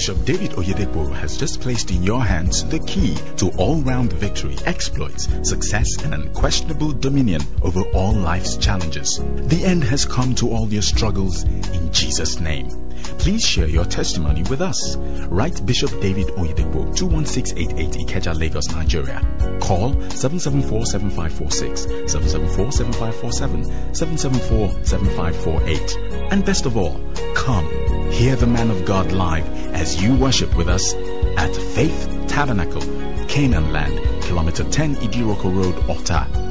Bishop 0.07 0.25
David 0.25 0.53
Oyedepo 0.53 1.13
has 1.15 1.37
just 1.37 1.61
placed 1.61 1.91
in 1.91 2.05
your 2.05 2.23
hands 2.23 2.63
the 2.63 2.79
key 2.79 3.17
to 3.39 3.51
all-round 3.59 4.13
victory, 4.13 4.57
exploits, 4.65 5.27
success, 5.43 5.97
and 6.05 6.15
unquestionable 6.15 6.93
dominion 6.93 7.43
over 7.61 7.83
all 7.93 8.13
life's 8.13 8.57
challenges. 8.57 9.19
The 9.19 9.65
end 9.65 9.83
has 9.83 10.05
come 10.05 10.37
to 10.37 10.51
all 10.51 10.69
your 10.69 10.83
struggles 10.83 11.43
in 11.43 11.93
Jesus' 11.93 12.39
name. 12.39 12.69
Please 13.19 13.45
share 13.45 13.67
your 13.67 13.85
testimony 13.85 14.45
with 14.45 14.61
us. 14.61 14.95
Write 14.97 15.67
Bishop 15.67 15.91
David 16.01 16.29
Oyedepo, 16.29 16.97
21688 16.97 18.07
Ikeja, 18.07 18.33
Lagos, 18.39 18.71
Nigeria. 18.71 19.21
Call 19.61 19.97
774-7546, 19.97 22.07
774-7547, 22.07 23.91
774-7548. 23.91 26.31
And 26.31 26.45
best 26.45 26.65
of 26.65 26.77
all, 26.77 27.01
come 27.35 27.67
hear 28.13 28.37
the 28.37 28.47
man 28.47 28.71
of 28.71 28.85
God 28.85 29.13
live 29.13 29.47
as 29.75 30.03
you 30.03 30.15
worship 30.15 30.57
with 30.57 30.69
us 30.69 30.95
at 30.95 31.55
Faith 31.55 32.25
Tabernacle, 32.29 32.83
Canaan 33.29 33.73
Land, 33.73 34.23
Kilometer 34.23 34.65
10 34.65 34.97
Idiroko 34.97 35.55
Road, 35.55 35.91
Ota. 35.91 36.46